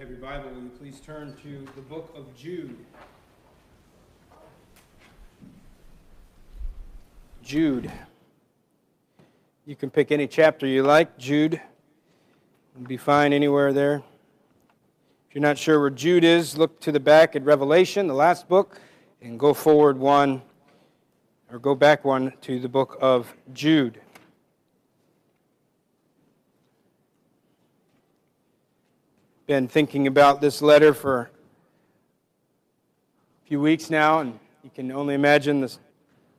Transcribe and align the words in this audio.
have 0.00 0.08
your 0.08 0.18
Bible, 0.18 0.48
will 0.48 0.62
you 0.62 0.70
please 0.78 0.98
turn 0.98 1.36
to 1.42 1.68
the 1.76 1.82
book 1.82 2.10
of 2.16 2.34
Jude? 2.34 2.74
Jude. 7.42 7.92
You 9.66 9.76
can 9.76 9.90
pick 9.90 10.10
any 10.10 10.26
chapter 10.26 10.66
you 10.66 10.84
like. 10.84 11.18
Jude 11.18 11.60
will 12.74 12.86
be 12.86 12.96
fine 12.96 13.34
anywhere 13.34 13.74
there. 13.74 13.96
If 15.28 15.34
you're 15.34 15.42
not 15.42 15.58
sure 15.58 15.78
where 15.78 15.90
Jude 15.90 16.24
is, 16.24 16.56
look 16.56 16.80
to 16.80 16.92
the 16.92 17.00
back 17.00 17.36
at 17.36 17.44
Revelation, 17.44 18.06
the 18.06 18.14
last 18.14 18.48
book, 18.48 18.80
and 19.20 19.38
go 19.38 19.52
forward 19.52 19.98
one, 19.98 20.40
or 21.52 21.58
go 21.58 21.74
back 21.74 22.06
one 22.06 22.32
to 22.40 22.58
the 22.58 22.70
book 22.70 22.96
of 23.02 23.34
Jude. 23.52 24.00
Been 29.50 29.66
thinking 29.66 30.06
about 30.06 30.40
this 30.40 30.62
letter 30.62 30.94
for 30.94 31.22
a 33.44 33.48
few 33.48 33.60
weeks 33.60 33.90
now, 33.90 34.20
and 34.20 34.38
you 34.62 34.70
can 34.72 34.92
only 34.92 35.12
imagine 35.12 35.60
the 35.60 35.76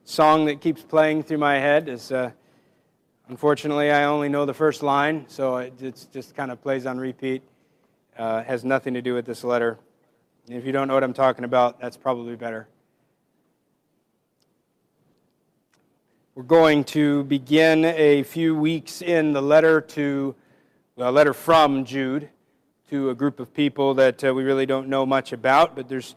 song 0.05 0.45
that 0.45 0.61
keeps 0.61 0.81
playing 0.81 1.21
through 1.21 1.37
my 1.37 1.55
head. 1.55 1.89
Is 1.89 2.13
uh, 2.13 2.31
unfortunately 3.27 3.91
I 3.91 4.05
only 4.05 4.29
know 4.29 4.45
the 4.45 4.53
first 4.53 4.81
line, 4.81 5.25
so 5.27 5.57
it 5.57 5.73
just 6.13 6.35
kind 6.37 6.51
of 6.51 6.61
plays 6.61 6.85
on 6.85 6.97
repeat. 6.97 7.43
Uh, 8.17 8.43
has 8.43 8.63
nothing 8.63 8.93
to 8.93 9.01
do 9.01 9.13
with 9.13 9.25
this 9.25 9.43
letter. 9.43 9.77
And 10.47 10.55
if 10.55 10.65
you 10.65 10.71
don't 10.71 10.87
know 10.87 10.93
what 10.93 11.03
I'm 11.03 11.11
talking 11.11 11.43
about, 11.43 11.81
that's 11.81 11.97
probably 11.97 12.37
better. 12.37 12.69
We're 16.33 16.43
going 16.43 16.85
to 16.85 17.25
begin 17.25 17.83
a 17.83 18.23
few 18.23 18.55
weeks 18.55 19.01
in 19.01 19.33
the 19.33 19.41
letter 19.41 19.81
to, 19.81 20.33
a 20.95 21.11
letter 21.11 21.33
from 21.33 21.83
Jude 21.83 22.29
to 22.91 23.09
a 23.09 23.15
group 23.15 23.39
of 23.39 23.53
people 23.53 23.93
that 23.93 24.21
uh, 24.21 24.33
we 24.33 24.43
really 24.43 24.65
don't 24.65 24.89
know 24.89 25.05
much 25.05 25.31
about, 25.31 25.77
but 25.77 25.87
there's, 25.87 26.13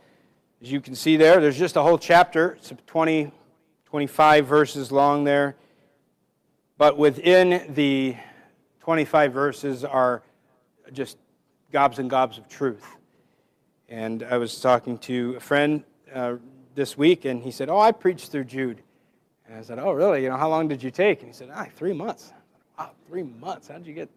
as 0.61 0.73
you 0.73 0.81
can 0.81 0.97
see 0.97 1.17
there, 1.17 1.41
there's 1.41 1.57
just 1.57 1.77
a 1.77 1.83
whole 1.83 1.97
chapter. 1.97 2.55
It's 2.55 2.73
20, 2.89 3.31
25 3.85 4.47
verses 4.47 4.91
long 4.91 5.23
there. 5.23 5.55
But 6.77 6.99
within 6.99 7.73
the 7.75 8.17
25 8.81 9.33
verses 9.33 9.85
are 9.85 10.25
just 10.93 11.17
gobs 11.71 12.01
and 12.01 12.11
gobs 12.11 12.39
of 12.39 12.49
truth. 12.49 12.85
And 13.89 14.25
I 14.25 14.39
was 14.39 14.61
talking 14.61 14.99
to 14.99 15.35
a 15.37 15.41
friend 15.41 15.85
uh, 16.13 16.39
this 16.75 16.99
week, 16.99 17.25
and 17.25 17.41
he 17.41 17.53
said, 17.53 17.69
Oh, 17.69 17.79
I 17.79 17.93
preached 17.93 18.33
through 18.33 18.47
Jude. 18.47 18.83
And 19.47 19.57
I 19.57 19.63
said, 19.63 19.79
Oh, 19.79 19.93
really? 19.93 20.25
You 20.25 20.31
know, 20.31 20.37
how 20.37 20.49
long 20.49 20.67
did 20.67 20.83
you 20.83 20.91
take? 20.91 21.21
And 21.21 21.29
he 21.29 21.35
said, 21.35 21.51
Ah, 21.55 21.69
three 21.77 21.93
months. 21.93 22.33
Wow, 22.77 22.91
three 23.07 23.23
months. 23.23 23.69
How 23.69 23.79
did 23.79 23.87
you 23.87 23.95
get 23.95 24.11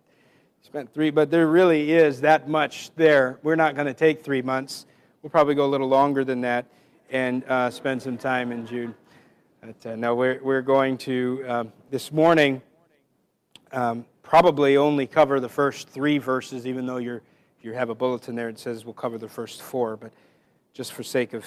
Spent 0.62 0.94
three, 0.94 1.12
but 1.12 1.32
there 1.32 1.48
really 1.48 1.92
is 1.92 2.22
that 2.22 2.50
much 2.50 2.92
there. 2.96 3.40
We're 3.42 3.56
not 3.56 3.76
going 3.76 3.88
to 3.88 3.94
take 3.94 4.24
three 4.24 4.42
months. 4.42 4.86
We'll 5.22 5.30
probably 5.30 5.56
go 5.56 5.66
a 5.66 5.68
little 5.68 5.88
longer 5.88 6.24
than 6.24 6.42
that 6.42 6.66
and 7.10 7.44
uh, 7.46 7.70
spend 7.70 8.02
some 8.02 8.18
time 8.18 8.52
in 8.52 8.68
June. 8.68 8.94
But 9.62 9.92
uh, 9.92 9.96
no, 9.96 10.14
we're, 10.14 10.40
we're 10.44 10.62
going 10.62 10.98
to, 11.00 11.44
um, 11.48 11.74
this 11.90 12.12
morning, 12.12 12.62
um, 13.72 14.06
probably 14.24 14.78
only 14.78 15.08
cover 15.08 15.40
the 15.40 15.50
first 15.50 15.90
three 15.90 16.18
verses, 16.18 16.68
even 16.68 16.86
though 16.86 16.98
you're, 16.98 17.22
you 17.62 17.74
have 17.74 17.90
a 17.90 17.96
bulletin 17.96 18.36
there 18.36 18.50
it 18.50 18.60
says 18.60 18.86
we'll 18.86 18.94
cover 18.94 19.18
the 19.18 19.28
first 19.28 19.62
four. 19.62 19.98
But 19.98 20.12
just 20.74 20.94
for 20.94 21.04
sake 21.04 21.34
of 21.34 21.46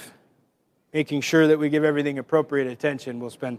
making 0.93 1.21
sure 1.21 1.47
that 1.47 1.59
we 1.59 1.69
give 1.69 1.85
everything 1.85 2.19
appropriate 2.19 2.67
attention, 2.67 3.21
we'll 3.21 3.31
spend 3.31 3.59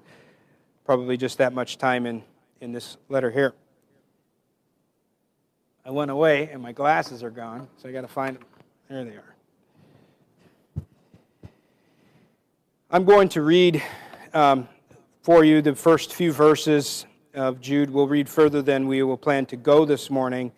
probably 0.86 1.18
just 1.18 1.38
that 1.38 1.54
much 1.54 1.78
time 1.78 2.06
in, 2.06 2.24
in 2.60 2.72
this 2.72 2.98
letter 3.10 3.32
here. 3.32 3.54
I 5.84 5.90
went 5.90 6.12
away 6.12 6.50
and 6.52 6.62
my 6.62 6.72
glasses 6.72 7.24
are 7.24 7.32
gone, 7.32 7.68
so 7.78 7.90
I 7.90 7.92
got 7.92 8.02
to 8.02 8.08
find 8.08 8.36
them. 8.36 8.46
There 8.90 9.04
they 9.04 9.12
are. 9.12 9.36
I'm 12.92 13.06
going 13.06 13.30
to 13.30 13.42
read 13.42 13.82
um, 14.34 14.68
for 15.22 15.44
you 15.44 15.62
the 15.62 15.74
first 15.74 16.14
few 16.14 16.32
verses 16.34 17.06
of 17.34 17.62
Jude. 17.62 17.90
We'll 17.90 18.08
read 18.08 18.30
further 18.30 18.62
than 18.62 18.88
we 18.88 19.02
will 19.02 19.18
plan 19.18 19.46
to 19.48 19.56
go 19.56 19.86
this 19.86 20.10
morning, 20.10 20.52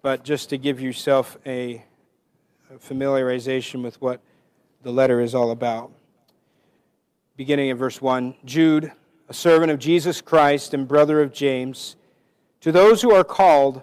but 0.00 0.24
just 0.24 0.50
to 0.50 0.58
give 0.58 0.80
yourself 0.80 1.36
a, 1.46 1.84
familiarization 2.78 3.82
with 3.82 4.00
what 4.00 4.20
the 4.82 4.90
letter 4.90 5.20
is 5.20 5.34
all 5.34 5.50
about. 5.50 5.92
Beginning 7.36 7.68
in 7.68 7.76
verse 7.76 8.00
1 8.00 8.34
Jude, 8.44 8.92
a 9.28 9.34
servant 9.34 9.70
of 9.70 9.78
Jesus 9.78 10.20
Christ 10.20 10.74
and 10.74 10.88
brother 10.88 11.20
of 11.20 11.32
James, 11.32 11.96
to 12.60 12.72
those 12.72 13.02
who 13.02 13.12
are 13.12 13.24
called, 13.24 13.82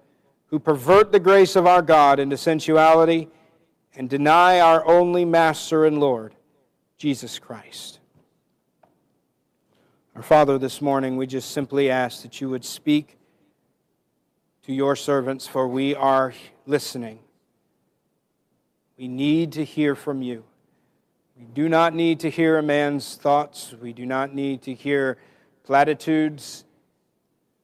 who 0.51 0.59
pervert 0.59 1.13
the 1.13 1.19
grace 1.19 1.55
of 1.55 1.65
our 1.65 1.81
God 1.81 2.19
into 2.19 2.37
sensuality 2.37 3.29
and 3.95 4.09
deny 4.09 4.59
our 4.59 4.85
only 4.85 5.23
Master 5.23 5.85
and 5.85 5.97
Lord, 5.97 6.35
Jesus 6.97 7.39
Christ. 7.39 7.99
Our 10.13 10.21
Father, 10.21 10.57
this 10.57 10.81
morning 10.81 11.15
we 11.15 11.25
just 11.25 11.51
simply 11.51 11.89
ask 11.89 12.21
that 12.23 12.41
you 12.41 12.49
would 12.49 12.65
speak 12.65 13.17
to 14.63 14.73
your 14.73 14.97
servants, 14.97 15.47
for 15.47 15.69
we 15.69 15.95
are 15.95 16.33
listening. 16.65 17.19
We 18.97 19.07
need 19.07 19.53
to 19.53 19.63
hear 19.63 19.95
from 19.95 20.21
you. 20.21 20.43
We 21.37 21.45
do 21.45 21.69
not 21.69 21.95
need 21.95 22.19
to 22.19 22.29
hear 22.29 22.57
a 22.57 22.61
man's 22.61 23.15
thoughts. 23.15 23.73
We 23.81 23.93
do 23.93 24.05
not 24.05 24.35
need 24.35 24.61
to 24.63 24.73
hear 24.73 25.17
platitudes, 25.63 26.65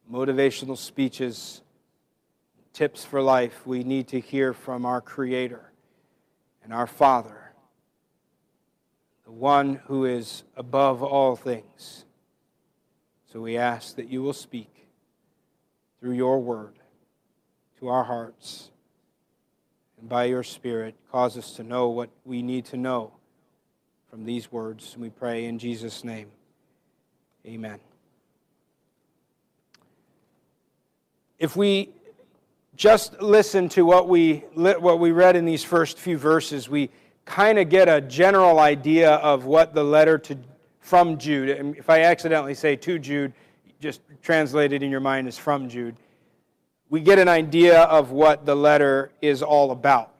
motivational 0.09 0.77
speeches 0.77 1.61
tips 2.77 3.03
for 3.03 3.23
life, 3.23 3.65
we 3.65 3.83
need 3.83 4.07
to 4.07 4.19
hear 4.19 4.53
from 4.53 4.85
our 4.85 5.01
Creator 5.01 5.71
and 6.63 6.71
our 6.71 6.85
Father, 6.85 7.53
the 9.25 9.31
one 9.31 9.81
who 9.87 10.05
is 10.05 10.43
above 10.55 11.01
all 11.01 11.35
things. 11.35 12.05
So 13.33 13.41
we 13.41 13.57
ask 13.57 13.95
that 13.95 14.09
you 14.09 14.21
will 14.21 14.31
speak 14.31 14.85
through 15.99 16.11
your 16.11 16.39
word 16.39 16.75
to 17.79 17.87
our 17.87 18.03
hearts 18.03 18.69
and 19.99 20.07
by 20.07 20.25
your 20.25 20.43
Spirit 20.43 20.93
cause 21.11 21.35
us 21.35 21.53
to 21.53 21.63
know 21.63 21.89
what 21.89 22.11
we 22.25 22.43
need 22.43 22.65
to 22.65 22.77
know 22.77 23.11
from 24.07 24.23
these 24.23 24.51
words. 24.51 24.95
We 24.95 25.09
pray 25.09 25.45
in 25.45 25.57
Jesus' 25.57 26.03
name. 26.03 26.27
Amen. 27.43 27.79
If 31.39 31.55
we 31.55 31.89
just 32.77 33.19
listen 33.19 33.67
to 33.69 33.83
what 33.83 34.07
we, 34.07 34.43
what 34.55 34.99
we 34.99 35.11
read 35.11 35.35
in 35.35 35.45
these 35.45 35.63
first 35.63 35.97
few 35.97 36.15
verses, 36.15 36.69
we 36.69 36.91
kind 37.25 37.57
of 37.57 37.69
get 37.69 37.89
a 37.89 37.99
general 37.99 38.59
idea 38.59 39.15
of 39.15 39.45
what 39.45 39.73
the 39.73 39.83
letter 39.83 40.19
to, 40.19 40.37
from 40.79 41.17
Jude, 41.17 41.49
and 41.49 41.75
if 41.75 41.89
I 41.89 42.01
accidentally 42.03 42.53
say 42.53 42.75
to 42.75 42.99
Jude, 42.99 43.33
just 43.81 44.01
translate 44.21 44.73
it 44.73 44.83
in 44.83 44.91
your 44.91 44.99
mind 44.99 45.27
as 45.27 45.37
from 45.37 45.67
Jude, 45.67 45.95
we 46.89 47.01
get 47.01 47.17
an 47.17 47.27
idea 47.27 47.81
of 47.81 48.11
what 48.11 48.45
the 48.45 48.55
letter 48.55 49.11
is 49.21 49.41
all 49.41 49.71
about. 49.71 50.13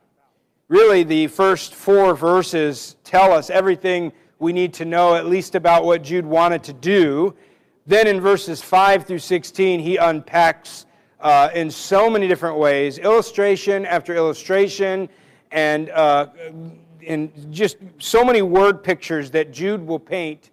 Really, 0.68 1.04
the 1.04 1.28
first 1.28 1.76
four 1.76 2.16
verses 2.16 2.98
tell 3.04 3.32
us 3.32 3.50
everything 3.52 4.12
we 4.40 4.52
need 4.52 4.74
to 4.74 4.86
know, 4.86 5.16
at 5.16 5.28
least 5.28 5.54
about 5.54 5.86
what 5.86 6.02
Jude 6.02 6.26
wanted 6.26 6.64
to 6.64 6.74
do. 6.74 7.36
Then 7.86 8.08
in 8.08 8.20
verses 8.20 8.62
5 8.62 9.06
through 9.06 9.20
16, 9.20 9.80
he 9.80 9.96
unpacks 9.98 10.88
uh, 11.20 11.50
in 11.54 11.72
so 11.72 12.10
many 12.10 12.28
different 12.28 12.58
ways, 12.58 12.98
illustration 12.98 13.86
after 13.86 14.16
illustration, 14.16 15.10
and, 15.52 15.90
uh, 15.90 16.28
and 17.06 17.32
just 17.52 17.78
so 18.00 18.24
many 18.24 18.42
word 18.42 18.84
pictures 18.84 19.32
that 19.32 19.52
Jude 19.52 19.86
will 19.86 20.00
paint 20.00 20.52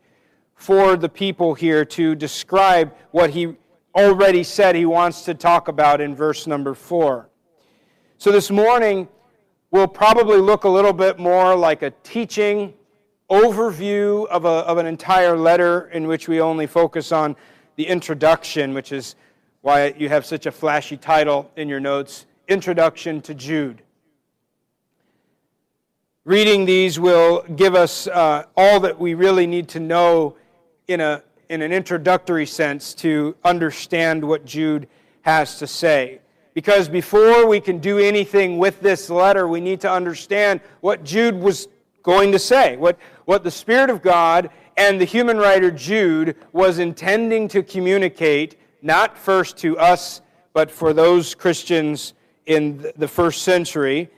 for 0.54 0.96
the 0.96 1.08
people 1.08 1.54
here 1.54 1.84
to 1.84 2.14
describe 2.14 2.94
what 3.10 3.30
he 3.30 3.56
already 3.94 4.42
said 4.42 4.74
he 4.74 4.86
wants 4.86 5.24
to 5.24 5.34
talk 5.34 5.68
about 5.68 6.00
in 6.00 6.14
verse 6.14 6.46
number 6.46 6.74
four. 6.74 7.28
So 8.18 8.32
this 8.32 8.50
morning, 8.50 9.08
will 9.74 9.88
probably 9.88 10.38
look 10.38 10.62
a 10.62 10.68
little 10.68 10.92
bit 10.92 11.18
more 11.18 11.56
like 11.56 11.82
a 11.82 11.90
teaching 12.04 12.72
overview 13.28 14.24
of, 14.28 14.44
a, 14.44 14.48
of 14.48 14.78
an 14.78 14.86
entire 14.86 15.36
letter 15.36 15.88
in 15.88 16.06
which 16.06 16.28
we 16.28 16.40
only 16.40 16.64
focus 16.64 17.10
on 17.10 17.34
the 17.74 17.84
introduction, 17.84 18.72
which 18.72 18.92
is 18.92 19.16
why 19.64 19.94
you 19.96 20.10
have 20.10 20.26
such 20.26 20.44
a 20.44 20.52
flashy 20.52 20.94
title 20.94 21.50
in 21.56 21.70
your 21.70 21.80
notes 21.80 22.26
Introduction 22.48 23.22
to 23.22 23.32
Jude. 23.32 23.80
reading 26.26 26.66
these 26.66 27.00
will 27.00 27.42
give 27.56 27.74
us 27.74 28.06
uh, 28.08 28.44
all 28.58 28.78
that 28.80 28.98
we 28.98 29.14
really 29.14 29.46
need 29.46 29.66
to 29.66 29.80
know 29.80 30.36
in, 30.86 31.00
a, 31.00 31.22
in 31.48 31.62
an 31.62 31.72
introductory 31.72 32.44
sense 32.44 32.92
to 32.92 33.34
understand 33.42 34.22
what 34.22 34.44
Jude 34.44 34.86
has 35.22 35.58
to 35.60 35.66
say. 35.66 36.20
Because 36.52 36.86
before 36.86 37.46
we 37.46 37.58
can 37.58 37.78
do 37.78 37.98
anything 37.98 38.58
with 38.58 38.82
this 38.82 39.08
letter, 39.08 39.48
we 39.48 39.62
need 39.62 39.80
to 39.80 39.90
understand 39.90 40.60
what 40.82 41.04
Jude 41.04 41.36
was 41.36 41.68
going 42.02 42.32
to 42.32 42.38
say, 42.38 42.76
what, 42.76 42.98
what 43.24 43.42
the 43.42 43.50
Spirit 43.50 43.88
of 43.88 44.02
God 44.02 44.50
and 44.76 45.00
the 45.00 45.06
human 45.06 45.38
writer 45.38 45.70
Jude 45.70 46.36
was 46.52 46.78
intending 46.78 47.48
to 47.48 47.62
communicate, 47.62 48.58
not 48.84 49.16
first 49.16 49.56
to 49.56 49.78
us, 49.78 50.20
but 50.52 50.70
for 50.70 50.92
those 50.92 51.34
Christians 51.34 52.12
in 52.46 52.92
the 52.96 53.08
first 53.08 53.42
century 53.42 54.10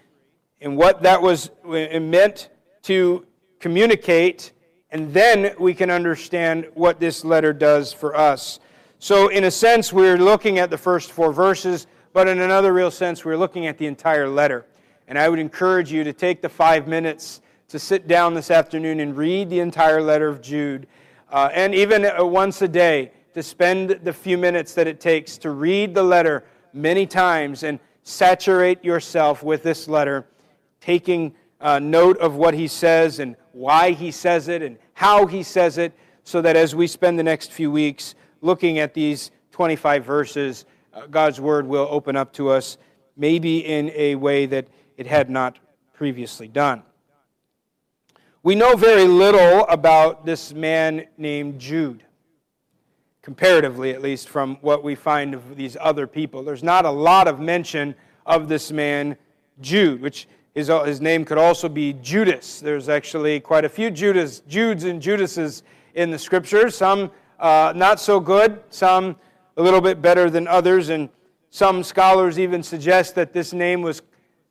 and 0.60 0.76
what 0.76 1.02
that 1.02 1.22
was 1.22 1.50
meant 1.64 2.50
to 2.82 3.24
communicate, 3.60 4.52
and 4.90 5.14
then 5.14 5.54
we 5.60 5.72
can 5.72 5.90
understand 5.90 6.66
what 6.74 6.98
this 6.98 7.24
letter 7.24 7.52
does 7.52 7.92
for 7.92 8.16
us. 8.16 8.58
So, 8.98 9.28
in 9.28 9.44
a 9.44 9.50
sense, 9.50 9.92
we're 9.92 10.16
looking 10.18 10.58
at 10.58 10.70
the 10.70 10.78
first 10.78 11.12
four 11.12 11.32
verses, 11.32 11.86
but 12.12 12.26
in 12.26 12.40
another 12.40 12.72
real 12.72 12.90
sense, 12.90 13.24
we're 13.24 13.36
looking 13.36 13.66
at 13.66 13.78
the 13.78 13.86
entire 13.86 14.28
letter. 14.28 14.66
And 15.06 15.18
I 15.18 15.28
would 15.28 15.38
encourage 15.38 15.92
you 15.92 16.02
to 16.02 16.12
take 16.12 16.42
the 16.42 16.48
five 16.48 16.88
minutes 16.88 17.40
to 17.68 17.78
sit 17.78 18.08
down 18.08 18.34
this 18.34 18.50
afternoon 18.50 19.00
and 19.00 19.16
read 19.16 19.50
the 19.50 19.60
entire 19.60 20.02
letter 20.02 20.28
of 20.28 20.40
Jude, 20.40 20.88
uh, 21.30 21.50
and 21.52 21.74
even 21.74 22.04
uh, 22.06 22.24
once 22.24 22.62
a 22.62 22.68
day 22.68 23.12
to 23.36 23.42
spend 23.42 23.90
the 24.02 24.14
few 24.14 24.38
minutes 24.38 24.72
that 24.72 24.86
it 24.86 24.98
takes 24.98 25.36
to 25.36 25.50
read 25.50 25.94
the 25.94 26.02
letter 26.02 26.42
many 26.72 27.06
times 27.06 27.64
and 27.64 27.78
saturate 28.02 28.82
yourself 28.82 29.42
with 29.42 29.62
this 29.62 29.88
letter 29.88 30.26
taking 30.80 31.34
uh, 31.60 31.78
note 31.78 32.16
of 32.16 32.36
what 32.36 32.54
he 32.54 32.66
says 32.66 33.18
and 33.18 33.36
why 33.52 33.90
he 33.90 34.10
says 34.10 34.48
it 34.48 34.62
and 34.62 34.78
how 34.94 35.26
he 35.26 35.42
says 35.42 35.76
it, 35.76 35.92
so 36.24 36.40
that 36.40 36.56
as 36.56 36.74
we 36.74 36.86
spend 36.86 37.18
the 37.18 37.22
next 37.22 37.52
few 37.52 37.70
weeks 37.70 38.14
looking 38.40 38.78
at 38.78 38.94
these 38.94 39.30
25 39.52 40.02
verses, 40.02 40.64
uh, 40.94 41.06
God's 41.06 41.38
word 41.38 41.66
will 41.66 41.88
open 41.90 42.16
up 42.16 42.32
to 42.32 42.48
us, 42.48 42.78
maybe 43.18 43.58
in 43.58 43.90
a 43.94 44.14
way 44.14 44.46
that 44.46 44.66
it 44.96 45.06
had 45.06 45.28
not 45.28 45.58
previously 45.92 46.48
done. 46.48 46.82
We 48.42 48.54
know 48.54 48.76
very 48.76 49.04
little 49.04 49.66
about 49.66 50.24
this 50.24 50.54
man 50.54 51.04
named 51.18 51.58
Jude, 51.58 52.05
comparatively 53.26 53.90
at 53.90 54.00
least, 54.00 54.28
from 54.28 54.56
what 54.60 54.84
we 54.84 54.94
find 54.94 55.34
of 55.34 55.56
these 55.56 55.76
other 55.80 56.06
people. 56.06 56.44
There's 56.44 56.62
not 56.62 56.84
a 56.84 56.90
lot 56.90 57.26
of 57.26 57.40
mention 57.40 57.96
of 58.24 58.46
this 58.46 58.70
man, 58.70 59.16
Jude, 59.60 60.00
which 60.00 60.28
his, 60.54 60.70
uh, 60.70 60.84
his 60.84 61.00
name 61.00 61.24
could 61.24 61.36
also 61.36 61.68
be 61.68 61.94
Judas. 61.94 62.60
There's 62.60 62.88
actually 62.88 63.40
quite 63.40 63.64
a 63.64 63.68
few 63.68 63.90
Judas, 63.90 64.42
Judes 64.48 64.84
and 64.84 65.02
Judases 65.02 65.64
in 65.94 66.12
the 66.12 66.18
scriptures. 66.20 66.76
Some 66.76 67.10
uh, 67.40 67.72
not 67.74 67.98
so 67.98 68.20
good, 68.20 68.62
some 68.70 69.16
a 69.56 69.62
little 69.62 69.80
bit 69.80 70.00
better 70.00 70.30
than 70.30 70.46
others, 70.46 70.90
and 70.90 71.08
some 71.50 71.82
scholars 71.82 72.38
even 72.38 72.62
suggest 72.62 73.16
that 73.16 73.32
this 73.32 73.52
name 73.52 73.82
was 73.82 74.02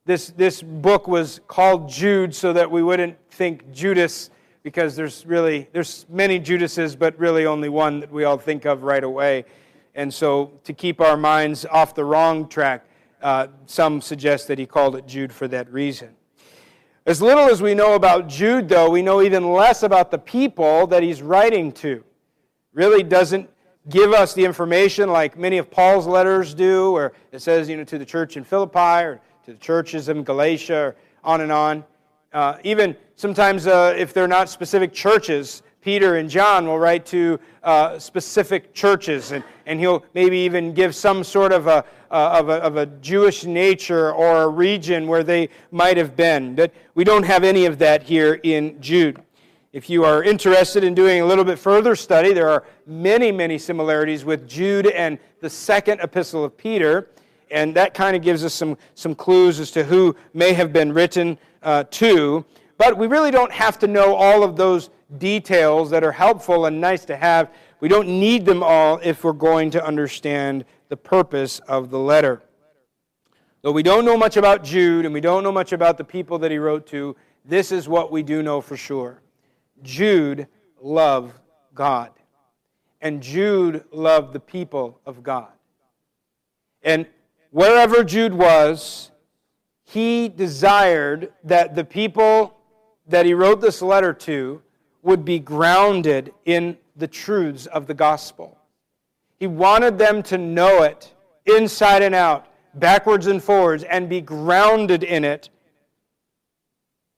this, 0.03 0.31
this 0.31 0.61
book 0.61 1.07
was 1.07 1.39
called 1.47 1.87
Jude 1.87 2.35
so 2.35 2.51
that 2.51 2.69
we 2.69 2.83
wouldn't 2.83 3.15
think 3.31 3.71
Judas 3.71 4.31
because 4.65 4.95
there's 4.95 5.27
really 5.27 5.69
there's 5.73 6.07
many 6.09 6.39
Judases 6.39 6.95
but 6.95 7.17
really 7.19 7.45
only 7.45 7.69
one 7.69 7.99
that 7.99 8.11
we 8.11 8.23
all 8.23 8.37
think 8.37 8.65
of 8.65 8.81
right 8.81 9.03
away 9.03 9.45
and 9.93 10.11
so 10.11 10.51
to 10.63 10.73
keep 10.73 10.99
our 10.99 11.15
minds 11.15 11.67
off 11.67 11.93
the 11.93 12.03
wrong 12.03 12.49
track 12.49 12.83
uh, 13.21 13.47
some 13.67 14.01
suggest 14.01 14.47
that 14.47 14.57
he 14.57 14.65
called 14.65 14.95
it 14.95 15.07
Jude 15.07 15.31
for 15.31 15.47
that 15.47 15.71
reason. 15.71 16.09
As 17.05 17.21
little 17.21 17.45
as 17.45 17.61
we 17.61 17.75
know 17.75 17.93
about 17.93 18.27
Jude, 18.27 18.67
though, 18.67 18.89
we 18.89 19.01
know 19.01 19.21
even 19.21 19.53
less 19.53 19.83
about 19.83 20.09
the 20.11 20.17
people 20.17 20.87
that 20.87 21.03
he's 21.03 21.21
writing 21.21 21.71
to. 21.73 22.03
Really 22.73 23.03
doesn't 23.03 23.49
give 23.89 24.13
us 24.13 24.33
the 24.33 24.43
information 24.43 25.09
like 25.09 25.37
many 25.37 25.59
of 25.59 25.69
Paul's 25.71 26.07
letters 26.07 26.53
do, 26.53 26.91
where 26.91 27.13
it 27.31 27.41
says, 27.41 27.69
you 27.69 27.77
know, 27.77 27.83
to 27.83 27.97
the 27.97 28.05
church 28.05 28.37
in 28.37 28.43
Philippi 28.43 28.79
or 28.79 29.21
to 29.45 29.53
the 29.53 29.59
churches 29.59 30.09
in 30.09 30.23
Galatia, 30.23 30.75
or 30.75 30.95
on 31.23 31.41
and 31.41 31.51
on. 31.51 31.83
Uh, 32.33 32.57
even 32.63 32.95
sometimes, 33.15 33.67
uh, 33.67 33.93
if 33.97 34.13
they're 34.13 34.27
not 34.27 34.49
specific 34.49 34.93
churches, 34.93 35.63
Peter 35.81 36.15
and 36.15 36.29
John 36.29 36.65
will 36.65 36.79
write 36.79 37.05
to 37.05 37.39
uh, 37.63 37.99
specific 37.99 38.73
churches, 38.73 39.31
and, 39.31 39.43
and 39.67 39.79
he'll 39.79 40.03
maybe 40.15 40.37
even 40.39 40.73
give 40.73 40.95
some 40.95 41.23
sort 41.23 41.51
of 41.51 41.67
a, 41.67 41.85
of, 42.09 42.49
a, 42.49 42.53
of 42.53 42.77
a 42.77 42.87
Jewish 42.87 43.45
nature 43.45 44.11
or 44.11 44.43
a 44.43 44.47
region 44.47 45.07
where 45.07 45.23
they 45.23 45.49
might 45.71 45.95
have 45.97 46.15
been. 46.15 46.55
But 46.55 46.73
we 46.95 47.03
don't 47.03 47.23
have 47.23 47.43
any 47.43 47.65
of 47.65 47.77
that 47.77 48.01
here 48.01 48.39
in 48.41 48.81
Jude. 48.81 49.21
If 49.73 49.89
you 49.89 50.05
are 50.05 50.23
interested 50.23 50.83
in 50.83 50.95
doing 50.95 51.21
a 51.21 51.25
little 51.25 51.43
bit 51.43 51.59
further 51.59 51.95
study, 51.95 52.33
there 52.33 52.49
are 52.49 52.63
many, 52.87 53.31
many 53.31 53.57
similarities 53.57 54.25
with 54.25 54.47
Jude 54.47 54.87
and 54.87 55.19
the 55.41 55.49
second 55.49 55.99
epistle 55.99 56.43
of 56.43 56.57
Peter, 56.57 57.09
and 57.51 57.75
that 57.75 57.93
kind 57.93 58.15
of 58.15 58.21
gives 58.21 58.43
us 58.43 58.53
some, 58.53 58.77
some 58.95 59.13
clues 59.13 59.59
as 59.59 59.69
to 59.71 59.83
who 59.83 60.15
may 60.33 60.53
have 60.53 60.73
been 60.73 60.93
written 60.93 61.37
uh. 61.65 61.83
But 62.77 62.97
we 62.97 63.07
really 63.07 63.31
don't 63.31 63.51
have 63.51 63.79
to 63.79 63.87
know 63.87 64.15
all 64.15 64.43
of 64.43 64.55
those 64.55 64.89
details 65.17 65.89
that 65.89 66.03
are 66.03 66.11
helpful 66.11 66.65
and 66.65 66.79
nice 66.79 67.05
to 67.05 67.15
have. 67.15 67.51
We 67.79 67.89
don't 67.89 68.07
need 68.07 68.45
them 68.45 68.63
all 68.63 68.99
if 69.03 69.23
we're 69.23 69.33
going 69.33 69.71
to 69.71 69.85
understand 69.85 70.65
the 70.89 70.97
purpose 70.97 71.59
of 71.67 71.89
the 71.89 71.99
letter. 71.99 72.41
Though 73.61 73.71
we 73.71 73.83
don't 73.83 74.05
know 74.05 74.17
much 74.17 74.37
about 74.37 74.63
Jude 74.63 75.05
and 75.05 75.13
we 75.13 75.21
don't 75.21 75.43
know 75.43 75.51
much 75.51 75.71
about 75.71 75.97
the 75.97 76.03
people 76.03 76.37
that 76.39 76.51
he 76.51 76.57
wrote 76.57 76.85
to, 76.87 77.15
this 77.43 77.71
is 77.71 77.87
what 77.87 78.11
we 78.11 78.23
do 78.23 78.43
know 78.43 78.61
for 78.61 78.77
sure. 78.77 79.21
Jude 79.81 80.47
loved 80.81 81.33
God. 81.73 82.11
And 83.01 83.21
Jude 83.21 83.83
loved 83.91 84.33
the 84.33 84.39
people 84.39 84.99
of 85.05 85.23
God. 85.23 85.49
And 86.83 87.05
wherever 87.51 88.03
Jude 88.03 88.33
was, 88.33 89.11
he 89.95 90.27
desired 90.27 91.31
that 91.45 91.73
the 91.73 91.85
people 91.85 92.57
that 93.07 93.25
he 93.25 93.33
wrote 93.33 93.61
this 93.61 93.81
letter 93.81 94.11
to 94.11 94.61
would 95.01 95.23
be 95.23 95.39
grounded 95.39 96.33
in 96.43 96.77
the 96.97 97.07
truths 97.07 97.65
of 97.67 97.87
the 97.87 97.93
gospel. 97.93 98.57
He 99.39 99.47
wanted 99.47 99.97
them 99.97 100.21
to 100.23 100.37
know 100.37 100.83
it 100.83 101.13
inside 101.45 102.01
and 102.01 102.13
out, 102.13 102.45
backwards 102.73 103.27
and 103.27 103.41
forwards, 103.41 103.85
and 103.85 104.09
be 104.09 104.19
grounded 104.19 105.01
in 105.01 105.23
it 105.23 105.47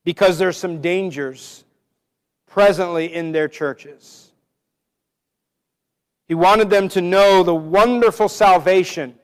because 0.03 0.38
there's 0.38 0.57
some 0.57 0.79
dangers 0.79 1.63
presently 2.46 3.12
in 3.12 3.31
their 3.31 3.48
churches. 3.48 4.34
He 6.27 6.36
wanted 6.36 6.69
them 6.69 6.89
to 6.89 7.01
know 7.01 7.41
the 7.41 7.55
wonderful 7.55 8.29
salvation 8.29 9.15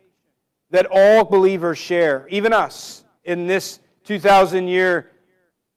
that 0.72 0.88
all 0.90 1.24
believers 1.24 1.78
share, 1.78 2.26
even 2.32 2.52
us, 2.52 3.03
in 3.24 3.48
this 3.48 3.80
2,000 4.06 4.68
year 4.68 5.12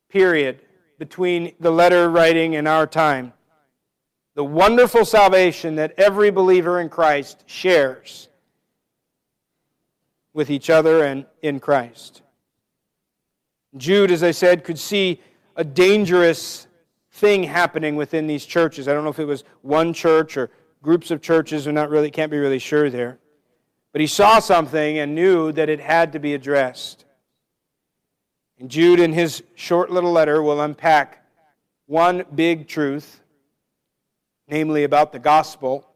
period 0.09 0.61
between 0.99 1.55
the 1.61 1.71
letter 1.71 2.11
writing 2.11 2.57
and 2.57 2.67
our 2.67 2.87
time. 2.87 3.33
The 4.35 4.45
wonderful 4.45 5.05
salvation 5.05 5.77
that 5.77 5.95
every 5.97 6.31
believer 6.31 6.81
in 6.81 6.89
Christ 6.89 7.45
shares 7.47 8.29
with 10.35 10.51
each 10.51 10.69
other 10.69 11.05
and 11.05 11.25
in 11.43 11.61
Christ. 11.61 12.21
Jude, 13.77 14.11
as 14.11 14.23
I 14.23 14.31
said, 14.31 14.65
could 14.65 14.79
see 14.79 15.21
a 15.57 15.65
dangerous 15.65 16.67
thing 17.13 17.43
happening 17.45 17.97
within 17.97 18.27
these 18.27 18.45
churches. 18.45 18.89
I 18.89 18.93
don't 18.93 19.05
know 19.05 19.11
if 19.11 19.19
it 19.19 19.25
was 19.25 19.45
one 19.63 19.95
church 19.95 20.37
or 20.37 20.51
groups 20.83 21.11
of 21.11 21.23
churches. 21.23 21.65
We're 21.67 21.73
not 21.73 21.89
really 21.89 22.11
can't 22.11 22.31
be 22.31 22.39
really 22.39 22.59
sure 22.59 22.91
there. 22.91 23.19
But 23.93 24.03
he 24.03 24.07
saw 24.07 24.39
something 24.39 24.99
and 24.99 25.15
knew 25.15 25.53
that 25.53 25.71
it 25.71 25.81
had 25.81 26.13
to 26.13 26.19
be 26.19 26.35
addressed. 26.35 27.06
And 28.59 28.71
Jude, 28.71 29.01
in 29.01 29.13
his 29.13 29.43
short 29.55 29.91
little 29.91 30.13
letter, 30.13 30.43
will 30.43 30.63
unpack 30.63 31.23
one 31.87 32.25
big 32.35 32.67
truth, 32.67 33.21
namely 34.49 34.85
about 34.85 35.13
the 35.13 35.19
gospel, 35.19 35.87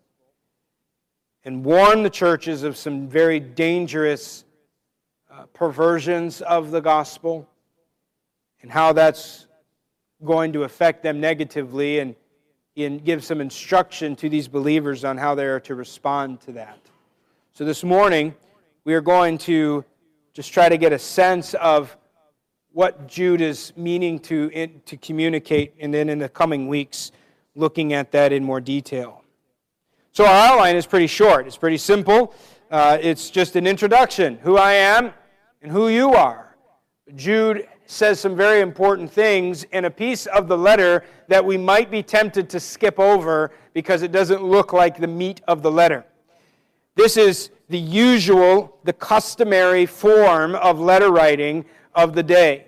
and 1.45 1.65
warn 1.65 2.03
the 2.03 2.11
churches 2.11 2.63
of 2.63 2.77
some 2.77 3.09
very 3.09 3.41
dangerous 3.41 4.45
uh, 5.31 5.45
perversions 5.55 6.43
of 6.43 6.71
the 6.71 6.81
gospel 6.81 7.49
and 8.63 8.71
how 8.71 8.93
that's 8.93 9.47
going 10.23 10.53
to 10.53 10.65
affect 10.65 11.03
them 11.03 11.19
negatively 11.19 12.01
and, 12.01 12.15
and 12.77 13.05
give 13.05 13.25
some 13.25 13.41
instruction 13.41 14.15
to 14.17 14.29
these 14.29 14.49
believers 14.49 15.03
on 15.03 15.17
how 15.17 15.35
they 15.35 15.47
are 15.47 15.61
to 15.61 15.75
respond 15.75 16.41
to 16.43 16.53
that. 16.53 16.79
So 17.55 17.65
this 17.65 17.83
morning, 17.83 18.35
we 18.85 18.93
are 18.93 19.01
going 19.01 19.39
to 19.39 19.83
just 20.35 20.53
try 20.53 20.69
to 20.69 20.77
get 20.77 20.93
a 20.93 20.99
sense 20.99 21.55
of 21.55 21.97
what 22.73 23.09
Jude 23.09 23.41
is 23.41 23.73
meaning 23.77 24.19
to, 24.21 24.69
to 24.87 24.97
communicate, 24.97 25.75
and 25.81 25.93
then 25.93 26.09
in 26.09 26.19
the 26.19 26.29
coming 26.29 26.69
weeks, 26.69 27.13
looking 27.55 27.93
at 27.93 28.13
that 28.13 28.33
in 28.33 28.45
more 28.45 28.61
detail. 28.61 29.25
So, 30.13 30.25
our 30.25 30.53
outline 30.53 30.77
is 30.77 30.87
pretty 30.87 31.07
short, 31.07 31.47
it's 31.47 31.57
pretty 31.57 31.79
simple. 31.79 32.35
Uh, 32.71 32.99
it's 33.01 33.31
just 33.31 33.57
an 33.57 33.67
introduction 33.67 34.39
who 34.39 34.57
I 34.57 34.75
am 34.75 35.13
and 35.61 35.73
who 35.73 35.89
you 35.89 36.15
are. 36.15 36.55
Jude 37.17 37.67
says 37.87 38.21
some 38.21 38.37
very 38.37 38.61
important 38.61 39.11
things 39.11 39.65
in 39.65 39.87
a 39.87 39.91
piece 39.91 40.27
of 40.27 40.47
the 40.47 40.57
letter 40.57 41.05
that 41.27 41.45
we 41.45 41.57
might 41.57 41.91
be 41.91 42.05
tempted 42.05 42.49
to 42.51 42.61
skip 42.61 43.01
over 43.01 43.51
because 43.73 44.03
it 44.03 44.13
doesn't 44.13 44.45
look 44.45 44.73
like 44.73 44.99
the 44.99 45.09
meat 45.09 45.41
of 45.49 45.63
the 45.63 45.71
letter. 45.71 46.05
This 46.95 47.17
is 47.17 47.51
the 47.69 47.79
usual, 47.79 48.79
the 48.85 48.93
customary 48.93 49.87
form 49.87 50.55
of 50.55 50.79
letter 50.79 51.11
writing 51.11 51.65
of 51.95 52.15
the 52.15 52.23
day. 52.23 52.67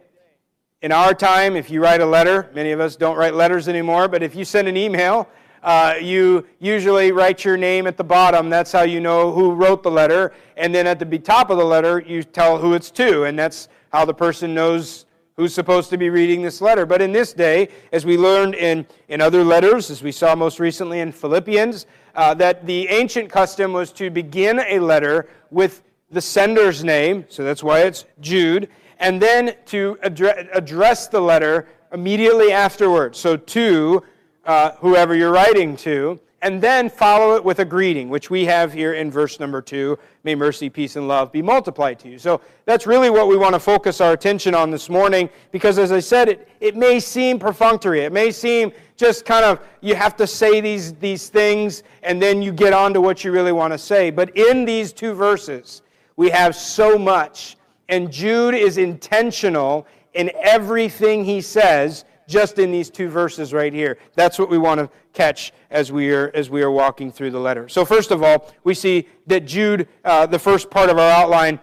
In 0.83 0.91
our 0.91 1.15
time, 1.15 1.55
if 1.55 1.71
you 1.71 1.83
write 1.83 2.01
a 2.01 2.07
letter, 2.07 2.51
many 2.55 2.73
of 2.73 2.81
us 2.81 2.97
don't 2.97 3.17
write 3.17 3.35
letters 3.35 3.69
anymore, 3.69 4.09
but 4.09 4.23
if 4.23 4.35
you 4.35 4.45
send 4.45 4.67
an 4.67 4.77
email, 4.77 5.29
uh, 5.63 5.95
you 6.01 6.45
usually 6.59 7.13
write 7.13 7.45
your 7.45 7.57
name 7.57 7.87
at 7.87 7.97
the 7.97 8.05
bottom. 8.05 8.51
That's 8.51 8.73
how 8.73 8.83
you 8.83 9.01
know 9.01 9.31
who 9.31 9.53
wrote 9.53 9.85
the 9.85 9.91
letter. 9.91 10.33
And 10.57 10.75
then 10.75 10.89
at 10.89 10.99
the 10.99 11.19
top 11.19 11.51
of 11.51 11.59
the 11.59 11.65
letter, 11.65 12.01
you 12.01 12.25
tell 12.25 12.59
who 12.59 12.75
it's 12.75 12.91
to. 12.93 13.25
And 13.25 13.39
that's 13.39 13.69
how 13.93 14.05
the 14.05 14.15
person 14.15 14.55
knows 14.55 15.07
who's 15.37 15.55
supposed 15.55 15.89
to 15.91 15.97
be 15.97 16.11
reading 16.11 16.43
this 16.43 16.61
letter. 16.61 16.85
But 16.85 17.01
in 17.01 17.13
this 17.13 17.33
day, 17.33 17.69
as 17.93 18.05
we 18.05 18.19
learned 18.19 18.57
in, 18.57 18.87
in 19.09 19.21
other 19.21 19.45
letters, 19.45 19.91
as 19.91 20.03
we 20.03 20.13
saw 20.13 20.35
most 20.35 20.59
recently 20.59 21.01
in 21.01 21.13
Philippians, 21.13 21.87
uh, 22.15 22.35
that 22.35 22.67
the 22.67 22.89
ancient 22.89 23.31
custom 23.31 23.73
was 23.73 23.93
to 23.93 24.11
begin 24.11 24.61
a 24.67 24.81
letter 24.81 25.29
with 25.51 25.83
the 26.11 26.21
sender's 26.21 26.85
name, 26.85 27.25
so 27.29 27.43
that's 27.43 27.63
why 27.63 27.81
it's 27.81 28.05
Jude, 28.21 28.69
and 29.03 29.21
then 29.21 29.55
to 29.67 29.99
address, 30.03 31.09
the 31.09 31.21
letter 31.21 31.69
immediately 31.93 32.53
afterwards. 32.53 33.19
So 33.19 33.37
to 33.37 34.03
uh, 34.47 34.71
whoever 34.79 35.15
you're 35.15 35.33
writing 35.33 35.77
to, 35.79 36.19
and 36.41 36.61
then 36.61 36.91
follow 36.91 37.37
it 37.37 37.45
with 37.45 37.61
a 37.61 37.65
greeting, 37.65 38.09
which 38.09 38.29
we 38.29 38.45
have 38.45 38.73
here 38.73 38.95
in 38.95 39.11
verse 39.11 39.39
number 39.39 39.63
two. 39.63 39.97
May 40.25 40.35
mercy, 40.35 40.69
peace, 40.69 40.97
and 40.97 41.07
love 41.07 41.31
be 41.31 41.43
multiplied 41.43 42.01
to 42.01 42.09
you. 42.09 42.19
So 42.19 42.41
that's 42.65 42.85
really 42.85 43.11
what 43.11 43.29
we 43.29 43.37
want 43.37 43.55
to 43.55 43.61
focus 43.61 44.01
our 44.01 44.13
attention 44.13 44.53
on 44.55 44.71
this 44.71 44.89
morning, 44.89 45.31
because 45.53 45.79
as 45.79 45.93
I 45.93 46.01
said, 46.01 46.29
it, 46.29 46.49
it 46.61 46.77
may 46.77 46.99
seem 46.99 47.39
perfunctory. 47.39 48.01
It 48.01 48.13
may 48.13 48.33
seem 48.33 48.73
just 48.97 49.25
kind 49.25 49.45
of 49.45 49.61
you 49.83 49.95
have 49.95 50.17
to 50.17 50.27
say 50.27 50.61
these, 50.61 50.95
these 50.95 51.29
things, 51.29 51.85
and 52.03 52.21
then 52.21 52.43
you 52.43 52.53
get 52.53 52.73
on 52.73 52.93
to 52.95 53.01
what 53.01 53.23
you 53.23 53.31
really 53.31 53.53
want 53.53 53.73
to 53.73 53.79
say. 53.79 54.11
But 54.11 54.37
in 54.37 54.65
these 54.65 54.93
two 54.93 55.15
verses, 55.15 55.83
we 56.17 56.29
have 56.31 56.57
so 56.57 56.99
much, 56.99 57.57
and 57.93 58.11
Jude 58.11 58.55
is 58.55 58.79
intentional 58.79 59.87
in 60.15 60.31
everything 60.43 61.27
he 61.27 61.43
says 61.43 62.07
just 62.27 62.59
in 62.59 62.73
these 62.73 62.89
two 62.89 63.11
verses 63.11 63.53
right 63.53 63.73
here. 63.73 63.99
That's 64.15 64.39
what 64.39 64.49
we 64.49 64.57
want 64.57 64.81
to 64.81 64.89
catch 65.13 65.53
as 65.71 65.93
we 65.93 66.11
are, 66.11 66.31
as 66.33 66.49
we 66.49 66.63
are 66.63 66.71
walking 66.71 67.13
through 67.13 67.33
the 67.33 67.39
letter. 67.39 67.69
So, 67.69 67.85
first 67.85 68.11
of 68.11 68.23
all, 68.23 68.51
we 68.65 68.73
see 68.73 69.09
that 69.27 69.41
Jude, 69.41 69.89
uh, 70.07 70.25
the 70.25 70.39
first 70.39 70.71
part 70.71 70.89
of 70.89 70.99
our 70.99 71.11
outline, 71.11 71.61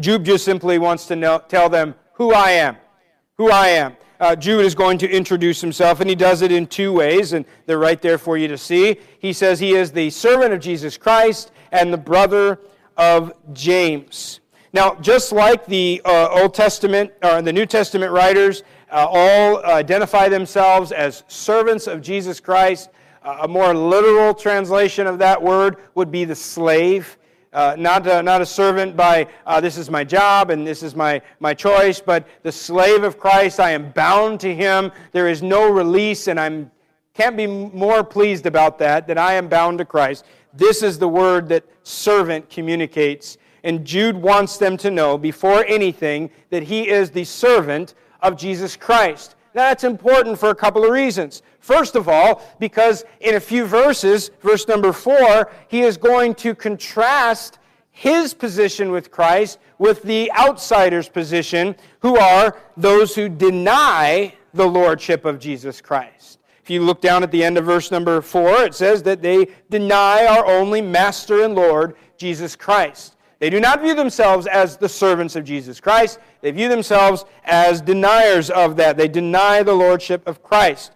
Jude 0.00 0.24
just 0.24 0.44
simply 0.44 0.78
wants 0.78 1.06
to 1.06 1.14
know, 1.14 1.40
tell 1.46 1.68
them 1.68 1.94
who 2.14 2.34
I 2.34 2.50
am. 2.50 2.76
Who 3.36 3.48
I 3.52 3.68
am. 3.68 3.96
Uh, 4.18 4.34
Jude 4.34 4.64
is 4.64 4.74
going 4.74 4.98
to 4.98 5.08
introduce 5.08 5.60
himself, 5.60 6.00
and 6.00 6.10
he 6.10 6.16
does 6.16 6.42
it 6.42 6.50
in 6.50 6.66
two 6.66 6.92
ways, 6.92 7.32
and 7.32 7.44
they're 7.66 7.78
right 7.78 8.02
there 8.02 8.18
for 8.18 8.36
you 8.36 8.48
to 8.48 8.58
see. 8.58 8.96
He 9.20 9.32
says 9.32 9.60
he 9.60 9.74
is 9.74 9.92
the 9.92 10.10
servant 10.10 10.52
of 10.52 10.58
Jesus 10.58 10.96
Christ 10.96 11.52
and 11.70 11.92
the 11.92 11.98
brother 11.98 12.58
of 12.96 13.32
James. 13.52 14.40
Now, 14.74 14.96
just 14.96 15.30
like 15.30 15.66
the 15.66 16.02
uh, 16.04 16.30
Old 16.30 16.52
Testament 16.52 17.12
or 17.22 17.40
the 17.40 17.52
New 17.52 17.64
Testament 17.64 18.10
writers, 18.10 18.64
uh, 18.90 19.06
all 19.08 19.64
identify 19.64 20.28
themselves 20.28 20.90
as 20.90 21.22
servants 21.28 21.86
of 21.86 22.02
Jesus 22.02 22.40
Christ. 22.40 22.90
Uh, 23.22 23.38
a 23.42 23.48
more 23.48 23.72
literal 23.72 24.34
translation 24.34 25.06
of 25.06 25.20
that 25.20 25.40
word 25.40 25.76
would 25.94 26.10
be 26.10 26.24
the 26.24 26.34
slave. 26.34 27.18
Uh, 27.52 27.76
not, 27.78 28.04
not 28.24 28.40
a 28.40 28.46
servant 28.46 28.96
by 28.96 29.28
uh, 29.46 29.60
this 29.60 29.78
is 29.78 29.90
my 29.90 30.02
job 30.02 30.50
and 30.50 30.66
this 30.66 30.82
is 30.82 30.96
my, 30.96 31.22
my 31.38 31.54
choice, 31.54 32.00
but 32.00 32.26
the 32.42 32.50
slave 32.50 33.04
of 33.04 33.16
Christ. 33.16 33.60
I 33.60 33.70
am 33.70 33.92
bound 33.92 34.40
to 34.40 34.52
him. 34.52 34.90
There 35.12 35.28
is 35.28 35.40
no 35.40 35.70
release, 35.70 36.26
and 36.26 36.40
I 36.40 36.66
can't 37.14 37.36
be 37.36 37.46
more 37.46 38.02
pleased 38.02 38.44
about 38.44 38.80
that, 38.80 39.06
that 39.06 39.18
I 39.18 39.34
am 39.34 39.46
bound 39.46 39.78
to 39.78 39.84
Christ. 39.84 40.24
This 40.52 40.82
is 40.82 40.98
the 40.98 41.08
word 41.08 41.48
that 41.50 41.64
servant 41.84 42.50
communicates. 42.50 43.38
And 43.64 43.84
Jude 43.84 44.16
wants 44.16 44.56
them 44.58 44.76
to 44.76 44.90
know 44.90 45.18
before 45.18 45.64
anything 45.64 46.30
that 46.50 46.62
he 46.62 46.88
is 46.88 47.10
the 47.10 47.24
servant 47.24 47.94
of 48.20 48.36
Jesus 48.36 48.76
Christ. 48.76 49.34
Now, 49.54 49.62
That's 49.62 49.84
important 49.84 50.38
for 50.38 50.50
a 50.50 50.54
couple 50.54 50.84
of 50.84 50.90
reasons. 50.90 51.42
First 51.58 51.96
of 51.96 52.08
all, 52.08 52.42
because 52.60 53.04
in 53.20 53.34
a 53.34 53.40
few 53.40 53.64
verses, 53.64 54.30
verse 54.42 54.68
number 54.68 54.92
four, 54.92 55.50
he 55.68 55.80
is 55.80 55.96
going 55.96 56.34
to 56.36 56.54
contrast 56.54 57.58
his 57.90 58.34
position 58.34 58.90
with 58.90 59.10
Christ 59.10 59.58
with 59.78 60.02
the 60.02 60.30
outsider's 60.32 61.08
position, 61.08 61.74
who 62.00 62.18
are 62.18 62.56
those 62.76 63.14
who 63.14 63.28
deny 63.28 64.34
the 64.52 64.66
lordship 64.66 65.24
of 65.24 65.38
Jesus 65.38 65.80
Christ. 65.80 66.38
If 66.62 66.70
you 66.70 66.82
look 66.82 67.00
down 67.00 67.22
at 67.22 67.30
the 67.30 67.44
end 67.44 67.58
of 67.58 67.64
verse 67.64 67.90
number 67.90 68.20
four, 68.20 68.62
it 68.64 68.74
says 68.74 69.02
that 69.02 69.22
they 69.22 69.48
deny 69.70 70.26
our 70.26 70.46
only 70.46 70.80
Master 70.80 71.44
and 71.44 71.54
Lord, 71.54 71.96
Jesus 72.16 72.56
Christ. 72.56 73.13
They 73.38 73.50
do 73.50 73.60
not 73.60 73.82
view 73.82 73.94
themselves 73.94 74.46
as 74.46 74.76
the 74.76 74.88
servants 74.88 75.36
of 75.36 75.44
Jesus 75.44 75.80
Christ. 75.80 76.18
They 76.40 76.50
view 76.50 76.68
themselves 76.68 77.24
as 77.44 77.80
deniers 77.80 78.50
of 78.50 78.76
that. 78.76 78.96
They 78.96 79.08
deny 79.08 79.62
the 79.62 79.74
lordship 79.74 80.26
of 80.26 80.42
Christ. 80.42 80.92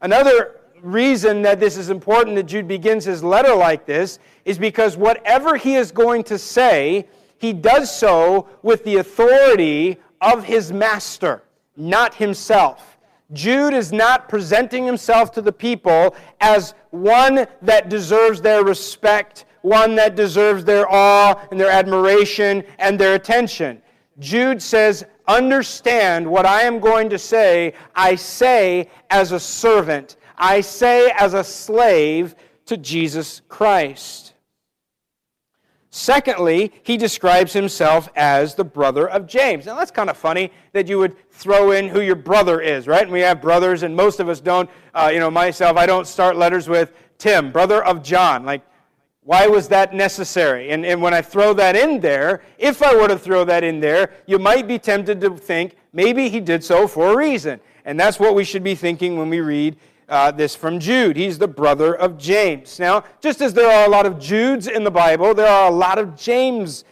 Another 0.00 0.60
reason 0.82 1.42
that 1.42 1.60
this 1.60 1.76
is 1.76 1.90
important 1.90 2.36
that 2.36 2.44
Jude 2.44 2.66
begins 2.66 3.04
his 3.04 3.22
letter 3.22 3.54
like 3.54 3.86
this 3.86 4.18
is 4.44 4.58
because 4.58 4.96
whatever 4.96 5.56
he 5.56 5.76
is 5.76 5.92
going 5.92 6.24
to 6.24 6.38
say, 6.38 7.06
he 7.38 7.52
does 7.52 7.94
so 7.94 8.48
with 8.62 8.84
the 8.84 8.96
authority 8.96 9.98
of 10.20 10.44
his 10.44 10.72
master, 10.72 11.42
not 11.76 12.14
himself. 12.14 12.98
Jude 13.32 13.74
is 13.74 13.92
not 13.92 14.28
presenting 14.28 14.84
himself 14.84 15.32
to 15.32 15.42
the 15.42 15.52
people 15.52 16.14
as 16.40 16.74
one 16.90 17.46
that 17.62 17.88
deserves 17.88 18.40
their 18.40 18.62
respect 18.62 19.46
one 19.62 19.94
that 19.96 20.16
deserves 20.16 20.64
their 20.64 20.86
awe 20.90 21.34
and 21.50 21.58
their 21.58 21.70
admiration 21.70 22.62
and 22.78 22.98
their 22.98 23.14
attention. 23.14 23.80
Jude 24.18 24.60
says, 24.62 25.04
Understand 25.28 26.28
what 26.28 26.46
I 26.46 26.62
am 26.62 26.80
going 26.80 27.08
to 27.10 27.18
say, 27.18 27.74
I 27.94 28.16
say 28.16 28.90
as 29.08 29.32
a 29.32 29.40
servant, 29.40 30.16
I 30.36 30.60
say 30.60 31.12
as 31.16 31.34
a 31.34 31.44
slave 31.44 32.34
to 32.66 32.76
Jesus 32.76 33.40
Christ. 33.48 34.34
Secondly, 35.94 36.72
he 36.82 36.96
describes 36.96 37.52
himself 37.52 38.08
as 38.16 38.54
the 38.54 38.64
brother 38.64 39.08
of 39.10 39.26
James. 39.26 39.66
Now, 39.66 39.76
that's 39.76 39.90
kind 39.90 40.08
of 40.08 40.16
funny 40.16 40.50
that 40.72 40.88
you 40.88 40.98
would 40.98 41.14
throw 41.30 41.72
in 41.72 41.86
who 41.86 42.00
your 42.00 42.16
brother 42.16 42.62
is, 42.62 42.88
right? 42.88 43.02
And 43.02 43.12
we 43.12 43.20
have 43.20 43.42
brothers, 43.42 43.82
and 43.82 43.94
most 43.94 44.18
of 44.18 44.28
us 44.30 44.40
don't. 44.40 44.70
Uh, 44.94 45.10
you 45.12 45.20
know, 45.20 45.30
myself, 45.30 45.76
I 45.76 45.84
don't 45.84 46.06
start 46.06 46.36
letters 46.36 46.66
with 46.66 46.94
Tim, 47.18 47.52
brother 47.52 47.84
of 47.84 48.02
John. 48.02 48.44
Like, 48.44 48.62
why 49.24 49.46
was 49.46 49.68
that 49.68 49.94
necessary? 49.94 50.70
And, 50.70 50.84
and 50.84 51.00
when 51.00 51.14
I 51.14 51.22
throw 51.22 51.54
that 51.54 51.76
in 51.76 52.00
there, 52.00 52.42
if 52.58 52.82
I 52.82 52.94
were 52.94 53.08
to 53.08 53.18
throw 53.18 53.44
that 53.44 53.62
in 53.62 53.78
there, 53.78 54.12
you 54.26 54.38
might 54.38 54.66
be 54.66 54.78
tempted 54.78 55.20
to 55.20 55.36
think 55.36 55.76
maybe 55.92 56.28
he 56.28 56.40
did 56.40 56.64
so 56.64 56.88
for 56.88 57.12
a 57.12 57.16
reason. 57.16 57.60
And 57.84 57.98
that's 57.98 58.18
what 58.18 58.34
we 58.34 58.44
should 58.44 58.64
be 58.64 58.74
thinking 58.74 59.16
when 59.16 59.28
we 59.28 59.40
read 59.40 59.76
uh, 60.08 60.30
this 60.32 60.56
from 60.56 60.80
Jude. 60.80 61.16
He's 61.16 61.38
the 61.38 61.48
brother 61.48 61.94
of 61.94 62.18
James. 62.18 62.78
Now, 62.78 63.04
just 63.20 63.40
as 63.40 63.54
there 63.54 63.70
are 63.70 63.86
a 63.86 63.88
lot 63.88 64.06
of 64.06 64.14
Judes 64.14 64.68
in 64.68 64.82
the 64.82 64.90
Bible, 64.90 65.34
there 65.34 65.48
are 65.48 65.68
a 65.68 65.74
lot 65.74 65.98
of 65.98 66.16
James, 66.16 66.84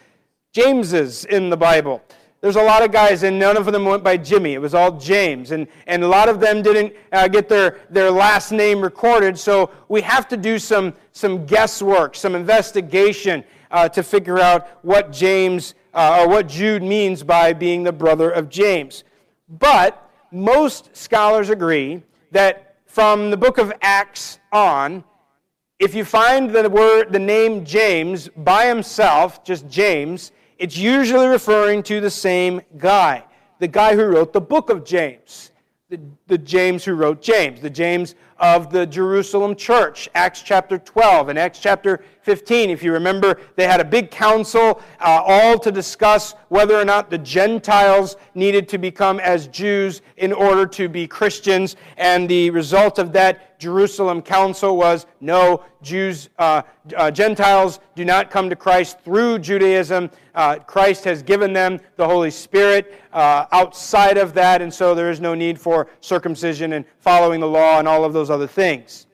Jameses 0.52 1.24
in 1.24 1.50
the 1.50 1.56
Bible. 1.56 2.02
There's 2.40 2.56
a 2.56 2.62
lot 2.62 2.82
of 2.82 2.90
guys, 2.90 3.22
and 3.22 3.38
none 3.38 3.58
of 3.58 3.66
them 3.66 3.84
went 3.84 4.02
by 4.02 4.16
Jimmy. 4.16 4.54
It 4.54 4.62
was 4.62 4.72
all 4.72 4.92
James. 4.92 5.50
And, 5.50 5.66
and 5.86 6.02
a 6.02 6.08
lot 6.08 6.30
of 6.30 6.40
them 6.40 6.62
didn't 6.62 6.94
uh, 7.12 7.28
get 7.28 7.50
their, 7.50 7.80
their 7.90 8.10
last 8.10 8.50
name 8.50 8.80
recorded. 8.80 9.38
So 9.38 9.70
we 9.88 10.00
have 10.00 10.26
to 10.28 10.38
do 10.38 10.58
some, 10.58 10.94
some 11.12 11.46
guesswork, 11.46 12.14
some 12.14 12.34
investigation 12.34 13.44
uh, 13.70 13.88
to 13.88 14.02
figure 14.02 14.38
out 14.38 14.68
what 14.82 15.12
James 15.12 15.74
uh, 15.94 16.18
or 16.20 16.28
what 16.28 16.48
Jude 16.48 16.82
means 16.82 17.22
by 17.22 17.52
being 17.52 17.82
the 17.82 17.92
brother 17.92 18.30
of 18.30 18.48
James. 18.48 19.04
But 19.48 20.10
most 20.30 20.96
scholars 20.96 21.50
agree 21.50 22.02
that 22.30 22.76
from 22.86 23.30
the 23.30 23.36
book 23.36 23.58
of 23.58 23.72
Acts 23.82 24.38
on, 24.52 25.04
if 25.78 25.94
you 25.94 26.04
find 26.04 26.50
the 26.50 26.68
word, 26.68 27.12
the 27.12 27.18
name 27.18 27.64
James 27.64 28.28
by 28.36 28.66
himself, 28.66 29.42
just 29.44 29.68
James, 29.68 30.32
it's 30.58 30.76
usually 30.76 31.26
referring 31.26 31.82
to 31.84 32.00
the 32.00 32.10
same 32.10 32.60
guy, 32.76 33.24
the 33.60 33.68
guy 33.68 33.94
who 33.94 34.04
wrote 34.04 34.32
the 34.32 34.40
book 34.40 34.68
of 34.68 34.84
James, 34.84 35.52
the, 35.88 35.98
the 36.26 36.36
James 36.36 36.84
who 36.84 36.92
wrote 36.92 37.22
James, 37.22 37.60
the 37.60 37.70
James 37.70 38.14
of 38.40 38.72
the 38.72 38.86
Jerusalem 38.86 39.54
church, 39.54 40.08
Acts 40.14 40.42
chapter 40.42 40.78
12 40.78 41.28
and 41.28 41.38
Acts 41.38 41.60
chapter 41.60 42.02
15. 42.30 42.70
If 42.70 42.84
you 42.84 42.92
remember, 42.92 43.40
they 43.56 43.66
had 43.66 43.80
a 43.80 43.84
big 43.84 44.08
council, 44.12 44.80
uh, 45.00 45.20
all 45.26 45.58
to 45.58 45.72
discuss 45.72 46.36
whether 46.48 46.76
or 46.76 46.84
not 46.84 47.10
the 47.10 47.18
Gentiles 47.18 48.14
needed 48.36 48.68
to 48.68 48.78
become 48.78 49.18
as 49.18 49.48
Jews 49.48 50.00
in 50.16 50.32
order 50.32 50.64
to 50.64 50.88
be 50.88 51.08
Christians. 51.08 51.74
And 51.96 52.28
the 52.28 52.50
result 52.50 53.00
of 53.00 53.12
that 53.14 53.58
Jerusalem 53.58 54.22
council 54.22 54.76
was 54.76 55.06
no, 55.20 55.64
Jews, 55.82 56.28
uh, 56.38 56.62
uh, 56.96 57.10
Gentiles 57.10 57.80
do 57.96 58.04
not 58.04 58.30
come 58.30 58.48
to 58.48 58.54
Christ 58.54 59.00
through 59.00 59.40
Judaism. 59.40 60.08
Uh, 60.32 60.60
Christ 60.60 61.02
has 61.02 61.24
given 61.24 61.52
them 61.52 61.80
the 61.96 62.06
Holy 62.06 62.30
Spirit 62.30 62.94
uh, 63.12 63.46
outside 63.50 64.18
of 64.18 64.34
that, 64.34 64.62
and 64.62 64.72
so 64.72 64.94
there 64.94 65.10
is 65.10 65.20
no 65.20 65.34
need 65.34 65.60
for 65.60 65.88
circumcision 66.00 66.74
and 66.74 66.84
following 67.00 67.40
the 67.40 67.48
law 67.48 67.80
and 67.80 67.88
all 67.88 68.04
of 68.04 68.12
those 68.12 68.30
other 68.30 68.46
things. 68.46 69.08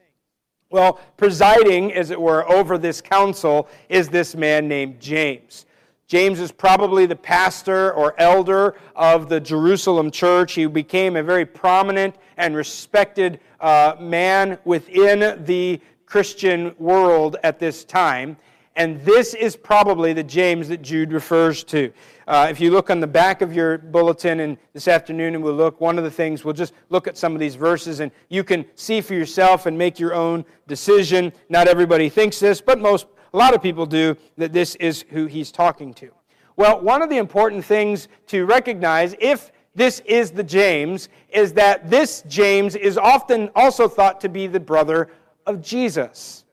Well, 0.69 0.99
presiding, 1.17 1.93
as 1.93 2.11
it 2.11 2.21
were, 2.21 2.49
over 2.51 2.77
this 2.77 3.01
council 3.01 3.69
is 3.89 4.09
this 4.09 4.35
man 4.35 4.67
named 4.67 5.01
James. 5.01 5.65
James 6.09 6.41
is 6.41 6.51
probably 6.51 7.07
the 7.07 7.17
pastor 7.17 7.93
or 7.93 8.15
elder 8.19 8.75
of 8.97 9.29
the 9.29 9.41
Jerusalem 9.41 10.11
church. 10.11 10.55
He 10.55 10.67
became 10.67 11.17
a 11.17 11.23
very 11.23 11.47
prominent 11.47 12.17
and 12.37 12.57
respected 12.57 13.41
uh, 13.61 13.95
man 14.01 14.59
within 14.65 15.45
the 15.45 15.81
Christian 16.05 16.75
world 16.79 17.37
at 17.45 17.59
this 17.59 17.85
time. 17.85 18.37
And 18.77 19.01
this 19.01 19.33
is 19.33 19.57
probably 19.57 20.13
the 20.13 20.23
James 20.23 20.69
that 20.69 20.83
Jude 20.83 21.11
refers 21.11 21.65
to. 21.65 21.91
Uh, 22.29 22.49
if 22.51 22.61
you 22.61 22.71
look 22.71 22.91
on 22.91 23.01
the 23.01 23.07
back 23.07 23.41
of 23.41 23.55
your 23.55 23.79
bulletin 23.79 24.41
and 24.41 24.59
this 24.75 24.87
afternoon 24.87 25.35
and 25.35 25.43
we'll 25.43 25.55
look, 25.55 25.81
one 25.81 25.97
of 25.97 26.05
the 26.05 26.11
things, 26.11 26.45
we'll 26.45 26.53
just 26.53 26.75
look 26.91 27.09
at 27.09 27.17
some 27.17 27.33
of 27.33 27.41
these 27.41 27.55
verses 27.55 28.01
and 28.01 28.13
you 28.29 28.45
can 28.45 28.67
see 28.75 29.01
for 29.01 29.15
yourself 29.15 29.65
and 29.65 29.79
make 29.79 29.99
your 29.99 30.15
own 30.15 30.45
decision. 30.67 31.33
Not 31.49 31.69
everybody 31.69 32.11
thinks 32.11 32.39
this, 32.39 32.61
but 32.61 32.79
most, 32.79 33.07
a 33.33 33.37
lot 33.37 33.55
of 33.55 33.63
people 33.63 33.87
do, 33.87 34.15
that 34.37 34.53
this 34.53 34.75
is 34.75 35.07
who 35.09 35.25
he's 35.25 35.51
talking 35.51 35.95
to. 35.95 36.11
Well, 36.57 36.79
one 36.81 37.01
of 37.01 37.09
the 37.09 37.19
important 37.19 37.65
things 37.65 38.09
to 38.27 38.45
recognize, 38.45 39.15
if 39.21 39.53
this 39.75 40.01
is 40.01 40.31
the 40.31 40.45
James, 40.45 41.09
is 41.31 41.55
that 41.55 41.89
this 41.89 42.23
James 42.29 42.77
is 42.77 42.99
often 42.99 43.51
also 43.55 43.89
thought 43.89 44.21
to 44.21 44.29
be 44.29 44.47
the 44.47 44.61
brother 44.61 45.09
of 45.47 45.63
Jesus. 45.63 46.46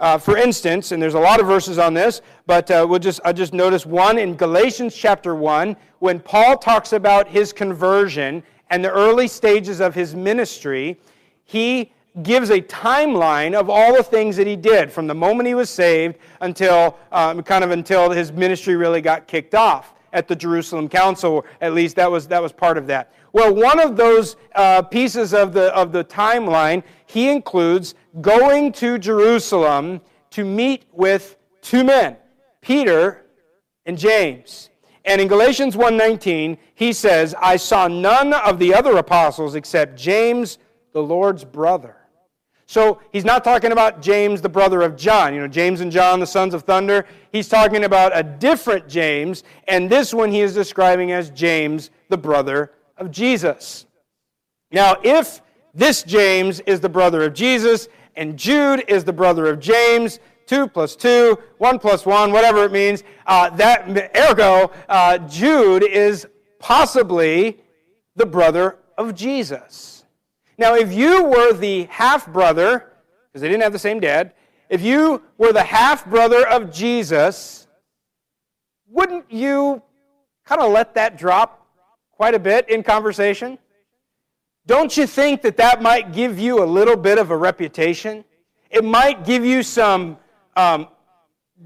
Uh, 0.00 0.16
for 0.16 0.38
instance, 0.38 0.92
and 0.92 1.02
there's 1.02 1.14
a 1.14 1.20
lot 1.20 1.40
of 1.40 1.46
verses 1.46 1.78
on 1.78 1.92
this, 1.92 2.22
but 2.46 2.70
uh, 2.70 2.86
we'll 2.88 2.98
just, 2.98 3.20
I'll 3.22 3.34
just 3.34 3.52
notice 3.52 3.84
one 3.84 4.18
in 4.18 4.34
Galatians 4.34 4.94
chapter 4.96 5.34
1, 5.34 5.76
when 5.98 6.18
Paul 6.18 6.56
talks 6.56 6.94
about 6.94 7.28
his 7.28 7.52
conversion 7.52 8.42
and 8.70 8.82
the 8.82 8.90
early 8.90 9.28
stages 9.28 9.80
of 9.80 9.94
his 9.94 10.14
ministry, 10.14 10.98
he 11.44 11.92
gives 12.22 12.48
a 12.50 12.62
timeline 12.62 13.54
of 13.54 13.68
all 13.68 13.94
the 13.94 14.02
things 14.02 14.36
that 14.36 14.46
he 14.46 14.56
did 14.56 14.90
from 14.90 15.06
the 15.06 15.14
moment 15.14 15.46
he 15.46 15.54
was 15.54 15.68
saved 15.68 16.16
until 16.40 16.98
um, 17.12 17.42
kind 17.42 17.62
of 17.62 17.70
until 17.70 18.10
his 18.10 18.32
ministry 18.32 18.76
really 18.76 19.02
got 19.02 19.28
kicked 19.28 19.54
off 19.54 19.92
at 20.12 20.26
the 20.26 20.34
Jerusalem 20.34 20.88
Council. 20.88 21.44
At 21.60 21.74
least 21.74 21.96
that 21.96 22.10
was, 22.10 22.26
that 22.28 22.42
was 22.42 22.52
part 22.52 22.78
of 22.78 22.86
that. 22.86 23.12
Well, 23.32 23.54
one 23.54 23.78
of 23.78 23.96
those 23.96 24.36
uh, 24.54 24.82
pieces 24.82 25.34
of 25.34 25.52
the, 25.52 25.74
of 25.74 25.92
the 25.92 26.04
timeline, 26.04 26.82
he 27.12 27.28
includes 27.28 27.94
going 28.20 28.72
to 28.72 28.98
Jerusalem 28.98 30.00
to 30.30 30.44
meet 30.44 30.84
with 30.92 31.36
two 31.60 31.82
men, 31.82 32.16
Peter 32.60 33.26
and 33.84 33.98
James. 33.98 34.70
And 35.04 35.20
in 35.20 35.26
Galatians 35.26 35.76
1:19, 35.76 36.56
he 36.74 36.92
says, 36.92 37.34
"I 37.40 37.56
saw 37.56 37.88
none 37.88 38.32
of 38.32 38.58
the 38.58 38.74
other 38.74 38.96
apostles 38.96 39.54
except 39.54 39.96
James, 39.96 40.58
the 40.92 41.02
Lord's 41.02 41.44
brother." 41.44 41.96
So 42.66 43.00
he's 43.12 43.24
not 43.24 43.42
talking 43.42 43.72
about 43.72 44.00
James, 44.00 44.40
the 44.40 44.48
brother 44.48 44.82
of 44.82 44.94
John. 44.94 45.34
You 45.34 45.40
know, 45.40 45.48
James 45.48 45.80
and 45.80 45.90
John, 45.90 46.20
the 46.20 46.26
sons 46.26 46.54
of 46.54 46.62
thunder. 46.62 47.06
He's 47.32 47.48
talking 47.48 47.82
about 47.82 48.12
a 48.14 48.22
different 48.22 48.86
James, 48.86 49.42
and 49.66 49.90
this 49.90 50.14
one 50.14 50.30
he 50.30 50.40
is 50.40 50.54
describing 50.54 51.10
as 51.10 51.30
James, 51.30 51.90
the 52.08 52.18
brother 52.18 52.70
of 52.96 53.10
Jesus. 53.10 53.86
Now, 54.70 54.96
if 55.02 55.42
this 55.74 56.02
James 56.02 56.60
is 56.60 56.80
the 56.80 56.88
brother 56.88 57.22
of 57.22 57.34
Jesus, 57.34 57.88
and 58.16 58.36
Jude 58.36 58.84
is 58.88 59.04
the 59.04 59.12
brother 59.12 59.46
of 59.46 59.60
James, 59.60 60.18
2 60.46 60.66
plus 60.68 60.96
2, 60.96 61.38
1 61.58 61.78
plus 61.78 62.04
1, 62.04 62.32
whatever 62.32 62.64
it 62.64 62.72
means, 62.72 63.04
uh, 63.26 63.50
that 63.50 64.16
ergo, 64.16 64.72
uh, 64.88 65.18
Jude 65.18 65.84
is 65.84 66.26
possibly 66.58 67.58
the 68.16 68.26
brother 68.26 68.78
of 68.98 69.14
Jesus. 69.14 70.04
Now, 70.58 70.74
if 70.74 70.92
you 70.92 71.24
were 71.24 71.52
the 71.52 71.84
half 71.84 72.26
brother, 72.26 72.92
because 73.28 73.42
they 73.42 73.48
didn't 73.48 73.62
have 73.62 73.72
the 73.72 73.78
same 73.78 74.00
dad, 74.00 74.34
if 74.68 74.82
you 74.82 75.22
were 75.38 75.52
the 75.52 75.62
half 75.62 76.04
brother 76.04 76.46
of 76.46 76.72
Jesus, 76.72 77.66
wouldn't 78.88 79.30
you 79.30 79.82
kind 80.44 80.60
of 80.60 80.72
let 80.72 80.94
that 80.94 81.16
drop 81.16 81.66
quite 82.12 82.34
a 82.34 82.38
bit 82.38 82.68
in 82.68 82.82
conversation? 82.82 83.56
Don't 84.66 84.96
you 84.96 85.06
think 85.06 85.42
that 85.42 85.56
that 85.56 85.82
might 85.82 86.12
give 86.12 86.38
you 86.38 86.62
a 86.62 86.66
little 86.66 86.96
bit 86.96 87.18
of 87.18 87.30
a 87.30 87.36
reputation? 87.36 88.24
It 88.70 88.84
might 88.84 89.24
give 89.24 89.44
you 89.44 89.62
some 89.62 90.18
um, 90.56 90.88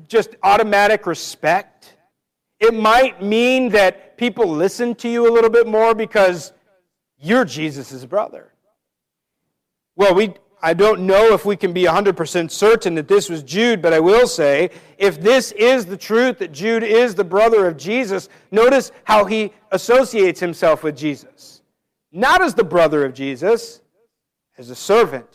just 0.09 0.31
automatic 0.43 1.07
respect. 1.07 1.97
It 2.61 2.73
might 2.73 3.23
mean 3.23 3.69
that 3.71 4.17
people 4.17 4.49
listen 4.49 4.95
to 4.97 5.09
you 5.09 5.31
a 5.31 5.33
little 5.33 5.51
bit 5.51 5.67
more 5.67 5.95
because 5.95 6.53
you're 7.19 7.45
Jesus' 7.45 8.05
brother. 8.05 8.53
Well, 9.97 10.15
we, 10.15 10.35
I 10.63 10.75
don't 10.75 11.03
know 11.03 11.35
if 11.35 11.45
we 11.45 11.57
can 11.57 11.73
be 11.73 11.85
100% 11.85 12.51
certain 12.51 12.95
that 12.95 13.07
this 13.07 13.29
was 13.29 13.43
Jude, 13.43 13.83
but 13.83 13.93
I 13.93 14.01
will 14.01 14.27
say 14.27 14.71
if 14.99 15.21
this 15.21 15.53
is 15.53 15.85
the 15.87 15.97
truth 15.97 16.39
that 16.39 16.53
Jude 16.53 16.83
is 16.83 17.15
the 17.15 17.25
brother 17.25 17.67
of 17.67 17.77
Jesus, 17.77 18.29
notice 18.51 18.91
how 19.05 19.25
he 19.25 19.53
associates 19.73 20.41
himself 20.41 20.83
with 20.83 20.97
Jesus. 20.97 21.54
Not 22.17 22.43
as 22.43 22.55
the 22.55 22.63
brother 22.63 23.05
of 23.05 23.13
Jesus, 23.13 23.81
as 24.57 24.71
a 24.71 24.77
servant 24.77 25.27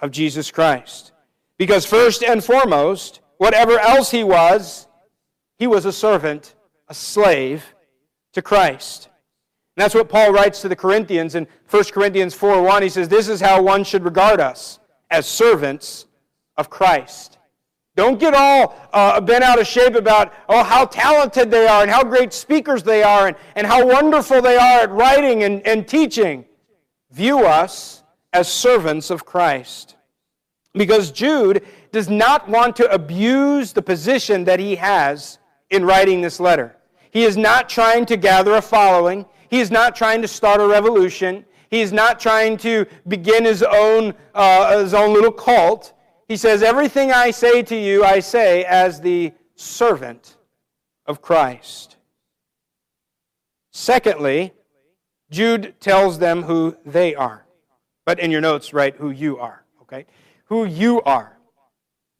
of 0.00 0.10
Jesus 0.10 0.50
Christ. 0.50 1.12
Because 1.56 1.86
first 1.86 2.24
and 2.24 2.42
foremost, 2.42 3.20
whatever 3.38 3.78
else 3.78 4.10
he 4.10 4.24
was, 4.24 4.88
he 5.56 5.68
was 5.68 5.84
a 5.84 5.92
servant, 5.92 6.56
a 6.88 6.94
slave 6.94 7.64
to 8.32 8.42
Christ. 8.42 9.08
And 9.76 9.84
that's 9.84 9.94
what 9.94 10.08
Paul 10.08 10.32
writes 10.32 10.60
to 10.62 10.68
the 10.68 10.74
Corinthians 10.74 11.36
in 11.36 11.46
1 11.70 11.84
Corinthians 11.84 12.34
4 12.34 12.60
1. 12.60 12.82
He 12.82 12.88
says, 12.88 13.08
This 13.08 13.28
is 13.28 13.40
how 13.40 13.62
one 13.62 13.84
should 13.84 14.04
regard 14.04 14.40
us 14.40 14.80
as 15.12 15.28
servants 15.28 16.06
of 16.56 16.68
Christ. 16.70 17.35
Don't 17.96 18.20
get 18.20 18.34
all 18.34 18.76
uh, 18.92 19.20
bent 19.22 19.42
out 19.42 19.58
of 19.58 19.66
shape 19.66 19.94
about, 19.94 20.32
oh, 20.50 20.62
how 20.62 20.84
talented 20.84 21.50
they 21.50 21.66
are 21.66 21.82
and 21.82 21.90
how 21.90 22.04
great 22.04 22.32
speakers 22.32 22.82
they 22.82 23.02
are 23.02 23.28
and, 23.28 23.36
and 23.56 23.66
how 23.66 23.86
wonderful 23.86 24.42
they 24.42 24.56
are 24.56 24.80
at 24.80 24.90
writing 24.90 25.44
and, 25.44 25.66
and 25.66 25.88
teaching. 25.88 26.44
View 27.10 27.46
us 27.46 28.04
as 28.34 28.52
servants 28.52 29.08
of 29.08 29.24
Christ. 29.24 29.96
Because 30.74 31.10
Jude 31.10 31.66
does 31.90 32.10
not 32.10 32.46
want 32.50 32.76
to 32.76 32.90
abuse 32.92 33.72
the 33.72 33.80
position 33.80 34.44
that 34.44 34.60
he 34.60 34.76
has 34.76 35.38
in 35.70 35.82
writing 35.82 36.20
this 36.20 36.38
letter. 36.38 36.76
He 37.10 37.24
is 37.24 37.38
not 37.38 37.70
trying 37.70 38.04
to 38.06 38.18
gather 38.18 38.56
a 38.56 38.62
following. 38.62 39.24
He 39.48 39.60
is 39.60 39.70
not 39.70 39.96
trying 39.96 40.20
to 40.20 40.28
start 40.28 40.60
a 40.60 40.66
revolution. 40.66 41.46
He 41.70 41.80
is 41.80 41.94
not 41.94 42.20
trying 42.20 42.58
to 42.58 42.84
begin 43.08 43.46
his 43.46 43.62
own, 43.62 44.12
uh, 44.34 44.82
his 44.82 44.92
own 44.92 45.14
little 45.14 45.32
cult. 45.32 45.94
He 46.28 46.36
says, 46.36 46.62
Everything 46.62 47.12
I 47.12 47.30
say 47.30 47.62
to 47.62 47.76
you, 47.76 48.04
I 48.04 48.20
say 48.20 48.64
as 48.64 49.00
the 49.00 49.32
servant 49.54 50.36
of 51.06 51.22
Christ. 51.22 51.96
Secondly, 53.70 54.52
Jude 55.30 55.74
tells 55.80 56.18
them 56.18 56.42
who 56.42 56.76
they 56.84 57.14
are. 57.14 57.46
But 58.04 58.20
in 58.20 58.30
your 58.30 58.40
notes, 58.40 58.72
write 58.72 58.96
who 58.96 59.10
you 59.10 59.38
are, 59.38 59.64
okay? 59.82 60.06
Who 60.46 60.64
you 60.64 61.02
are. 61.02 61.36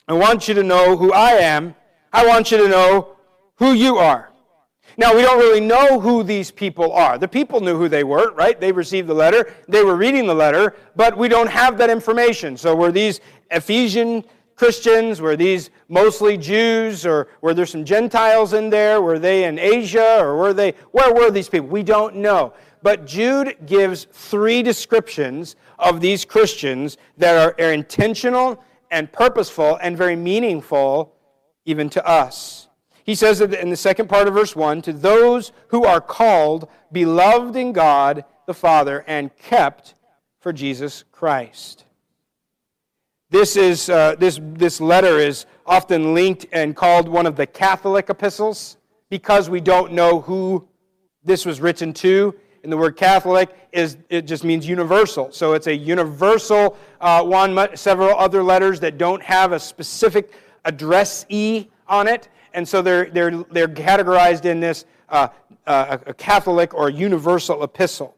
I 0.08 0.12
want 0.12 0.48
you 0.48 0.54
to 0.54 0.62
know 0.62 0.96
who 0.96 1.12
I 1.12 1.30
am. 1.30 1.74
I 2.12 2.26
want 2.26 2.50
you 2.50 2.58
to 2.58 2.68
know 2.68 3.16
who 3.56 3.72
you 3.72 3.96
are. 3.96 4.32
Now, 4.98 5.14
we 5.14 5.22
don't 5.22 5.38
really 5.38 5.60
know 5.60 6.00
who 6.00 6.22
these 6.22 6.50
people 6.50 6.92
are. 6.92 7.18
The 7.18 7.28
people 7.28 7.60
knew 7.60 7.76
who 7.76 7.88
they 7.88 8.04
were, 8.04 8.32
right? 8.32 8.58
They 8.58 8.72
received 8.72 9.08
the 9.08 9.14
letter, 9.14 9.52
they 9.68 9.84
were 9.84 9.96
reading 9.96 10.26
the 10.26 10.34
letter, 10.34 10.74
but 10.94 11.18
we 11.18 11.28
don't 11.28 11.50
have 11.50 11.76
that 11.78 11.90
information. 11.90 12.56
So, 12.56 12.74
were 12.74 12.92
these 12.92 13.20
Ephesian 13.50 14.24
Christians? 14.54 15.20
Were 15.20 15.36
these 15.36 15.70
mostly 15.88 16.36
Jews? 16.36 17.06
Or 17.06 17.28
were 17.40 17.54
there 17.54 17.66
some 17.66 17.84
Gentiles 17.84 18.52
in 18.52 18.70
there? 18.70 19.00
Were 19.00 19.18
they 19.18 19.44
in 19.44 19.58
Asia? 19.58 20.18
Or 20.20 20.36
were 20.36 20.54
they, 20.54 20.72
where 20.92 21.12
were 21.14 21.30
these 21.30 21.48
people? 21.48 21.68
We 21.68 21.82
don't 21.82 22.16
know. 22.16 22.54
But 22.82 23.06
Jude 23.06 23.56
gives 23.66 24.06
three 24.12 24.62
descriptions 24.62 25.56
of 25.78 26.00
these 26.00 26.24
Christians 26.24 26.96
that 27.18 27.36
are, 27.36 27.64
are 27.64 27.72
intentional 27.72 28.62
and 28.90 29.10
purposeful 29.10 29.78
and 29.82 29.96
very 29.96 30.16
meaningful 30.16 31.12
even 31.64 31.90
to 31.90 32.06
us. 32.06 32.68
He 33.04 33.14
says 33.14 33.38
that 33.38 33.54
in 33.54 33.70
the 33.70 33.76
second 33.76 34.08
part 34.08 34.28
of 34.28 34.34
verse 34.34 34.56
1 34.56 34.82
to 34.82 34.92
those 34.92 35.52
who 35.68 35.84
are 35.84 36.00
called, 36.00 36.68
beloved 36.92 37.56
in 37.56 37.72
God 37.72 38.24
the 38.46 38.54
Father, 38.54 39.04
and 39.06 39.36
kept 39.36 39.94
for 40.40 40.52
Jesus 40.52 41.04
Christ. 41.12 41.85
This, 43.30 43.56
is, 43.56 43.90
uh, 43.90 44.14
this, 44.18 44.40
this 44.42 44.80
letter 44.80 45.18
is 45.18 45.46
often 45.66 46.14
linked 46.14 46.46
and 46.52 46.76
called 46.76 47.08
one 47.08 47.26
of 47.26 47.36
the 47.36 47.46
Catholic 47.46 48.08
epistles 48.08 48.76
because 49.10 49.50
we 49.50 49.60
don't 49.60 49.92
know 49.92 50.20
who 50.20 50.66
this 51.24 51.44
was 51.44 51.60
written 51.60 51.92
to. 51.94 52.34
And 52.62 52.72
the 52.72 52.76
word 52.76 52.96
Catholic 52.96 53.54
is 53.72 53.96
it 54.08 54.22
just 54.22 54.42
means 54.42 54.66
universal. 54.66 55.30
So 55.30 55.52
it's 55.52 55.66
a 55.66 55.76
universal 55.76 56.76
uh, 57.00 57.22
one. 57.22 57.76
Several 57.76 58.16
other 58.16 58.42
letters 58.42 58.80
that 58.80 58.98
don't 58.98 59.22
have 59.22 59.52
a 59.52 59.60
specific 59.60 60.32
addressee 60.64 61.70
on 61.86 62.08
it, 62.08 62.28
and 62.54 62.66
so 62.66 62.82
they're 62.82 63.04
they're 63.10 63.30
they're 63.52 63.68
categorized 63.68 64.46
in 64.46 64.58
this 64.58 64.84
uh, 65.10 65.28
uh, 65.68 65.98
a 66.06 66.14
Catholic 66.14 66.74
or 66.74 66.90
universal 66.90 67.62
epistle. 67.62 68.16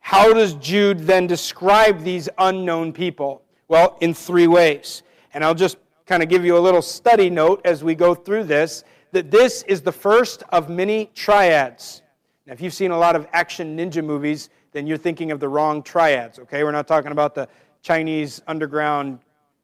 How 0.00 0.32
does 0.32 0.54
Jude 0.54 1.00
then 1.00 1.26
describe 1.26 2.02
these 2.02 2.30
unknown 2.38 2.94
people? 2.94 3.42
Well, 3.68 3.96
in 4.00 4.14
three 4.14 4.46
ways. 4.46 5.02
And 5.34 5.44
I'll 5.44 5.54
just 5.54 5.76
kind 6.06 6.22
of 6.22 6.28
give 6.28 6.44
you 6.44 6.56
a 6.56 6.58
little 6.58 6.82
study 6.82 7.28
note 7.28 7.60
as 7.64 7.84
we 7.84 7.94
go 7.94 8.14
through 8.14 8.44
this 8.44 8.82
that 9.12 9.30
this 9.30 9.62
is 9.64 9.82
the 9.82 9.92
first 9.92 10.42
of 10.50 10.68
many 10.68 11.10
triads. 11.14 12.02
Now, 12.46 12.54
if 12.54 12.60
you've 12.60 12.74
seen 12.74 12.90
a 12.90 12.98
lot 12.98 13.14
of 13.14 13.26
action 13.32 13.76
ninja 13.76 14.04
movies, 14.04 14.50
then 14.72 14.86
you're 14.86 14.98
thinking 14.98 15.30
of 15.30 15.40
the 15.40 15.48
wrong 15.48 15.82
triads, 15.82 16.38
okay? 16.38 16.64
We're 16.64 16.72
not 16.72 16.88
talking 16.88 17.12
about 17.12 17.34
the 17.34 17.48
Chinese 17.82 18.42
underground 18.46 19.18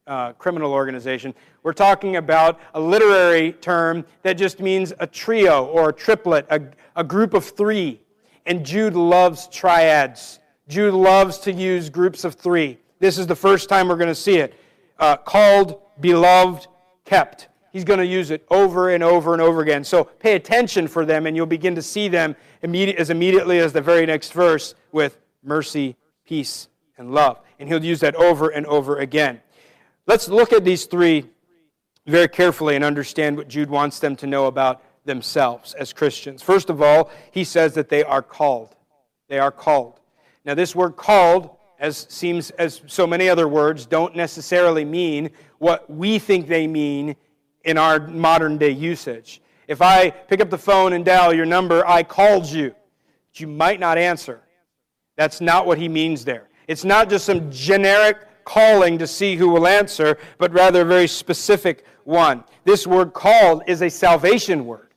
uh, 0.07 0.33
criminal 0.35 0.73
organization. 0.73 1.35
We're 1.63 1.73
talking 1.73 2.17
about 2.17 2.61
a 2.75 2.81
literary 2.81 3.53
term 3.53 4.05
that 4.23 4.35
just 4.35 4.61
means 4.61 4.93
a 4.99 5.07
trio 5.07 5.67
or 5.67 5.91
a 5.91 5.93
triplet, 5.93 6.47
a, 6.51 6.61
a 6.97 7.05
group 7.05 7.33
of 7.35 7.45
three. 7.45 8.01
And 8.47 8.65
Jude 8.65 8.95
loves 8.95 9.49
triads. 9.49 10.41
Jude 10.69 10.95
loves 10.95 11.39
to 11.39 11.53
use 11.53 11.89
groups 11.89 12.25
of 12.25 12.35
three. 12.35 12.79
This 12.99 13.19
is 13.19 13.27
the 13.27 13.37
first 13.37 13.69
time 13.69 13.89
we're 13.89 13.97
going 13.97 14.09
to 14.09 14.15
see 14.15 14.37
it. 14.37 14.55
Uh, 14.99 15.17
called, 15.17 15.81
beloved, 16.01 16.67
kept. 17.05 17.49
He's 17.73 17.85
going 17.85 17.99
to 17.99 18.07
use 18.07 18.31
it 18.31 18.47
over 18.51 18.91
and 18.91 19.03
over 19.03 19.33
and 19.33 19.43
over 19.43 19.61
again. 19.61 19.83
So 19.83 20.05
pay 20.05 20.37
attention 20.37 20.87
for 20.87 21.05
them, 21.05 21.27
and 21.27 21.37
you'll 21.37 21.47
begin 21.47 21.75
to 21.75 21.83
see 21.83 22.09
them 22.09 22.37
immediate, 22.63 22.99
as 22.99 23.11
immediately 23.11 23.59
as 23.59 23.73
the 23.73 23.81
very 23.81 24.07
next 24.07 24.33
verse 24.33 24.75
with 24.93 25.19
mercy, 25.43 25.97
peace, 26.25 26.69
and 26.97 27.13
love. 27.13 27.41
And 27.59 27.69
he'll 27.69 27.85
use 27.85 28.01
that 28.01 28.15
over 28.15 28.49
and 28.51 28.65
over 28.67 28.99
again. 28.99 29.41
Let's 30.07 30.29
look 30.29 30.53
at 30.53 30.65
these 30.65 30.85
three 30.87 31.27
very 32.07 32.29
carefully 32.29 32.77
and 32.77 32.85
understand 32.85 33.37
what 33.37 33.49
Jude 33.49 33.71
wants 33.71 33.99
them 33.99 34.15
to 34.17 34.27
know 34.27 34.47
about 34.47 34.83
themselves 35.05 35.75
as 35.75 35.93
Christians. 35.93 36.43
First 36.43 36.71
of 36.71 36.81
all, 36.81 37.11
he 37.31 37.45
says 37.45 37.75
that 37.75 37.89
they 37.89 38.05
are 38.05 38.23
called. 38.23 38.77
They 39.29 39.39
are 39.39 39.51
called. 39.51 40.01
Now, 40.45 40.55
this 40.55 40.77
word 40.77 40.97
called, 40.97 41.51
as 41.79 42.07
seems 42.09 42.51
as 42.53 42.83
so 42.87 43.07
many 43.07 43.29
other 43.29 43.49
words, 43.49 43.87
don't 43.87 44.15
necessarily 44.17 44.85
mean 44.85 45.31
what 45.59 45.89
we 45.91 46.19
think 46.19 46.49
they 46.49 46.67
mean 46.67 47.17
in 47.65 47.79
our 47.79 48.07
modern 48.07 48.59
day 48.59 48.71
usage. 48.71 49.41
If 49.67 49.81
I 49.81 50.11
pick 50.11 50.41
up 50.41 50.51
the 50.51 50.59
phone 50.59 50.93
and 50.93 51.05
dial 51.05 51.33
your 51.33 51.47
number, 51.47 51.87
I 51.87 52.03
called 52.03 52.47
you, 52.47 52.75
but 53.33 53.41
you 53.41 53.47
might 53.47 53.81
not 53.81 53.99
answer. 53.99 54.43
That's 55.17 55.41
not 55.41 55.67
what 55.67 55.79
he 55.79 55.89
means 55.89 56.25
there. 56.25 56.49
It's 56.69 56.85
not 56.85 57.09
just 57.09 57.25
some 57.25 57.51
generic 57.51 58.19
calling 58.45 58.99
to 58.99 59.07
see 59.07 59.37
who 59.37 59.49
will 59.49 59.67
answer, 59.67 60.19
but 60.39 60.53
rather 60.53 60.83
a 60.83 60.85
very 60.85 61.07
specific 61.07 61.85
one. 62.05 62.45
This 62.65 62.87
word 62.87 63.13
called 63.13 63.63
is 63.67 63.83
a 63.83 63.89
salvation 63.89 64.67
word. 64.67 64.89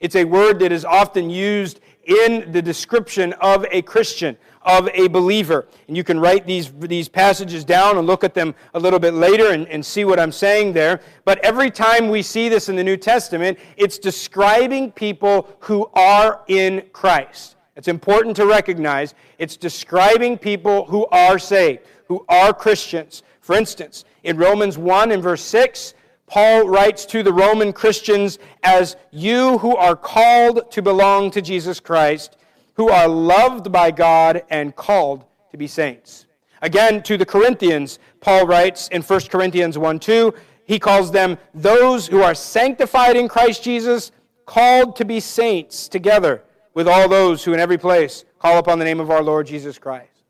It's 0.00 0.16
a 0.16 0.24
word 0.24 0.58
that 0.58 0.72
is 0.72 0.84
often 0.84 1.30
used 1.30 1.80
in 2.04 2.52
the 2.52 2.62
description 2.62 3.32
of 3.34 3.66
a 3.70 3.82
Christian, 3.82 4.36
of 4.66 4.88
a 4.92 5.06
believer. 5.06 5.66
And 5.86 5.96
you 5.96 6.04
can 6.04 6.20
write 6.20 6.44
these, 6.44 6.72
these 6.78 7.08
passages 7.08 7.64
down 7.64 7.96
and 7.96 8.06
look 8.06 8.24
at 8.24 8.34
them 8.34 8.54
a 8.74 8.78
little 8.78 8.98
bit 8.98 9.14
later 9.14 9.52
and, 9.52 9.66
and 9.68 9.84
see 9.84 10.04
what 10.04 10.20
I'm 10.20 10.32
saying 10.32 10.72
there. 10.72 11.00
But 11.24 11.38
every 11.44 11.70
time 11.70 12.08
we 12.08 12.20
see 12.20 12.48
this 12.48 12.68
in 12.68 12.76
the 12.76 12.84
New 12.84 12.96
Testament, 12.96 13.58
it's 13.76 13.98
describing 13.98 14.90
people 14.90 15.56
who 15.60 15.88
are 15.94 16.42
in 16.48 16.82
Christ. 16.92 17.56
It's 17.76 17.88
important 17.88 18.34
to 18.36 18.46
recognize 18.46 19.14
it's 19.38 19.56
describing 19.56 20.36
people 20.36 20.86
who 20.86 21.06
are 21.06 21.38
saved, 21.38 21.86
who 22.08 22.24
are 22.28 22.52
Christians. 22.52 23.22
For 23.40 23.54
instance, 23.54 24.04
in 24.24 24.36
Romans 24.36 24.76
1 24.76 25.12
and 25.12 25.22
verse 25.22 25.42
6, 25.42 25.94
Paul 26.26 26.68
writes 26.68 27.06
to 27.06 27.22
the 27.22 27.32
Roman 27.32 27.72
Christians 27.72 28.40
as 28.64 28.96
you 29.12 29.58
who 29.58 29.76
are 29.76 29.94
called 29.94 30.72
to 30.72 30.82
belong 30.82 31.30
to 31.30 31.40
Jesus 31.40 31.78
Christ, 31.78 32.36
who 32.76 32.90
are 32.90 33.08
loved 33.08 33.72
by 33.72 33.90
God 33.90 34.42
and 34.50 34.74
called 34.76 35.24
to 35.50 35.56
be 35.56 35.66
saints. 35.66 36.26
Again, 36.62 37.02
to 37.02 37.16
the 37.16 37.26
Corinthians, 37.26 37.98
Paul 38.20 38.46
writes 38.46 38.88
in 38.88 39.02
1 39.02 39.20
Corinthians 39.30 39.76
1 39.76 39.98
2, 39.98 40.34
he 40.64 40.78
calls 40.78 41.10
them 41.10 41.38
those 41.54 42.06
who 42.06 42.22
are 42.22 42.34
sanctified 42.34 43.16
in 43.16 43.28
Christ 43.28 43.62
Jesus, 43.62 44.10
called 44.46 44.96
to 44.96 45.04
be 45.04 45.20
saints 45.20 45.88
together 45.88 46.42
with 46.74 46.88
all 46.88 47.08
those 47.08 47.44
who 47.44 47.52
in 47.52 47.60
every 47.60 47.78
place 47.78 48.24
call 48.38 48.58
upon 48.58 48.78
the 48.78 48.84
name 48.84 49.00
of 49.00 49.10
our 49.10 49.22
Lord 49.22 49.46
Jesus 49.46 49.78
Christ. 49.78 50.22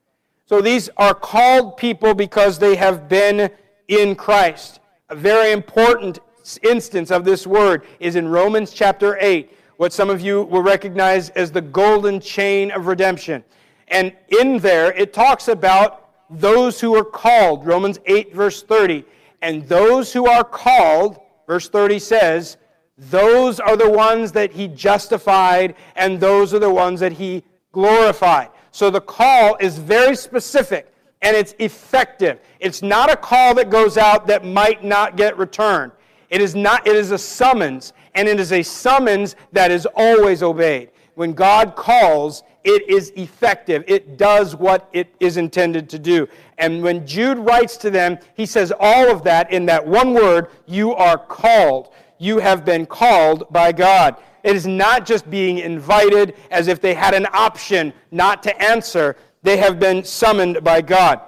So 0.47 0.61
these 0.61 0.89
are 0.97 1.15
called 1.15 1.77
people 1.77 2.15
because 2.15 2.59
they 2.59 2.77
have 2.77 3.09
been 3.09 3.51
in 3.89 4.15
Christ. 4.15 4.81
A 5.09 5.17
very 5.17 5.53
important 5.53 6.21
instance 6.63 7.11
of 7.11 7.25
this 7.25 7.47
word 7.47 7.85
is 7.99 8.15
in 8.15 8.29
Romans 8.29 8.73
chapter 8.73 9.19
8, 9.21 9.51
what 9.77 9.93
some 9.93 10.11
of 10.11 10.21
you 10.21 10.43
will 10.45 10.63
recognize 10.63 11.31
as 11.31 11.53
the 11.53 11.61
golden 11.61 12.21
chain 12.21 12.71
of 12.71 12.87
redemption. 12.87 13.45
And 13.89 14.13
in 14.41 14.59
there, 14.59 14.93
it 14.93 15.13
talks 15.13 15.49
about 15.49 16.09
those 16.31 16.81
who 16.81 16.97
are 16.97 17.05
called, 17.05 17.67
Romans 17.67 18.01
8, 18.07 18.35
verse 18.35 18.63
30. 18.63 19.05
And 19.43 19.69
those 19.69 20.13
who 20.13 20.27
are 20.27 20.45
called, 20.45 21.19
verse 21.47 21.69
30 21.69 21.99
says, 21.99 22.57
those 22.99 23.61
are 23.61 23.77
the 23.77 23.91
ones 23.91 24.33
that 24.33 24.53
he 24.53 24.69
justified, 24.69 25.75
and 25.95 26.19
those 26.19 26.55
are 26.55 26.59
the 26.59 26.71
ones 26.71 27.01
that 27.01 27.13
he 27.13 27.45
glorified. 27.73 28.49
So 28.71 28.91
the 28.91 29.01
call 29.01 29.57
is 29.61 29.79
very 29.79 30.17
specific 30.17 30.93
and 31.23 31.37
it's 31.37 31.55
effective. 31.59 32.41
It's 32.61 32.83
not 32.83 33.11
a 33.11 33.17
call 33.17 33.55
that 33.55 33.71
goes 33.71 33.97
out 33.97 34.27
that 34.27 34.45
might 34.45 34.85
not 34.85 35.17
get 35.17 35.37
returned. 35.39 35.93
It 36.31 36.41
is 36.41 36.55
not 36.55 36.87
it 36.87 36.97
is 36.97 37.11
a 37.11 37.19
summons 37.19 37.93
and 38.17 38.27
it 38.27 38.41
is 38.41 38.53
a 38.53 38.63
summons 38.63 39.37
that 39.53 39.71
is 39.71 39.87
always 39.95 40.43
obeyed. 40.43 40.91
When 41.15 41.33
God 41.33 41.77
calls, 41.77 42.43
it 42.65 42.89
is 42.91 43.13
effective. 43.15 43.85
It 43.87 44.17
does 44.19 44.57
what 44.57 44.89
it 44.93 45.15
is 45.21 45.37
intended 45.37 45.89
to 45.91 45.99
do. 45.99 46.27
And 46.59 46.83
when 46.83 47.07
Jude 47.07 47.39
writes 47.39 47.77
to 47.79 47.91
them, 47.91 48.19
he 48.35 48.45
says 48.45 48.73
all 48.81 49.09
of 49.11 49.23
that 49.25 49.53
in 49.53 49.67
that 49.67 49.87
one 49.87 50.15
word, 50.15 50.49
you 50.67 50.95
are 50.95 51.17
called. 51.17 51.93
You 52.19 52.39
have 52.39 52.65
been 52.65 52.87
called 52.87 53.51
by 53.53 53.73
God. 53.73 54.17
It 54.43 54.57
is 54.57 54.67
not 54.67 55.07
just 55.07 55.31
being 55.31 55.59
invited 55.59 56.35
as 56.51 56.69
if 56.69 56.81
they 56.81 56.95
had 56.95 57.15
an 57.15 57.27
option 57.33 57.93
not 58.11 58.43
to 58.45 58.63
answer 58.63 59.17
they 59.43 59.57
have 59.59 59.79
been 59.79 60.03
summoned 60.03 60.65
by 60.65 60.81
God. 60.81 61.21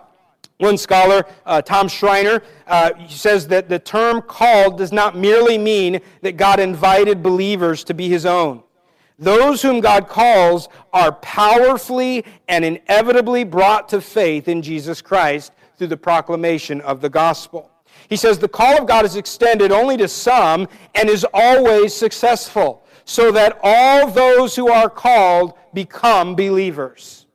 One 0.59 0.77
scholar, 0.77 1.25
uh, 1.47 1.63
Tom 1.63 1.87
Schreiner, 1.89 2.43
uh, 2.67 2.91
says 3.09 3.47
that 3.49 3.69
the 3.69 3.79
term 3.79 4.23
called 4.23 4.79
does 4.79 4.93
not 4.93 5.17
merely 5.17 5.57
mean 5.57 6.01
that 6.23 6.37
God 6.37 6.59
invited 6.59 7.23
believers 7.23 7.85
to 7.85 7.95
be 7.95 8.09
his 8.09 8.27
own. 8.27 8.65
Those 9.21 9.63
whom 9.63 9.81
God 9.81 10.09
calls 10.09 10.69
are 10.93 11.13
powerfully 11.13 12.25
and 12.49 12.65
inevitably 12.65 13.45
brought 13.45 13.89
to 13.91 14.01
faith 14.01 14.49
in 14.49 14.63
Jesus 14.63 15.01
Christ 15.01 15.53
through 15.77 15.89
the 15.89 15.97
proclamation 15.97 16.81
of 16.81 17.01
the 17.01 17.09
gospel. 17.09 17.71
He 18.09 18.17
says 18.17 18.39
the 18.39 18.49
call 18.49 18.79
of 18.79 18.87
God 18.87 19.05
is 19.05 19.17
extended 19.17 19.71
only 19.71 19.97
to 19.97 20.09
some 20.09 20.67
and 20.95 21.09
is 21.09 21.27
always 21.33 21.95
successful, 21.95 22.85
so 23.05 23.31
that 23.33 23.59
all 23.63 24.11
those 24.11 24.57
who 24.57 24.71
are 24.71 24.91
called 24.91 25.55
become 25.73 26.35
believers. 26.35 27.27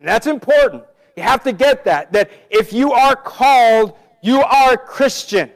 And 0.00 0.08
that's 0.08 0.26
important. 0.26 0.84
You 1.16 1.22
have 1.22 1.42
to 1.44 1.52
get 1.52 1.84
that. 1.84 2.12
That 2.12 2.30
if 2.50 2.72
you 2.72 2.92
are 2.92 3.16
called, 3.16 3.96
you 4.22 4.40
are 4.40 4.74
a 4.74 4.78
Christian. 4.78 5.50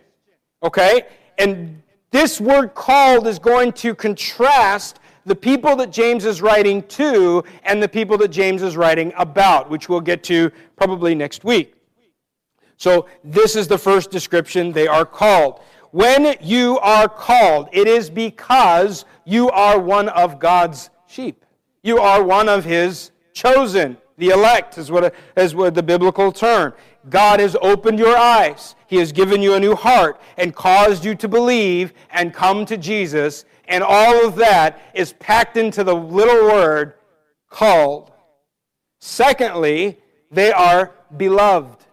Okay? 0.62 1.06
And 1.38 1.82
this 2.10 2.40
word 2.40 2.74
called 2.74 3.26
is 3.26 3.38
going 3.38 3.72
to 3.72 3.94
contrast 3.94 5.00
the 5.24 5.34
people 5.34 5.74
that 5.76 5.90
James 5.90 6.24
is 6.24 6.40
writing 6.40 6.82
to 6.84 7.42
and 7.64 7.82
the 7.82 7.88
people 7.88 8.16
that 8.18 8.28
James 8.28 8.62
is 8.62 8.76
writing 8.76 9.12
about, 9.16 9.68
which 9.68 9.88
we'll 9.88 10.00
get 10.00 10.22
to 10.24 10.50
probably 10.76 11.14
next 11.14 11.44
week. 11.44 11.74
So, 12.78 13.08
this 13.24 13.56
is 13.56 13.66
the 13.66 13.78
first 13.78 14.10
description. 14.10 14.70
They 14.70 14.86
are 14.86 15.06
called. 15.06 15.60
When 15.90 16.36
you 16.42 16.78
are 16.80 17.08
called, 17.08 17.70
it 17.72 17.88
is 17.88 18.10
because 18.10 19.06
you 19.24 19.50
are 19.50 19.80
one 19.80 20.10
of 20.10 20.38
God's 20.38 20.90
sheep. 21.06 21.44
You 21.82 21.98
are 21.98 22.22
one 22.22 22.48
of 22.48 22.64
His 22.64 23.12
chosen. 23.32 23.96
The 24.18 24.30
elect 24.30 24.78
is 24.78 24.90
what, 24.90 25.14
is 25.36 25.54
what 25.54 25.74
the 25.74 25.82
biblical 25.82 26.32
term. 26.32 26.72
God 27.08 27.40
has 27.40 27.56
opened 27.60 27.98
your 27.98 28.16
eyes. 28.16 28.74
He 28.86 28.96
has 28.96 29.12
given 29.12 29.42
you 29.42 29.54
a 29.54 29.60
new 29.60 29.74
heart 29.74 30.20
and 30.36 30.54
caused 30.54 31.04
you 31.04 31.14
to 31.16 31.28
believe 31.28 31.92
and 32.10 32.32
come 32.32 32.64
to 32.66 32.76
Jesus. 32.76 33.44
And 33.68 33.84
all 33.84 34.26
of 34.26 34.36
that 34.36 34.80
is 34.94 35.12
packed 35.14 35.56
into 35.56 35.84
the 35.84 35.94
little 35.94 36.46
word 36.46 36.94
called. 37.50 38.10
Secondly, 39.00 39.98
they 40.30 40.52
are 40.52 40.94
beloved. 41.16 41.84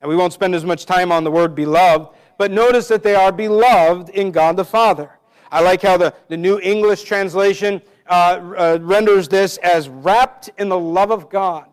And 0.00 0.08
we 0.08 0.16
won't 0.16 0.32
spend 0.32 0.54
as 0.54 0.64
much 0.64 0.86
time 0.86 1.10
on 1.10 1.24
the 1.24 1.30
word 1.30 1.54
beloved, 1.54 2.14
but 2.38 2.52
notice 2.52 2.86
that 2.88 3.02
they 3.02 3.16
are 3.16 3.32
beloved 3.32 4.10
in 4.10 4.30
God 4.30 4.56
the 4.56 4.64
Father. 4.64 5.10
I 5.50 5.60
like 5.60 5.82
how 5.82 5.96
the, 5.96 6.14
the 6.28 6.36
New 6.36 6.60
English 6.60 7.02
translation 7.02 7.82
uh, 8.08 8.12
uh, 8.12 8.78
renders 8.80 9.28
this 9.28 9.56
as 9.58 9.88
wrapped 9.88 10.50
in 10.58 10.68
the 10.68 10.78
love 10.78 11.10
of 11.10 11.28
God. 11.28 11.66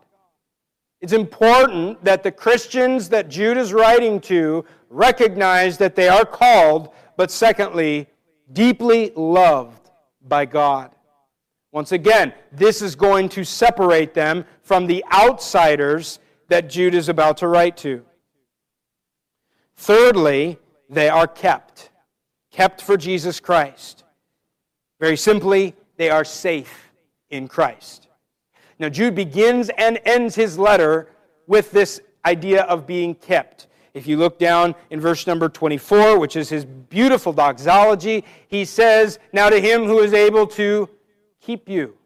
It's 1.00 1.12
important 1.12 2.02
that 2.04 2.22
the 2.22 2.32
Christians 2.32 3.08
that 3.10 3.28
Jude 3.28 3.58
is 3.58 3.72
writing 3.72 4.20
to 4.22 4.64
recognize 4.90 5.78
that 5.78 5.94
they 5.94 6.08
are 6.08 6.24
called, 6.24 6.90
but 7.16 7.30
secondly, 7.30 8.08
deeply 8.52 9.12
loved 9.14 9.90
by 10.26 10.46
God. 10.46 10.90
Once 11.72 11.92
again, 11.92 12.32
this 12.52 12.80
is 12.80 12.94
going 12.94 13.28
to 13.28 13.44
separate 13.44 14.14
them 14.14 14.44
from 14.62 14.86
the 14.86 15.04
outsiders 15.12 16.18
that 16.48 16.70
Jude 16.70 16.94
is 16.94 17.08
about 17.08 17.36
to 17.38 17.48
write 17.48 17.76
to. 17.78 18.04
Thirdly, 19.76 20.58
they 20.88 21.08
are 21.08 21.26
kept, 21.26 21.90
kept 22.50 22.80
for 22.80 22.96
Jesus 22.96 23.40
Christ. 23.40 24.04
Very 25.00 25.16
simply, 25.16 25.74
they 25.96 26.10
are 26.10 26.24
safe 26.24 26.90
in 27.30 27.48
Christ. 27.48 28.08
Now, 28.78 28.88
Jude 28.88 29.14
begins 29.14 29.70
and 29.70 29.98
ends 30.04 30.34
his 30.34 30.58
letter 30.58 31.10
with 31.46 31.70
this 31.70 32.00
idea 32.24 32.62
of 32.64 32.86
being 32.86 33.14
kept. 33.14 33.68
If 33.94 34.06
you 34.06 34.18
look 34.18 34.38
down 34.38 34.74
in 34.90 35.00
verse 35.00 35.26
number 35.26 35.48
24, 35.48 36.18
which 36.18 36.36
is 36.36 36.50
his 36.50 36.66
beautiful 36.66 37.32
doxology, 37.32 38.24
he 38.48 38.66
says, 38.66 39.18
Now 39.32 39.48
to 39.48 39.58
him 39.58 39.84
who 39.84 40.00
is 40.00 40.12
able 40.12 40.46
to 40.48 40.88
keep 41.40 41.68
you 41.68 41.96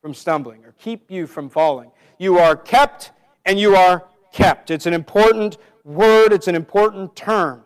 from 0.00 0.14
stumbling 0.14 0.64
or 0.64 0.72
keep 0.78 1.10
you 1.10 1.26
from 1.26 1.50
falling. 1.50 1.90
You 2.16 2.38
are 2.38 2.56
kept 2.56 3.12
and 3.44 3.60
you 3.60 3.76
are 3.76 4.06
kept. 4.32 4.70
It's 4.70 4.86
an 4.86 4.94
important 4.94 5.58
word, 5.84 6.32
it's 6.32 6.48
an 6.48 6.54
important 6.54 7.14
term. 7.14 7.64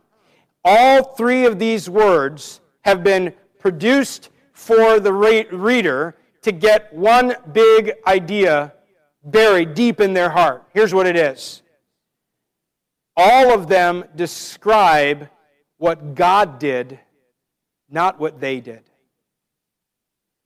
All 0.65 1.15
three 1.15 1.45
of 1.45 1.59
these 1.59 1.89
words 1.89 2.61
have 2.81 3.05
been 3.05 3.33
produced 3.59 4.31
for 4.63 5.01
the 5.01 5.13
reader 5.13 6.15
to 6.43 6.53
get 6.53 6.93
one 6.93 7.35
big 7.53 7.93
idea 8.07 8.73
buried 9.25 9.75
deep 9.75 10.01
in 10.01 10.13
their 10.13 10.31
heart. 10.31 10.65
Here's 10.73 10.95
what 10.95 11.07
it 11.07 11.17
is 11.17 11.63
all 13.17 13.53
of 13.53 13.69
them 13.69 14.05
describe 14.15 15.29
what 15.79 16.15
God 16.15 16.59
did, 16.59 16.99
not 17.91 18.21
what 18.21 18.41
they 18.41 18.61
did. 18.61 18.85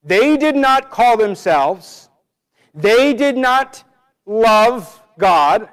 They 0.02 0.36
did 0.36 0.56
not 0.56 0.90
call 0.90 1.16
themselves, 1.16 2.08
they 2.74 3.12
did 3.12 3.36
not 3.36 3.84
love 4.24 5.02
God, 5.18 5.68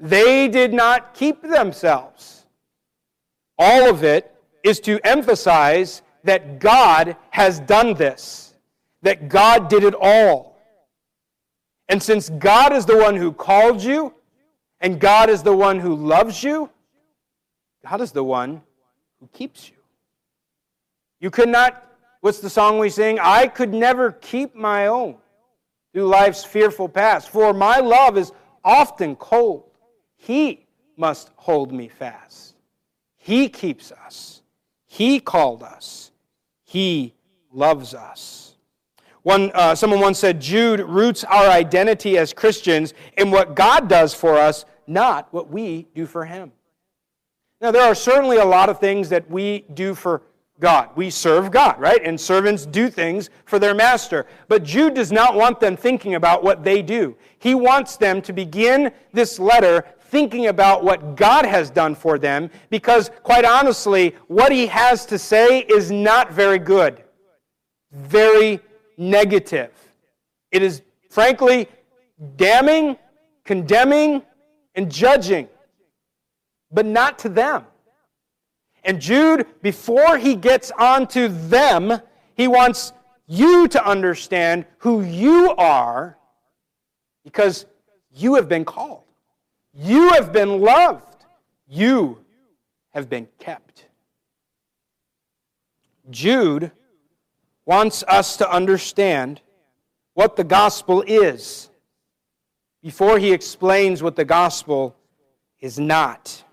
they 0.00 0.48
did 0.48 0.72
not 0.72 1.12
keep 1.12 1.42
themselves. 1.42 2.46
All 3.58 3.88
of 3.88 4.02
it 4.02 4.34
is 4.62 4.80
to 4.80 4.98
emphasize 5.06 6.02
that 6.24 6.58
God 6.58 7.16
has 7.30 7.60
done 7.60 7.94
this, 7.94 8.54
that 9.02 9.28
God 9.28 9.68
did 9.68 9.84
it 9.84 9.94
all. 9.94 10.58
And 11.88 12.02
since 12.02 12.30
God 12.30 12.72
is 12.72 12.86
the 12.86 12.96
one 12.96 13.14
who 13.16 13.32
called 13.32 13.82
you, 13.82 14.14
and 14.80 14.98
God 14.98 15.30
is 15.30 15.42
the 15.42 15.54
one 15.54 15.78
who 15.78 15.94
loves 15.94 16.42
you, 16.42 16.70
God 17.86 18.00
is 18.00 18.12
the 18.12 18.24
one 18.24 18.62
who 19.20 19.28
keeps 19.28 19.68
you. 19.68 19.76
You 21.20 21.30
could 21.30 21.48
not, 21.48 21.86
what's 22.20 22.40
the 22.40 22.50
song 22.50 22.78
we 22.78 22.90
sing? 22.90 23.18
I 23.20 23.46
could 23.46 23.72
never 23.72 24.12
keep 24.12 24.54
my 24.54 24.86
own 24.86 25.16
through 25.92 26.06
life's 26.06 26.44
fearful 26.44 26.88
past, 26.88 27.30
for 27.30 27.52
my 27.52 27.78
love 27.78 28.18
is 28.18 28.32
often 28.64 29.14
cold. 29.16 29.70
He 30.16 30.66
must 30.96 31.30
hold 31.36 31.72
me 31.72 31.88
fast. 31.88 32.54
He 33.16 33.48
keeps 33.48 33.92
us. 33.92 34.42
He 34.86 35.20
called 35.20 35.62
us. 35.62 36.10
He 36.74 37.14
loves 37.52 37.94
us. 37.94 38.56
One, 39.22 39.52
uh, 39.54 39.76
someone 39.76 40.00
once 40.00 40.18
said, 40.18 40.40
Jude 40.40 40.80
roots 40.80 41.22
our 41.22 41.48
identity 41.48 42.18
as 42.18 42.32
Christians 42.32 42.94
in 43.16 43.30
what 43.30 43.54
God 43.54 43.88
does 43.88 44.12
for 44.12 44.36
us, 44.36 44.64
not 44.88 45.32
what 45.32 45.48
we 45.48 45.86
do 45.94 46.04
for 46.04 46.24
Him. 46.24 46.50
Now, 47.60 47.70
there 47.70 47.84
are 47.84 47.94
certainly 47.94 48.38
a 48.38 48.44
lot 48.44 48.68
of 48.68 48.80
things 48.80 49.08
that 49.10 49.30
we 49.30 49.64
do 49.74 49.94
for 49.94 50.22
God. 50.58 50.90
We 50.96 51.10
serve 51.10 51.52
God, 51.52 51.78
right? 51.78 52.00
And 52.04 52.20
servants 52.20 52.66
do 52.66 52.90
things 52.90 53.30
for 53.44 53.60
their 53.60 53.74
master. 53.74 54.26
But 54.48 54.64
Jude 54.64 54.94
does 54.94 55.12
not 55.12 55.36
want 55.36 55.60
them 55.60 55.76
thinking 55.76 56.16
about 56.16 56.42
what 56.42 56.64
they 56.64 56.82
do. 56.82 57.16
He 57.38 57.54
wants 57.54 57.96
them 57.96 58.20
to 58.22 58.32
begin 58.32 58.90
this 59.12 59.38
letter 59.38 59.84
thinking 60.14 60.46
about 60.46 60.84
what 60.84 61.16
God 61.16 61.44
has 61.44 61.70
done 61.70 61.92
for 61.92 62.20
them 62.20 62.48
because, 62.70 63.10
quite 63.24 63.44
honestly, 63.44 64.14
what 64.28 64.52
he 64.52 64.68
has 64.68 65.04
to 65.06 65.18
say 65.18 65.62
is 65.62 65.90
not 65.90 66.30
very 66.30 66.60
good, 66.60 67.02
very 67.90 68.60
negative. 68.96 69.72
It 70.52 70.62
is, 70.62 70.82
frankly, 71.10 71.66
damning, 72.36 72.96
condemning, 73.44 74.22
and 74.76 74.88
judging, 74.88 75.48
but 76.70 76.86
not 76.86 77.18
to 77.18 77.28
them. 77.28 77.64
And 78.84 79.00
Jude, 79.00 79.48
before 79.62 80.16
he 80.16 80.36
gets 80.36 80.70
on 80.78 81.08
to 81.08 81.26
them, 81.26 82.00
he 82.36 82.46
wants 82.46 82.92
you 83.26 83.66
to 83.66 83.84
understand 83.84 84.64
who 84.78 85.02
you 85.02 85.56
are 85.56 86.16
because 87.24 87.66
you 88.12 88.36
have 88.36 88.48
been 88.48 88.64
called. 88.64 89.03
You 89.76 90.10
have 90.10 90.32
been 90.32 90.60
loved. 90.60 91.24
You 91.66 92.24
have 92.92 93.08
been 93.08 93.28
kept. 93.38 93.86
Jude 96.10 96.70
wants 97.66 98.04
us 98.06 98.36
to 98.36 98.50
understand 98.50 99.40
what 100.12 100.36
the 100.36 100.44
gospel 100.44 101.02
is 101.06 101.70
before 102.82 103.18
he 103.18 103.32
explains 103.32 104.02
what 104.02 104.14
the 104.14 104.24
gospel 104.24 104.94
is 105.60 105.78
not. 105.78 106.44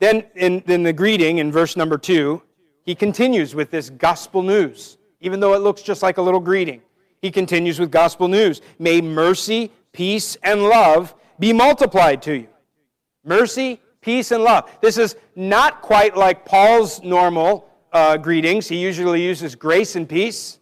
Then, 0.00 0.24
in, 0.34 0.60
in 0.62 0.82
the 0.82 0.92
greeting, 0.92 1.38
in 1.38 1.52
verse 1.52 1.76
number 1.76 1.96
two, 1.96 2.42
he 2.84 2.96
continues 2.96 3.54
with 3.54 3.70
this 3.70 3.88
gospel 3.88 4.42
news, 4.42 4.98
even 5.20 5.38
though 5.38 5.54
it 5.54 5.60
looks 5.60 5.80
just 5.80 6.02
like 6.02 6.18
a 6.18 6.22
little 6.22 6.40
greeting. 6.40 6.82
He 7.20 7.30
continues 7.30 7.78
with 7.78 7.92
gospel 7.92 8.26
news. 8.26 8.60
May 8.80 9.00
mercy, 9.00 9.70
peace, 9.92 10.36
and 10.42 10.62
love 10.62 11.14
be 11.38 11.52
multiplied 11.52 12.22
to 12.22 12.36
you. 12.36 12.48
Mercy, 13.24 13.80
peace, 14.00 14.30
and 14.30 14.42
love. 14.44 14.70
This 14.80 14.98
is 14.98 15.16
not 15.36 15.82
quite 15.82 16.16
like 16.16 16.44
Paul's 16.44 17.02
normal 17.02 17.68
uh, 17.92 18.16
greetings. 18.16 18.68
He 18.68 18.76
usually 18.76 19.22
uses 19.22 19.54
grace 19.54 19.96
and 19.96 20.08
peace. 20.08 20.58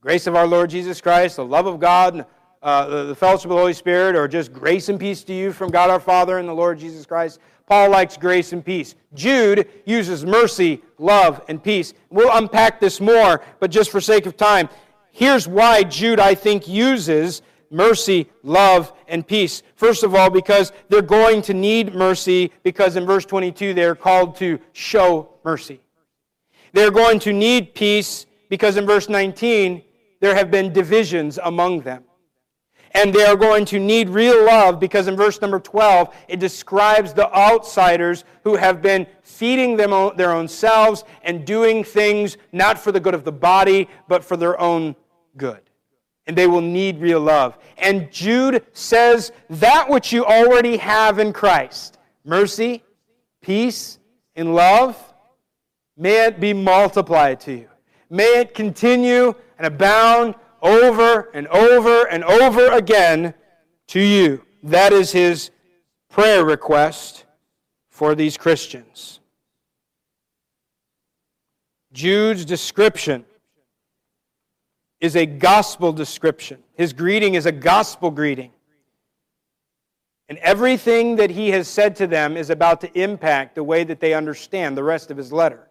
Grace 0.00 0.26
of 0.26 0.34
our 0.34 0.46
Lord 0.46 0.70
Jesus 0.70 1.00
Christ, 1.00 1.36
the 1.36 1.44
love 1.44 1.66
of 1.66 1.78
God, 1.78 2.24
uh, 2.62 2.86
the, 2.86 3.04
the 3.04 3.14
fellowship 3.14 3.44
of 3.46 3.50
the 3.50 3.56
Holy 3.56 3.74
Spirit, 3.74 4.16
or 4.16 4.26
just 4.26 4.50
grace 4.50 4.88
and 4.88 4.98
peace 4.98 5.22
to 5.24 5.34
you 5.34 5.52
from 5.52 5.70
God 5.70 5.90
our 5.90 6.00
Father 6.00 6.38
and 6.38 6.48
the 6.48 6.54
Lord 6.54 6.78
Jesus 6.78 7.04
Christ. 7.04 7.38
Paul 7.66 7.90
likes 7.90 8.16
grace 8.16 8.52
and 8.52 8.64
peace. 8.64 8.94
Jude 9.14 9.68
uses 9.84 10.24
mercy, 10.24 10.82
love, 10.98 11.44
and 11.48 11.62
peace. 11.62 11.92
We'll 12.08 12.36
unpack 12.36 12.80
this 12.80 13.00
more, 13.00 13.42
but 13.60 13.70
just 13.70 13.90
for 13.90 14.00
sake 14.00 14.26
of 14.26 14.36
time, 14.36 14.68
here's 15.12 15.46
why 15.46 15.82
Jude, 15.84 16.18
I 16.18 16.34
think, 16.34 16.66
uses 16.66 17.42
mercy, 17.70 18.28
love, 18.42 18.92
and 19.08 19.26
peace. 19.26 19.62
First 19.76 20.02
of 20.02 20.14
all, 20.14 20.28
because 20.28 20.72
they're 20.88 21.02
going 21.02 21.42
to 21.42 21.54
need 21.54 21.94
mercy, 21.94 22.52
because 22.62 22.96
in 22.96 23.06
verse 23.06 23.24
22 23.24 23.74
they're 23.74 23.94
called 23.94 24.36
to 24.36 24.58
show 24.72 25.34
mercy. 25.44 25.80
They're 26.72 26.90
going 26.90 27.20
to 27.20 27.32
need 27.32 27.74
peace, 27.74 28.26
because 28.48 28.76
in 28.76 28.86
verse 28.86 29.08
19 29.08 29.82
there 30.20 30.34
have 30.34 30.50
been 30.50 30.72
divisions 30.72 31.38
among 31.42 31.80
them. 31.80 32.04
And 32.92 33.14
they 33.14 33.24
are 33.24 33.36
going 33.36 33.64
to 33.66 33.78
need 33.78 34.08
real 34.08 34.44
love 34.44 34.80
because 34.80 35.06
in 35.06 35.14
verse 35.14 35.40
number 35.40 35.60
12, 35.60 36.12
it 36.26 36.40
describes 36.40 37.14
the 37.14 37.32
outsiders 37.32 38.24
who 38.42 38.56
have 38.56 38.82
been 38.82 39.06
feeding 39.22 39.76
them 39.76 39.92
their 40.16 40.32
own 40.32 40.48
selves 40.48 41.04
and 41.22 41.46
doing 41.46 41.84
things 41.84 42.36
not 42.50 42.80
for 42.80 42.90
the 42.90 42.98
good 42.98 43.14
of 43.14 43.22
the 43.22 43.30
body, 43.30 43.88
but 44.08 44.24
for 44.24 44.36
their 44.36 44.60
own 44.60 44.96
good 45.36 45.69
and 46.30 46.38
they 46.38 46.46
will 46.46 46.60
need 46.60 47.00
real 47.00 47.18
love. 47.18 47.58
And 47.76 48.08
Jude 48.12 48.64
says 48.72 49.32
that 49.48 49.90
which 49.90 50.12
you 50.12 50.24
already 50.24 50.76
have 50.76 51.18
in 51.18 51.32
Christ 51.32 51.98
mercy, 52.24 52.84
peace, 53.42 53.98
and 54.36 54.54
love 54.54 54.96
may 55.96 56.26
it 56.26 56.38
be 56.38 56.52
multiplied 56.52 57.40
to 57.40 57.52
you. 57.52 57.68
May 58.10 58.38
it 58.38 58.54
continue 58.54 59.34
and 59.58 59.66
abound 59.66 60.36
over 60.62 61.30
and 61.34 61.48
over 61.48 62.04
and 62.04 62.22
over 62.22 62.68
again 62.74 63.34
to 63.88 63.98
you. 63.98 64.46
That 64.62 64.92
is 64.92 65.10
his 65.10 65.50
prayer 66.10 66.44
request 66.44 67.24
for 67.88 68.14
these 68.14 68.36
Christians. 68.36 69.18
Jude's 71.92 72.44
description 72.44 73.24
is 75.00 75.16
a 75.16 75.26
gospel 75.26 75.92
description. 75.92 76.62
His 76.74 76.92
greeting 76.92 77.34
is 77.34 77.46
a 77.46 77.52
gospel 77.52 78.10
greeting. 78.10 78.52
And 80.28 80.38
everything 80.38 81.16
that 81.16 81.30
he 81.30 81.50
has 81.50 81.66
said 81.66 81.96
to 81.96 82.06
them 82.06 82.36
is 82.36 82.50
about 82.50 82.80
to 82.82 83.00
impact 83.00 83.56
the 83.56 83.64
way 83.64 83.82
that 83.84 83.98
they 83.98 84.14
understand 84.14 84.76
the 84.76 84.84
rest 84.84 85.10
of 85.10 85.16
his 85.16 85.32
letter. 85.32 85.68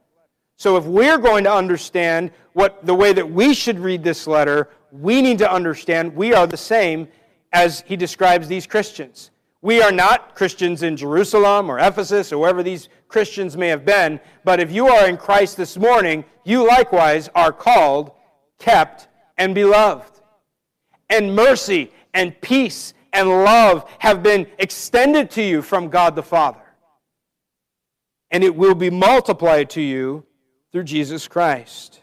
So 0.57 0.75
if 0.75 0.83
we're 0.83 1.17
going 1.17 1.45
to 1.45 1.53
understand 1.53 2.31
what 2.51 2.85
the 2.85 2.93
way 2.93 3.13
that 3.13 3.31
we 3.31 3.53
should 3.53 3.79
read 3.79 4.03
this 4.03 4.27
letter, 4.27 4.67
we 4.91 5.21
need 5.21 5.37
to 5.37 5.49
understand 5.49 6.13
we 6.13 6.33
are 6.33 6.45
the 6.45 6.57
same 6.57 7.07
as 7.53 7.81
he 7.87 7.95
describes 7.95 8.47
these 8.47 8.67
Christians. 8.67 9.31
We 9.61 9.81
are 9.81 9.91
not 9.91 10.35
Christians 10.35 10.83
in 10.83 10.97
Jerusalem 10.97 11.69
or 11.69 11.79
Ephesus 11.79 12.33
or 12.33 12.39
wherever 12.39 12.63
these 12.63 12.89
Christians 13.07 13.55
may 13.55 13.67
have 13.67 13.85
been, 13.85 14.19
but 14.43 14.59
if 14.59 14.71
you 14.71 14.87
are 14.87 15.07
in 15.07 15.17
Christ 15.17 15.55
this 15.55 15.77
morning, 15.77 16.25
you 16.43 16.67
likewise 16.67 17.29
are 17.33 17.51
called, 17.51 18.11
kept, 18.59 19.07
and 19.39 19.55
beloved. 19.55 20.21
And 21.09 21.35
mercy 21.35 21.91
and 22.13 22.39
peace 22.41 22.93
and 23.11 23.27
love 23.27 23.89
have 23.97 24.21
been 24.21 24.45
extended 24.59 25.31
to 25.31 25.41
you 25.41 25.63
from 25.63 25.89
God 25.89 26.15
the 26.15 26.21
Father. 26.21 26.61
And 28.29 28.43
it 28.43 28.55
will 28.55 28.75
be 28.75 28.91
multiplied 28.91 29.71
to 29.71 29.81
you 29.81 30.23
through 30.71 30.83
Jesus 30.83 31.27
Christ. 31.27 32.01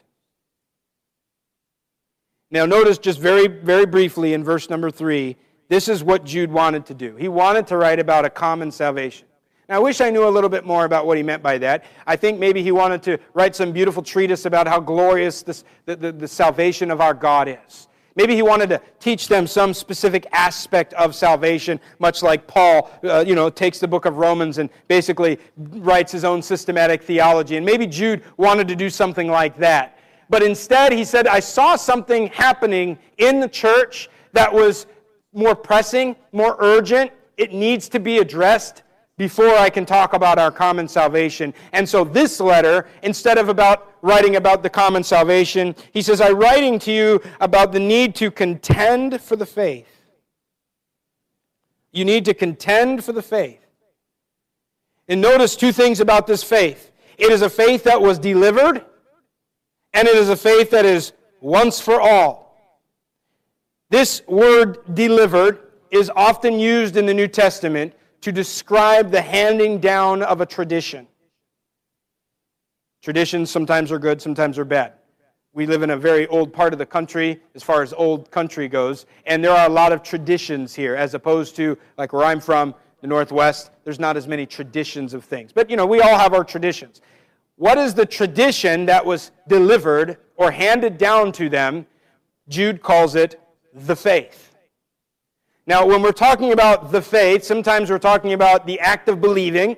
Now, 2.51 2.67
notice 2.67 2.99
just 2.99 3.21
very, 3.21 3.47
very 3.47 3.87
briefly 3.87 4.33
in 4.33 4.43
verse 4.43 4.69
number 4.69 4.91
three, 4.91 5.37
this 5.69 5.89
is 5.89 6.03
what 6.03 6.25
Jude 6.25 6.51
wanted 6.51 6.87
to 6.87 6.95
do. 6.95 7.15
He 7.17 7.29
wanted 7.29 7.67
to 7.69 7.77
write 7.77 8.01
about 8.01 8.25
a 8.25 8.31
common 8.31 8.71
salvation. 8.71 9.27
Now, 9.69 9.77
I 9.77 9.79
wish 9.81 10.01
I 10.01 10.11
knew 10.11 10.29
a 10.29 10.31
little 10.31 10.51
bit 10.51 10.65
more 10.65 10.85
about 10.85 11.07
what 11.07 11.17
he 11.17 11.25
meant 11.25 11.43
by 11.43 11.59
that. 11.59 11.85
I 12.07 12.15
think 12.15 12.39
maybe 12.39 12.63
he 12.63 12.71
wanted 12.71 13.03
to 13.05 13.19
write 13.35 13.57
some 13.57 13.73
beautiful 13.73 14.03
treatise 14.03 14.47
about 14.47 14.69
how 14.69 14.79
glorious 14.79 15.43
this, 15.43 15.65
the, 15.87 15.97
the, 15.97 16.13
the 16.13 16.29
salvation 16.29 16.91
of 16.93 17.01
our 17.01 17.15
God 17.15 17.49
is. 17.49 17.89
Maybe 18.15 18.35
he 18.35 18.43
wanted 18.43 18.71
to 18.71 18.81
teach 19.01 19.29
them 19.29 19.47
some 19.47 19.75
specific 19.75 20.27
aspect 20.33 20.95
of 20.95 21.15
salvation, 21.15 21.81
much 21.99 22.23
like 22.23 22.47
Paul, 22.47 22.91
uh, 23.05 23.25
you 23.27 23.35
know, 23.35 23.51
takes 23.51 23.79
the 23.79 23.89
book 23.89 24.07
of 24.07 24.17
Romans 24.17 24.59
and 24.59 24.71
basically 24.89 25.39
writes 25.57 26.13
his 26.13 26.25
own 26.25 26.41
systematic 26.41 27.03
theology. 27.03 27.57
And 27.57 27.67
maybe 27.67 27.87
Jude 27.87 28.23
wanted 28.39 28.69
to 28.69 28.77
do 28.77 28.89
something 28.89 29.29
like 29.29 29.59
that. 29.59 29.99
But 30.31 30.43
instead, 30.43 30.93
he 30.93 31.05
said, 31.05 31.27
I 31.27 31.41
saw 31.41 31.77
something 31.77 32.29
happening 32.29 32.99
in 33.19 33.41
the 33.41 33.49
church 33.49 34.09
that 34.33 34.53
was 34.53 34.87
more 35.35 35.55
pressing, 35.55 36.17
more 36.33 36.57
urgent. 36.61 37.11
It 37.37 37.53
needs 37.53 37.89
to 37.91 38.01
be 38.01 38.19
addressed 38.19 38.83
before 39.19 39.57
I 39.57 39.71
can 39.71 39.87
talk 39.87 40.13
about 40.13 40.39
our 40.39 40.51
common 40.51 40.89
salvation. 40.89 41.55
And 41.73 41.89
so 41.89 42.05
this 42.05 42.39
letter, 42.39 42.87
instead 43.03 43.39
of 43.39 43.49
about 43.49 43.95
writing 44.03 44.37
about 44.37 44.63
the 44.63 44.71
common 44.71 45.03
salvation, 45.03 45.75
he 45.93 46.03
says, 46.03 46.21
I'm 46.21 46.37
writing 46.37 46.79
to 46.81 46.93
you 46.93 47.23
about 47.41 47.73
the 47.73 47.81
need 47.81 48.15
to 48.17 48.31
contend 48.31 49.21
for 49.23 49.37
the 49.37 49.47
faith. 49.47 49.89
You 51.93 52.05
need 52.05 52.27
to 52.27 52.35
contend 52.35 53.05
for 53.05 53.13
the 53.13 53.23
faith. 53.23 53.61
And 55.09 55.21
notice 55.21 55.57
two 55.57 55.73
things 55.73 56.01
about 56.01 56.27
this 56.27 56.43
faith. 56.43 56.91
It 57.17 57.33
is 57.33 57.41
a 57.41 57.49
faith 57.49 57.85
that 57.85 58.03
was 58.03 58.19
delivered, 58.19 58.85
and 59.95 60.07
it 60.07 60.17
is 60.17 60.29
a 60.29 60.37
faith 60.37 60.71
that 60.73 60.85
is 60.85 61.13
once 61.41 61.81
for 61.81 61.99
all. 61.99 62.47
This 63.89 64.21
word 64.27 64.95
delivered 64.95 65.61
is 65.91 66.11
often 66.15 66.59
used 66.59 66.99
in 66.99 67.07
the 67.07 67.15
New 67.15 67.29
Testament 67.29 67.95
to 68.21 68.33
describe 68.33 69.11
the 69.11 69.21
handing 69.21 69.79
down 69.79 70.23
of 70.23 70.41
a 70.41 70.47
tradition. 70.47 71.07
Traditions 73.03 73.51
sometimes 73.51 73.93
are 73.93 73.99
good, 73.99 74.21
sometimes 74.21 74.59
are 74.59 74.65
bad. 74.65 74.95
We 75.53 75.67
live 75.67 75.83
in 75.83 75.91
a 75.91 75.97
very 75.97 76.27
old 76.27 76.53
part 76.53 76.73
of 76.73 76.79
the 76.79 76.87
country 76.87 77.41
as 77.55 77.63
far 77.63 77.83
as 77.83 77.93
old 77.93 78.31
country 78.31 78.69
goes, 78.69 79.07
and 79.27 79.43
there 79.43 79.53
are 79.53 79.67
a 79.67 79.73
lot 79.73 79.93
of 79.93 80.03
traditions 80.03 80.75
here 80.75 80.95
as 80.95 81.15
opposed 81.15 81.57
to, 81.57 81.79
like 81.97 82.13
where 82.13 82.25
I'm 82.25 82.41
from, 82.41 82.75
the 83.01 83.07
Northwest, 83.07 83.71
there's 83.85 84.01
not 84.01 84.17
as 84.17 84.27
many 84.27 84.45
traditions 84.45 85.15
of 85.15 85.25
things. 85.25 85.53
But, 85.53 85.71
you 85.71 85.77
know, 85.77 85.87
we 85.87 86.01
all 86.01 86.19
have 86.19 86.35
our 86.35 86.45
traditions. 86.45 87.01
What 87.57 87.79
is 87.79 87.95
the 87.95 88.05
tradition 88.05 88.87
that 88.87 89.05
was 89.05 89.31
delivered 89.49 90.19
or 90.37 90.51
handed 90.51 90.99
down 90.99 91.33
to 91.33 91.49
them? 91.49 91.87
Jude 92.49 92.83
calls 92.83 93.15
it 93.15 93.41
the 93.73 93.97
faith. 93.97 94.46
Now, 95.67 95.85
when 95.85 96.01
we're 96.01 96.13
talking 96.13 96.53
about 96.53 96.93
the 96.93 97.03
faith, 97.03 97.43
sometimes 97.43 97.91
we're 97.91 97.99
talking 97.99 98.35
about 98.35 98.67
the 98.67 98.79
act 98.79 99.09
of 99.09 99.21
believing. 99.21 99.77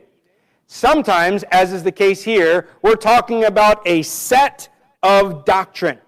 Sometimes, 0.67 1.45
as 1.45 1.73
is 1.73 1.83
the 1.83 1.93
case 1.93 2.23
here, 2.23 2.69
we're 2.83 2.95
talking 2.95 3.45
about 3.45 3.81
a 3.87 4.03
set 4.03 4.69
of 5.03 5.47
doctrine. 5.47 5.99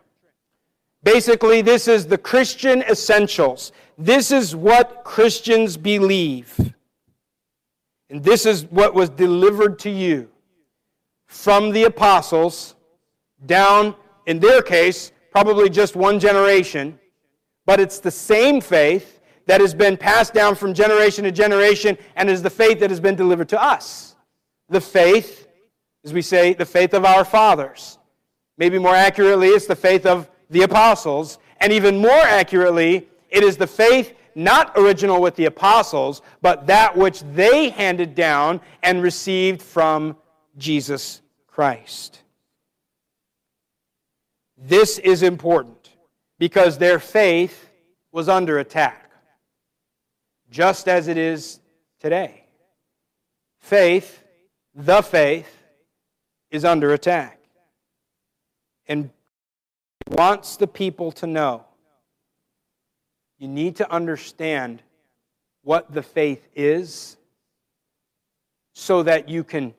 Basically, 1.02 1.62
this 1.62 1.88
is 1.88 2.06
the 2.06 2.18
Christian 2.18 2.82
essentials. 2.82 3.72
This 3.96 4.30
is 4.30 4.54
what 4.54 5.02
Christians 5.02 5.78
believe. 5.78 6.74
And 8.10 8.22
this 8.22 8.44
is 8.44 8.64
what 8.66 8.92
was 8.92 9.08
delivered 9.08 9.78
to 9.80 9.90
you 9.90 10.28
from 11.26 11.70
the 11.70 11.84
apostles 11.84 12.74
down, 13.46 13.94
in 14.26 14.40
their 14.40 14.60
case, 14.60 15.12
probably 15.30 15.70
just 15.70 15.96
one 15.96 16.20
generation, 16.20 16.98
but 17.64 17.80
it's 17.80 17.98
the 17.98 18.10
same 18.10 18.60
faith 18.60 19.19
that 19.50 19.60
has 19.60 19.74
been 19.74 19.96
passed 19.96 20.32
down 20.32 20.54
from 20.54 20.72
generation 20.72 21.24
to 21.24 21.32
generation 21.32 21.98
and 22.14 22.30
is 22.30 22.40
the 22.40 22.48
faith 22.48 22.78
that 22.78 22.88
has 22.88 23.00
been 23.00 23.16
delivered 23.16 23.48
to 23.48 23.60
us. 23.60 24.14
The 24.68 24.80
faith, 24.80 25.48
as 26.04 26.12
we 26.12 26.22
say, 26.22 26.54
the 26.54 26.64
faith 26.64 26.94
of 26.94 27.04
our 27.04 27.24
fathers. 27.24 27.98
Maybe 28.58 28.78
more 28.78 28.94
accurately, 28.94 29.48
it's 29.48 29.66
the 29.66 29.74
faith 29.74 30.06
of 30.06 30.30
the 30.50 30.62
apostles. 30.62 31.38
And 31.56 31.72
even 31.72 31.98
more 31.98 32.12
accurately, 32.12 33.08
it 33.28 33.42
is 33.42 33.56
the 33.56 33.66
faith 33.66 34.14
not 34.36 34.70
original 34.76 35.20
with 35.20 35.34
the 35.34 35.46
apostles, 35.46 36.22
but 36.40 36.68
that 36.68 36.96
which 36.96 37.20
they 37.32 37.70
handed 37.70 38.14
down 38.14 38.60
and 38.84 39.02
received 39.02 39.62
from 39.62 40.16
Jesus 40.58 41.22
Christ. 41.48 42.20
This 44.56 44.98
is 44.98 45.24
important 45.24 45.90
because 46.38 46.78
their 46.78 47.00
faith 47.00 47.68
was 48.12 48.28
under 48.28 48.60
attack 48.60 49.09
just 50.50 50.88
as 50.88 51.08
it 51.08 51.16
is 51.16 51.60
today. 52.00 52.44
Faith, 53.60 54.22
the 54.74 55.02
faith, 55.02 55.56
is 56.50 56.64
under 56.64 56.92
attack. 56.92 57.38
And 58.88 59.10
wants 60.08 60.56
the 60.56 60.66
people 60.66 61.12
to 61.12 61.26
know 61.26 61.64
you 63.38 63.48
need 63.48 63.76
to 63.76 63.90
understand 63.90 64.82
what 65.62 65.92
the 65.92 66.02
faith 66.02 66.46
is 66.54 67.16
so 68.74 69.02
that 69.02 69.28
you 69.28 69.44
can 69.44 69.74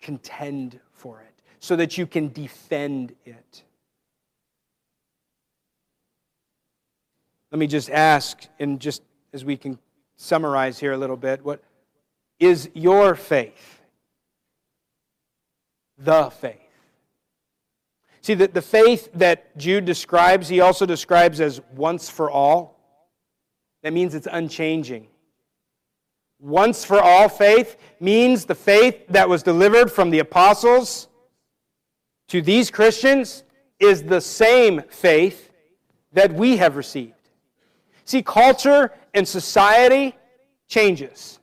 contend 0.00 0.78
for 0.92 1.20
it, 1.20 1.42
so 1.60 1.76
that 1.76 1.96
you 1.96 2.06
can 2.06 2.28
defend 2.32 3.14
it. 3.24 3.62
Let 7.50 7.58
me 7.58 7.66
just 7.66 7.88
ask, 7.88 8.46
and 8.58 8.78
just 8.78 9.02
as 9.32 9.44
we 9.44 9.56
can 9.56 9.78
summarize 10.18 10.78
here 10.78 10.92
a 10.92 10.98
little 10.98 11.16
bit. 11.16 11.42
What 11.42 11.62
is 12.38 12.68
your 12.74 13.14
faith? 13.14 13.80
The 15.96 16.28
faith. 16.28 16.56
See, 18.20 18.34
that 18.34 18.52
the 18.52 18.60
faith 18.60 19.08
that 19.14 19.56
Jude 19.56 19.86
describes, 19.86 20.48
he 20.48 20.60
also 20.60 20.84
describes 20.84 21.40
as 21.40 21.62
once 21.74 22.10
for 22.10 22.30
all. 22.30 22.78
That 23.82 23.94
means 23.94 24.14
it's 24.14 24.28
unchanging. 24.30 25.06
Once 26.40 26.84
for 26.84 27.00
all 27.00 27.28
faith 27.28 27.76
means 28.00 28.44
the 28.44 28.54
faith 28.54 29.06
that 29.08 29.28
was 29.28 29.42
delivered 29.42 29.90
from 29.90 30.10
the 30.10 30.18
apostles 30.18 31.08
to 32.28 32.42
these 32.42 32.70
Christians 32.70 33.44
is 33.80 34.02
the 34.02 34.20
same 34.20 34.82
faith 34.90 35.50
that 36.12 36.32
we 36.32 36.56
have 36.58 36.76
received. 36.76 37.14
See, 38.04 38.22
culture 38.22 38.92
and 39.14 39.26
society 39.26 40.14
changes. 40.68 41.38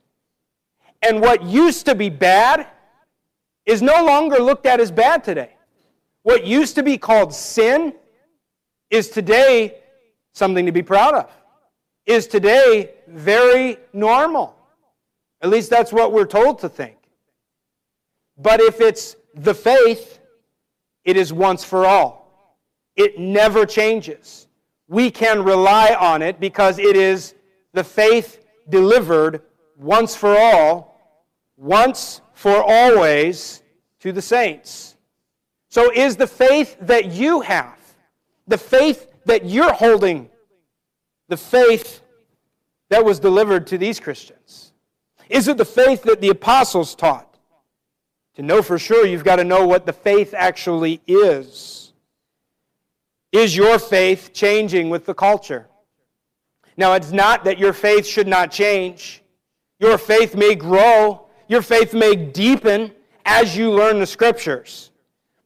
And 1.02 1.20
what 1.20 1.42
used 1.42 1.86
to 1.86 1.94
be 1.94 2.08
bad 2.08 2.66
is 3.64 3.82
no 3.82 4.04
longer 4.04 4.38
looked 4.38 4.66
at 4.66 4.80
as 4.80 4.90
bad 4.90 5.24
today. 5.24 5.56
What 6.22 6.44
used 6.44 6.74
to 6.76 6.82
be 6.82 6.98
called 6.98 7.34
sin 7.34 7.94
is 8.90 9.08
today 9.08 9.78
something 10.32 10.66
to 10.66 10.72
be 10.72 10.82
proud 10.82 11.14
of, 11.14 11.30
is 12.04 12.26
today 12.26 12.90
very 13.08 13.78
normal. 13.92 14.56
At 15.40 15.50
least 15.50 15.70
that's 15.70 15.92
what 15.92 16.12
we're 16.12 16.26
told 16.26 16.58
to 16.60 16.68
think. 16.68 16.96
But 18.36 18.60
if 18.60 18.80
it's 18.80 19.16
the 19.34 19.54
faith, 19.54 20.18
it 21.04 21.16
is 21.16 21.32
once 21.32 21.64
for 21.64 21.86
all. 21.86 22.58
It 22.96 23.18
never 23.18 23.64
changes. 23.64 24.48
We 24.88 25.10
can 25.10 25.42
rely 25.42 25.94
on 25.94 26.22
it 26.22 26.38
because 26.38 26.78
it 26.78 26.96
is 26.96 27.34
the 27.76 27.84
faith 27.84 28.42
delivered 28.70 29.42
once 29.76 30.16
for 30.16 30.34
all, 30.36 30.98
once 31.58 32.22
for 32.32 32.62
always 32.62 33.62
to 34.00 34.12
the 34.12 34.22
saints. 34.22 34.96
So, 35.68 35.92
is 35.92 36.16
the 36.16 36.26
faith 36.26 36.78
that 36.80 37.12
you 37.12 37.42
have, 37.42 37.78
the 38.48 38.56
faith 38.56 39.08
that 39.26 39.44
you're 39.44 39.74
holding, 39.74 40.30
the 41.28 41.36
faith 41.36 42.00
that 42.88 43.04
was 43.04 43.20
delivered 43.20 43.66
to 43.66 43.76
these 43.76 44.00
Christians? 44.00 44.72
Is 45.28 45.46
it 45.46 45.58
the 45.58 45.66
faith 45.66 46.02
that 46.04 46.22
the 46.22 46.30
apostles 46.30 46.94
taught? 46.94 47.38
To 48.36 48.42
know 48.42 48.62
for 48.62 48.78
sure, 48.78 49.06
you've 49.06 49.24
got 49.24 49.36
to 49.36 49.44
know 49.44 49.66
what 49.66 49.84
the 49.84 49.92
faith 49.92 50.32
actually 50.32 51.02
is. 51.06 51.92
Is 53.32 53.54
your 53.54 53.78
faith 53.78 54.32
changing 54.32 54.88
with 54.88 55.04
the 55.04 55.14
culture? 55.14 55.68
Now, 56.76 56.92
it's 56.92 57.12
not 57.12 57.44
that 57.44 57.58
your 57.58 57.72
faith 57.72 58.06
should 58.06 58.28
not 58.28 58.50
change. 58.50 59.22
Your 59.78 59.98
faith 59.98 60.34
may 60.34 60.54
grow, 60.54 61.26
your 61.48 61.62
faith 61.62 61.94
may 61.94 62.14
deepen 62.14 62.92
as 63.24 63.56
you 63.56 63.70
learn 63.70 63.98
the 63.98 64.06
scriptures. 64.06 64.90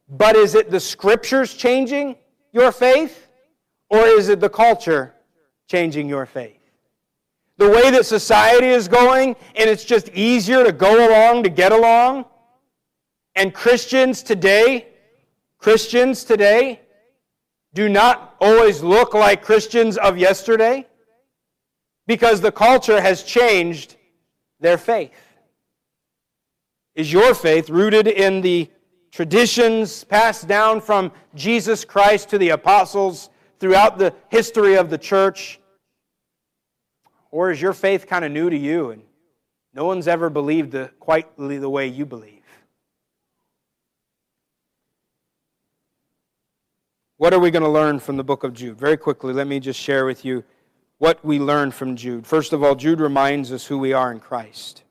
But 0.09 0.35
is 0.35 0.55
it 0.55 0.69
the 0.69 0.79
scriptures 0.79 1.53
changing 1.53 2.15
your 2.51 2.71
faith? 2.71 3.27
Or 3.89 4.05
is 4.07 4.29
it 4.29 4.39
the 4.39 4.49
culture 4.49 5.13
changing 5.67 6.07
your 6.07 6.25
faith? 6.25 6.59
The 7.57 7.69
way 7.69 7.91
that 7.91 8.05
society 8.05 8.67
is 8.67 8.87
going, 8.87 9.35
and 9.55 9.69
it's 9.69 9.83
just 9.83 10.09
easier 10.09 10.63
to 10.63 10.71
go 10.71 11.07
along 11.07 11.43
to 11.43 11.49
get 11.49 11.71
along. 11.71 12.25
And 13.35 13.53
Christians 13.53 14.23
today, 14.23 14.87
Christians 15.57 16.23
today, 16.23 16.81
do 17.73 17.87
not 17.87 18.35
always 18.41 18.81
look 18.81 19.13
like 19.13 19.43
Christians 19.43 19.97
of 19.97 20.17
yesterday 20.17 20.87
because 22.07 22.41
the 22.41 22.51
culture 22.51 23.01
has 23.01 23.23
changed 23.23 23.95
their 24.59 24.77
faith. 24.77 25.11
Is 26.95 27.11
your 27.11 27.33
faith 27.33 27.69
rooted 27.69 28.07
in 28.07 28.41
the 28.41 28.69
traditions 29.11 30.03
passed 30.03 30.47
down 30.47 30.81
from 30.81 31.11
Jesus 31.35 31.85
Christ 31.85 32.29
to 32.29 32.37
the 32.37 32.49
apostles 32.49 33.29
throughout 33.59 33.97
the 33.97 34.13
history 34.29 34.75
of 34.75 34.89
the 34.89 34.97
church? 34.97 35.59
Or 37.29 37.51
is 37.51 37.61
your 37.61 37.73
faith 37.73 38.07
kind 38.07 38.25
of 38.25 38.31
new 38.31 38.49
to 38.49 38.57
you 38.57 38.91
and 38.91 39.03
no 39.73 39.85
one's 39.85 40.07
ever 40.07 40.29
believed 40.29 40.71
the, 40.71 40.91
quite 40.99 41.27
the 41.37 41.69
way 41.69 41.87
you 41.87 42.05
believe? 42.05 42.39
What 47.17 47.33
are 47.33 47.39
we 47.39 47.51
going 47.51 47.63
to 47.63 47.69
learn 47.69 47.99
from 47.99 48.17
the 48.17 48.23
book 48.23 48.43
of 48.43 48.53
Jude? 48.53 48.77
Very 48.79 48.97
quickly, 48.97 49.31
let 49.31 49.47
me 49.47 49.59
just 49.59 49.79
share 49.79 50.05
with 50.05 50.25
you 50.25 50.43
what 51.01 51.25
we 51.25 51.39
learn 51.39 51.71
from 51.71 51.95
Jude. 51.95 52.27
First 52.27 52.53
of 52.53 52.63
all, 52.63 52.75
Jude 52.75 52.99
reminds 52.99 53.51
us 53.51 53.65
who 53.65 53.79
we 53.79 53.91
are 53.91 54.11
in 54.11 54.19
Christ. 54.19 54.83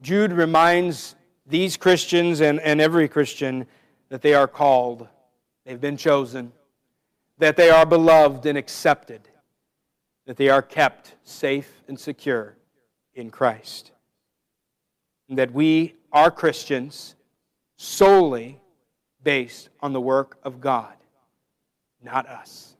Jude 0.00 0.32
reminds 0.32 1.16
these 1.44 1.76
Christians 1.76 2.40
and, 2.40 2.60
and 2.60 2.80
every 2.80 3.08
Christian 3.08 3.66
that 4.10 4.22
they 4.22 4.32
are 4.32 4.46
called, 4.46 5.08
they've 5.64 5.80
been 5.80 5.96
chosen, 5.96 6.52
that 7.38 7.56
they 7.56 7.68
are 7.68 7.84
beloved 7.84 8.46
and 8.46 8.56
accepted, 8.56 9.28
that 10.24 10.36
they 10.36 10.50
are 10.50 10.62
kept 10.62 11.16
safe 11.24 11.82
and 11.88 11.98
secure 11.98 12.56
in 13.12 13.28
Christ. 13.28 13.90
And 15.28 15.36
that 15.36 15.50
we 15.52 15.96
are 16.12 16.30
Christians 16.30 17.16
solely 17.76 18.60
based 19.24 19.68
on 19.80 19.92
the 19.92 20.00
work 20.00 20.38
of 20.44 20.60
God, 20.60 20.94
not 22.00 22.28
us. 22.28 22.75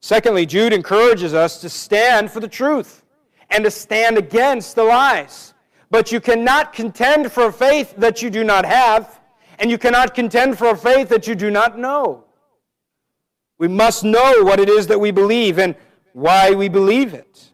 Secondly, 0.00 0.46
Jude 0.46 0.72
encourages 0.72 1.34
us 1.34 1.60
to 1.60 1.68
stand 1.68 2.30
for 2.30 2.40
the 2.40 2.48
truth 2.48 3.02
and 3.50 3.64
to 3.64 3.70
stand 3.70 4.16
against 4.18 4.76
the 4.76 4.84
lies. 4.84 5.54
But 5.90 6.12
you 6.12 6.20
cannot 6.20 6.72
contend 6.72 7.32
for 7.32 7.46
a 7.46 7.52
faith 7.52 7.94
that 7.96 8.22
you 8.22 8.30
do 8.30 8.44
not 8.44 8.64
have, 8.64 9.20
and 9.58 9.70
you 9.70 9.78
cannot 9.78 10.14
contend 10.14 10.58
for 10.58 10.68
a 10.70 10.76
faith 10.76 11.08
that 11.08 11.26
you 11.26 11.34
do 11.34 11.50
not 11.50 11.78
know. 11.78 12.24
We 13.58 13.68
must 13.68 14.04
know 14.04 14.44
what 14.44 14.60
it 14.60 14.68
is 14.68 14.86
that 14.86 15.00
we 15.00 15.10
believe 15.10 15.58
and 15.58 15.74
why 16.12 16.52
we 16.52 16.68
believe 16.68 17.14
it. 17.14 17.50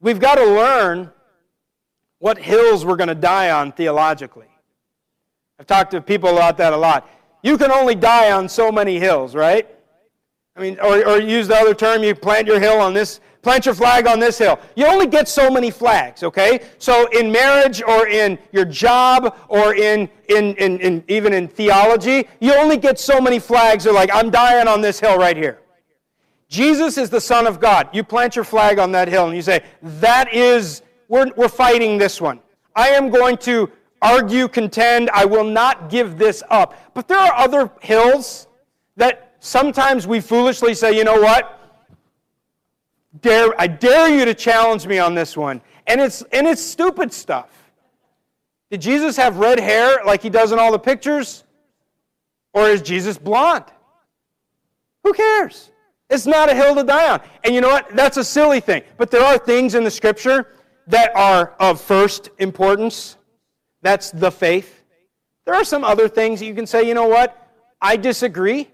We've 0.00 0.20
got 0.20 0.34
to 0.34 0.44
learn 0.44 1.12
what 2.18 2.38
hills 2.38 2.84
we're 2.84 2.96
going 2.96 3.08
to 3.08 3.14
die 3.14 3.50
on 3.50 3.72
theologically. 3.72 4.48
I've 5.58 5.66
talked 5.66 5.92
to 5.92 6.00
people 6.00 6.30
about 6.30 6.56
that 6.58 6.72
a 6.72 6.76
lot. 6.76 7.08
You 7.44 7.56
can 7.56 7.70
only 7.70 7.94
die 7.94 8.32
on 8.32 8.48
so 8.48 8.72
many 8.72 8.98
hills, 8.98 9.36
right? 9.36 9.68
I 10.56 10.60
mean, 10.60 10.80
or, 10.80 11.06
or 11.06 11.20
use 11.20 11.46
the 11.46 11.54
other 11.54 11.74
term, 11.74 12.02
you 12.02 12.16
plant 12.16 12.48
your 12.48 12.58
hill 12.58 12.80
on 12.80 12.92
this 12.92 13.20
Plant 13.44 13.66
your 13.66 13.74
flag 13.74 14.06
on 14.06 14.18
this 14.18 14.38
hill. 14.38 14.58
You 14.74 14.86
only 14.86 15.06
get 15.06 15.28
so 15.28 15.50
many 15.50 15.70
flags, 15.70 16.22
okay? 16.22 16.62
So 16.78 17.06
in 17.08 17.30
marriage 17.30 17.82
or 17.82 18.08
in 18.08 18.38
your 18.52 18.64
job 18.64 19.36
or 19.48 19.74
in, 19.74 20.08
in, 20.30 20.54
in, 20.54 20.80
in 20.80 21.04
even 21.08 21.34
in 21.34 21.46
theology, 21.46 22.26
you 22.40 22.54
only 22.54 22.78
get 22.78 22.98
so 22.98 23.20
many 23.20 23.38
flags. 23.38 23.84
They're 23.84 23.92
like, 23.92 24.08
I'm 24.14 24.30
dying 24.30 24.66
on 24.66 24.80
this 24.80 24.98
hill 24.98 25.18
right 25.18 25.36
here. 25.36 25.58
Jesus 26.48 26.96
is 26.96 27.10
the 27.10 27.20
Son 27.20 27.46
of 27.46 27.60
God. 27.60 27.90
You 27.92 28.02
plant 28.02 28.34
your 28.34 28.46
flag 28.46 28.78
on 28.78 28.92
that 28.92 29.08
hill 29.08 29.26
and 29.26 29.36
you 29.36 29.42
say, 29.42 29.62
that 29.82 30.32
is, 30.32 30.80
we're, 31.08 31.30
we're 31.36 31.48
fighting 31.48 31.98
this 31.98 32.22
one. 32.22 32.40
I 32.74 32.88
am 32.88 33.10
going 33.10 33.36
to 33.38 33.70
argue, 34.04 34.46
contend. 34.46 35.10
I 35.10 35.24
will 35.24 35.44
not 35.44 35.90
give 35.90 36.18
this 36.18 36.44
up. 36.50 36.94
But 36.94 37.08
there 37.08 37.18
are 37.18 37.34
other 37.34 37.70
hills 37.80 38.46
that 38.96 39.34
sometimes 39.40 40.06
we 40.06 40.20
foolishly 40.20 40.74
say, 40.74 40.96
you 40.96 41.02
know 41.02 41.20
what? 41.20 41.64
dare, 43.20 43.60
I 43.60 43.66
dare 43.66 44.08
you 44.08 44.24
to 44.24 44.34
challenge 44.34 44.86
me 44.86 44.98
on 44.98 45.14
this 45.14 45.36
one. 45.36 45.60
And 45.86 46.00
it's, 46.00 46.22
and 46.32 46.46
it's 46.46 46.62
stupid 46.62 47.12
stuff. 47.12 47.50
Did 48.70 48.80
Jesus 48.80 49.16
have 49.16 49.38
red 49.38 49.60
hair 49.60 50.00
like 50.04 50.22
he 50.22 50.30
does 50.30 50.52
in 50.52 50.58
all 50.58 50.72
the 50.72 50.78
pictures? 50.78 51.44
Or 52.52 52.68
is 52.68 52.82
Jesus 52.82 53.18
blonde? 53.18 53.64
Who 55.02 55.12
cares? 55.12 55.70
It's 56.10 56.26
not 56.26 56.50
a 56.50 56.54
hill 56.54 56.74
to 56.74 56.84
die 56.84 57.12
on. 57.12 57.20
And 57.44 57.54
you 57.54 57.60
know 57.60 57.68
what? 57.68 57.94
That's 57.94 58.16
a 58.16 58.24
silly 58.24 58.60
thing. 58.60 58.82
But 58.96 59.10
there 59.10 59.22
are 59.22 59.38
things 59.38 59.74
in 59.74 59.84
the 59.84 59.90
scripture 59.90 60.54
that 60.86 61.14
are 61.16 61.54
of 61.60 61.80
first 61.80 62.30
importance. 62.38 63.16
That's 63.84 64.10
the 64.10 64.30
faith. 64.30 64.82
There 65.44 65.54
are 65.54 65.62
some 65.62 65.84
other 65.84 66.08
things 66.08 66.40
that 66.40 66.46
you 66.46 66.54
can 66.54 66.66
say, 66.66 66.88
you 66.88 66.94
know 66.94 67.06
what? 67.06 67.36
I 67.82 67.98
disagree, 67.98 68.70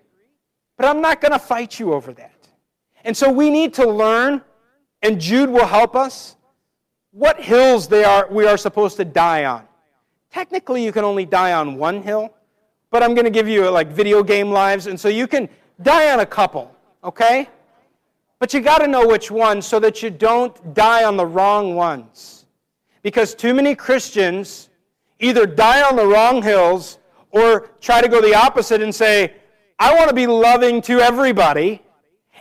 but 0.77 0.87
I'm 0.87 1.01
not 1.01 1.21
going 1.21 1.33
to 1.33 1.39
fight 1.41 1.81
you 1.81 1.93
over 1.93 2.13
that. 2.13 2.49
And 3.05 3.17
so 3.17 3.29
we 3.29 3.51
need 3.51 3.75
to 3.75 3.91
learn, 3.91 4.41
and 5.03 5.21
Jude 5.21 5.51
will 5.51 5.67
help 5.67 5.97
us, 5.97 6.37
what 7.11 7.41
hills 7.41 7.89
they 7.89 8.05
are, 8.05 8.29
we 8.31 8.47
are 8.47 8.57
supposed 8.57 8.97
to 8.99 9.05
die 9.05 9.47
on. 9.47 9.67
Technically, 10.31 10.85
you 10.85 10.93
can 10.93 11.03
only 11.03 11.25
die 11.25 11.55
on 11.55 11.77
one 11.77 12.05
hill, 12.05 12.33
but 12.93 13.03
I'm 13.03 13.15
going 13.15 13.25
to 13.25 13.33
give 13.33 13.49
you 13.49 13.69
like 13.69 13.89
video 13.89 14.23
game 14.23 14.53
lives, 14.53 14.87
and 14.87 14.99
so 14.99 15.09
you 15.09 15.27
can 15.27 15.49
die 15.83 16.13
on 16.13 16.21
a 16.21 16.27
couple, 16.27 16.73
okay? 17.03 17.49
But 18.39 18.55
you 18.55 18.61
got 18.61 18.79
to 18.79 18.87
know 18.87 19.09
which 19.09 19.29
one 19.29 19.61
so 19.61 19.81
that 19.81 20.05
you 20.05 20.11
don't 20.11 20.73
die 20.73 21.03
on 21.03 21.17
the 21.17 21.27
wrong 21.27 21.75
ones. 21.75 22.47
Because 23.03 23.35
too 23.35 23.55
many 23.55 23.75
Christians 23.75 24.69
either 25.21 25.47
die 25.47 25.83
on 25.83 25.97
the 25.97 26.07
wrong 26.07 26.43
hills 26.43 26.99
or 27.31 27.71
try 27.81 28.01
to 28.01 28.09
go 28.09 28.21
the 28.21 28.35
opposite 28.35 28.83
and 28.83 28.95
say, 28.95 29.35
I 29.79 29.95
want 29.95 30.09
to 30.09 30.15
be 30.15 30.27
loving 30.27 30.83
to 30.83 31.01
everybody, 31.01 31.83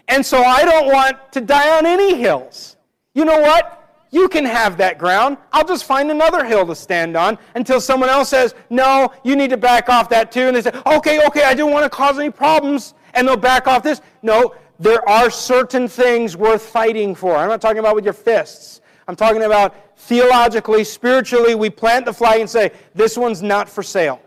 and 0.07 0.25
so 0.25 0.41
I 0.41 0.65
don't 0.65 0.87
want 0.87 1.31
to 1.33 1.41
die 1.41 1.77
on 1.77 1.85
any 1.85 2.15
hills. 2.15 2.75
You 3.13 3.25
know 3.25 3.39
what? 3.39 3.75
You 4.11 4.27
can 4.27 4.43
have 4.43 4.77
that 4.77 4.97
ground. 4.97 5.37
I'll 5.53 5.67
just 5.67 5.85
find 5.85 6.09
another 6.09 6.43
hill 6.43 6.65
to 6.65 6.75
stand 6.75 7.15
on 7.15 7.37
until 7.53 7.79
someone 7.79 8.09
else 8.09 8.29
says, 8.29 8.55
No, 8.69 9.13
you 9.23 9.35
need 9.35 9.51
to 9.51 9.57
back 9.57 9.87
off 9.87 10.09
that 10.09 10.31
too. 10.31 10.41
And 10.41 10.55
they 10.55 10.61
say, 10.61 10.71
Okay, 10.85 11.25
okay, 11.27 11.43
I 11.43 11.53
don't 11.53 11.71
want 11.71 11.83
to 11.83 11.89
cause 11.89 12.17
any 12.17 12.31
problems. 12.31 12.95
And 13.13 13.27
they'll 13.27 13.37
back 13.37 13.67
off 13.67 13.83
this. 13.83 14.01
No, 14.23 14.55
there 14.79 15.07
are 15.07 15.29
certain 15.29 15.87
things 15.87 16.35
worth 16.35 16.65
fighting 16.65 17.13
for. 17.13 17.35
I'm 17.35 17.49
not 17.49 17.61
talking 17.61 17.79
about 17.79 17.95
with 17.95 18.03
your 18.03 18.13
fists. 18.13 18.81
I'm 19.09 19.15
talking 19.15 19.41
about 19.41 19.97
theologically, 19.97 20.83
spiritually, 20.83 21.55
we 21.55 21.71
plant 21.71 22.05
the 22.05 22.13
flag 22.13 22.41
and 22.41 22.47
say, 22.47 22.71
This 22.93 23.17
one's 23.17 23.41
not 23.41 23.67
for 23.67 23.81
sale. 23.81 24.21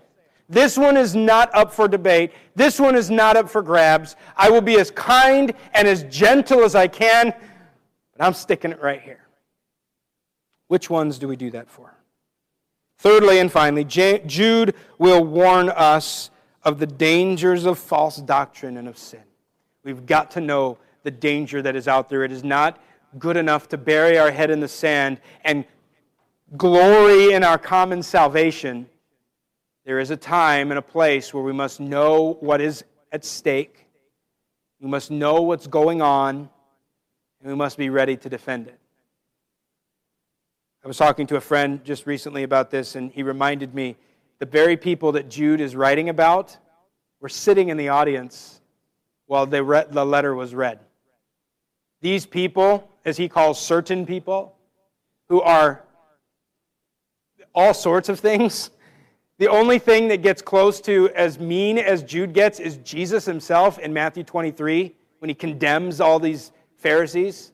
This 0.48 0.76
one 0.76 0.96
is 0.96 1.14
not 1.14 1.54
up 1.54 1.72
for 1.72 1.86
debate. 1.86 2.32
This 2.56 2.80
one 2.80 2.96
is 2.96 3.08
not 3.08 3.36
up 3.36 3.48
for 3.48 3.62
grabs. 3.62 4.16
I 4.36 4.50
will 4.50 4.60
be 4.60 4.80
as 4.80 4.90
kind 4.90 5.54
and 5.72 5.86
as 5.86 6.02
gentle 6.04 6.64
as 6.64 6.74
I 6.74 6.88
can, 6.88 7.32
but 8.16 8.26
I'm 8.26 8.34
sticking 8.34 8.72
it 8.72 8.82
right 8.82 9.00
here. 9.00 9.20
Which 10.66 10.90
ones 10.90 11.16
do 11.16 11.28
we 11.28 11.36
do 11.36 11.52
that 11.52 11.70
for? 11.70 11.94
Thirdly 12.98 13.38
and 13.38 13.52
finally, 13.52 13.84
Jude 13.84 14.74
will 14.98 15.22
warn 15.22 15.68
us 15.68 16.32
of 16.64 16.80
the 16.80 16.88
dangers 16.88 17.66
of 17.66 17.78
false 17.78 18.16
doctrine 18.16 18.76
and 18.76 18.88
of 18.88 18.98
sin. 18.98 19.22
We've 19.84 20.06
got 20.06 20.32
to 20.32 20.40
know 20.40 20.78
the 21.04 21.12
danger 21.12 21.62
that 21.62 21.76
is 21.76 21.86
out 21.86 22.08
there. 22.08 22.24
It 22.24 22.32
is 22.32 22.42
not 22.42 22.80
good 23.18 23.36
enough 23.36 23.68
to 23.68 23.78
bury 23.78 24.18
our 24.18 24.30
head 24.30 24.50
in 24.50 24.60
the 24.60 24.68
sand 24.68 25.20
and 25.44 25.64
glory 26.56 27.32
in 27.32 27.44
our 27.44 27.58
common 27.58 28.02
salvation 28.02 28.88
there 29.84 29.98
is 29.98 30.10
a 30.10 30.16
time 30.16 30.70
and 30.70 30.78
a 30.78 30.82
place 30.82 31.34
where 31.34 31.42
we 31.42 31.52
must 31.52 31.80
know 31.80 32.36
what 32.40 32.60
is 32.60 32.84
at 33.10 33.24
stake. 33.24 33.86
We 34.80 34.88
must 34.88 35.10
know 35.10 35.42
what's 35.42 35.66
going 35.66 36.00
on, 36.00 36.48
and 37.40 37.50
we 37.50 37.54
must 37.54 37.76
be 37.76 37.90
ready 37.90 38.16
to 38.16 38.28
defend 38.28 38.68
it. 38.68 38.78
I 40.84 40.88
was 40.88 40.96
talking 40.96 41.26
to 41.28 41.36
a 41.36 41.40
friend 41.40 41.84
just 41.84 42.06
recently 42.06 42.44
about 42.44 42.70
this, 42.70 42.94
and 42.94 43.10
he 43.10 43.24
reminded 43.24 43.74
me 43.74 43.96
the 44.38 44.46
very 44.46 44.76
people 44.76 45.12
that 45.12 45.28
Jude 45.28 45.60
is 45.60 45.74
writing 45.74 46.08
about 46.08 46.56
were 47.20 47.28
sitting 47.28 47.68
in 47.68 47.76
the 47.76 47.88
audience 47.88 48.60
while 49.26 49.46
the 49.46 49.62
letter 49.62 50.34
was 50.34 50.54
read. 50.54 50.78
These 52.00 52.26
people 52.26 52.88
as 53.04 53.16
he 53.16 53.28
calls 53.28 53.60
certain 53.60 54.06
people 54.06 54.56
who 55.28 55.40
are 55.40 55.82
all 57.54 57.74
sorts 57.74 58.08
of 58.08 58.20
things. 58.20 58.70
The 59.38 59.48
only 59.48 59.78
thing 59.78 60.08
that 60.08 60.22
gets 60.22 60.42
close 60.42 60.80
to 60.82 61.08
as 61.10 61.38
mean 61.38 61.78
as 61.78 62.02
Jude 62.02 62.32
gets 62.32 62.60
is 62.60 62.76
Jesus 62.78 63.24
himself 63.24 63.78
in 63.78 63.92
Matthew 63.92 64.24
23 64.24 64.94
when 65.18 65.28
he 65.28 65.34
condemns 65.34 66.00
all 66.00 66.18
these 66.18 66.52
Pharisees. 66.76 67.52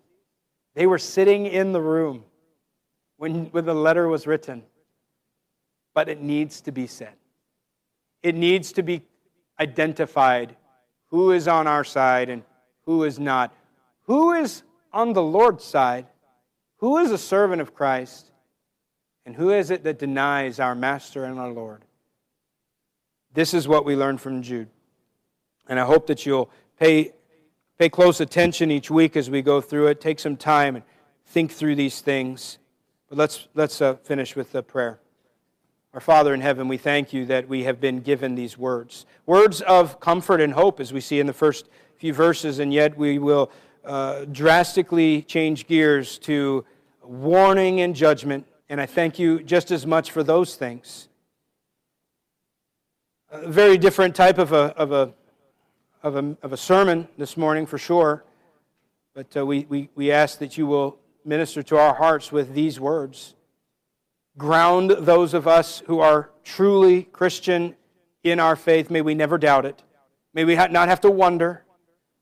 They 0.74 0.86
were 0.86 0.98
sitting 0.98 1.46
in 1.46 1.72
the 1.72 1.80
room 1.80 2.24
when, 3.16 3.46
when 3.46 3.64
the 3.64 3.74
letter 3.74 4.08
was 4.08 4.26
written. 4.26 4.62
But 5.94 6.08
it 6.08 6.20
needs 6.20 6.60
to 6.62 6.72
be 6.72 6.86
said. 6.86 7.14
It 8.22 8.34
needs 8.34 8.72
to 8.72 8.82
be 8.82 9.02
identified 9.58 10.56
who 11.06 11.32
is 11.32 11.48
on 11.48 11.66
our 11.66 11.84
side 11.84 12.28
and 12.28 12.42
who 12.84 13.04
is 13.04 13.18
not. 13.18 13.54
Who 14.02 14.32
is 14.32 14.62
on 14.92 15.12
the 15.12 15.22
Lord's 15.22 15.64
side? 15.64 16.06
Who 16.78 16.98
is 16.98 17.10
a 17.10 17.18
servant 17.18 17.60
of 17.60 17.74
Christ? 17.74 18.30
And 19.26 19.36
who 19.36 19.50
is 19.50 19.70
it 19.70 19.84
that 19.84 19.98
denies 19.98 20.58
our 20.58 20.74
Master 20.74 21.24
and 21.24 21.38
our 21.38 21.50
Lord? 21.50 21.84
This 23.34 23.52
is 23.52 23.68
what 23.68 23.84
we 23.84 23.94
learn 23.94 24.18
from 24.18 24.42
Jude. 24.42 24.68
And 25.68 25.78
I 25.78 25.84
hope 25.84 26.06
that 26.06 26.24
you'll 26.24 26.50
pay, 26.78 27.12
pay 27.78 27.88
close 27.88 28.20
attention 28.20 28.70
each 28.70 28.90
week 28.90 29.16
as 29.16 29.28
we 29.28 29.42
go 29.42 29.60
through 29.60 29.88
it. 29.88 30.00
Take 30.00 30.18
some 30.18 30.36
time 30.36 30.76
and 30.76 30.84
think 31.26 31.52
through 31.52 31.74
these 31.74 32.00
things. 32.00 32.58
But 33.08 33.18
let's, 33.18 33.48
let's 33.54 33.82
uh, 33.82 33.96
finish 33.96 34.34
with 34.34 34.54
a 34.54 34.62
prayer. 34.62 34.98
Our 35.94 36.00
Father 36.00 36.32
in 36.32 36.40
heaven, 36.40 36.68
we 36.68 36.76
thank 36.76 37.12
you 37.12 37.26
that 37.26 37.48
we 37.48 37.64
have 37.64 37.80
been 37.80 38.00
given 38.00 38.34
these 38.34 38.56
words. 38.56 39.04
Words 39.26 39.62
of 39.62 40.00
comfort 40.00 40.40
and 40.40 40.52
hope, 40.52 40.80
as 40.80 40.92
we 40.92 41.00
see 41.00 41.18
in 41.18 41.26
the 41.26 41.32
first 41.32 41.68
few 41.96 42.12
verses, 42.12 42.58
and 42.58 42.72
yet 42.72 42.96
we 42.96 43.18
will 43.18 43.50
uh, 43.88 44.26
drastically 44.26 45.22
change 45.22 45.66
gears 45.66 46.18
to 46.18 46.64
warning 47.02 47.80
and 47.80 47.96
judgment. 47.96 48.46
And 48.68 48.80
I 48.80 48.86
thank 48.86 49.18
you 49.18 49.42
just 49.42 49.70
as 49.70 49.86
much 49.86 50.10
for 50.10 50.22
those 50.22 50.56
things. 50.56 51.08
A 53.30 53.48
very 53.48 53.78
different 53.78 54.14
type 54.14 54.36
of 54.38 54.52
a, 54.52 54.74
of 54.76 54.92
a, 54.92 55.14
of 56.02 56.16
a, 56.16 56.36
of 56.42 56.52
a 56.52 56.56
sermon 56.56 57.08
this 57.16 57.36
morning, 57.36 57.64
for 57.64 57.78
sure. 57.78 58.24
But 59.14 59.34
uh, 59.36 59.46
we, 59.46 59.66
we, 59.70 59.88
we 59.94 60.12
ask 60.12 60.38
that 60.38 60.58
you 60.58 60.66
will 60.66 60.98
minister 61.24 61.62
to 61.62 61.78
our 61.78 61.94
hearts 61.94 62.30
with 62.30 62.54
these 62.54 62.78
words 62.78 63.34
ground 64.36 64.90
those 64.90 65.34
of 65.34 65.48
us 65.48 65.82
who 65.86 65.98
are 65.98 66.30
truly 66.44 67.02
Christian 67.02 67.74
in 68.22 68.38
our 68.38 68.54
faith. 68.54 68.88
May 68.88 69.02
we 69.02 69.14
never 69.14 69.36
doubt 69.36 69.66
it. 69.66 69.82
May 70.32 70.44
we 70.44 70.54
not 70.54 70.88
have 70.88 71.00
to 71.00 71.10
wonder. 71.10 71.64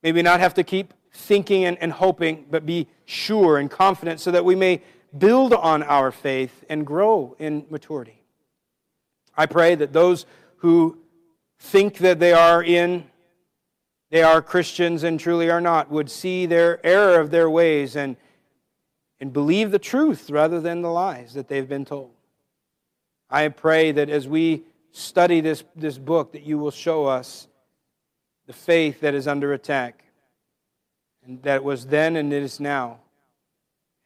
May 0.02 0.12
we 0.12 0.22
not 0.22 0.40
have 0.40 0.54
to 0.54 0.64
keep 0.64 0.94
thinking 1.16 1.64
and, 1.64 1.78
and 1.80 1.92
hoping, 1.92 2.46
but 2.50 2.66
be 2.66 2.86
sure 3.04 3.58
and 3.58 3.70
confident 3.70 4.20
so 4.20 4.30
that 4.30 4.44
we 4.44 4.54
may 4.54 4.82
build 5.16 5.52
on 5.52 5.82
our 5.82 6.10
faith 6.10 6.64
and 6.68 6.86
grow 6.86 7.34
in 7.38 7.66
maturity. 7.70 8.22
I 9.36 9.46
pray 9.46 9.74
that 9.74 9.92
those 9.92 10.26
who 10.58 10.98
think 11.58 11.98
that 11.98 12.18
they 12.18 12.32
are 12.32 12.62
in, 12.62 13.04
they 14.10 14.22
are 14.22 14.42
Christians 14.42 15.02
and 15.02 15.18
truly 15.18 15.50
are 15.50 15.60
not, 15.60 15.90
would 15.90 16.10
see 16.10 16.46
their 16.46 16.84
error 16.84 17.20
of 17.20 17.30
their 17.30 17.50
ways 17.50 17.96
and 17.96 18.16
and 19.20 19.32
believe 19.32 19.70
the 19.70 19.78
truth 19.78 20.30
rather 20.30 20.60
than 20.60 20.82
the 20.82 20.90
lies 20.90 21.34
that 21.34 21.48
they've 21.48 21.68
been 21.68 21.84
told. 21.84 22.10
I 23.30 23.48
pray 23.48 23.92
that 23.92 24.08
as 24.08 24.28
we 24.28 24.64
study 24.92 25.40
this, 25.40 25.64
this 25.74 25.98
book, 25.98 26.32
that 26.32 26.42
you 26.42 26.58
will 26.58 26.70
show 26.70 27.06
us 27.06 27.48
the 28.46 28.52
faith 28.52 29.00
that 29.00 29.14
is 29.14 29.26
under 29.26 29.52
attack, 29.52 30.04
and 31.26 31.42
that 31.42 31.64
was 31.64 31.86
then 31.86 32.16
and 32.16 32.32
it 32.32 32.42
is 32.42 32.60
now, 32.60 33.00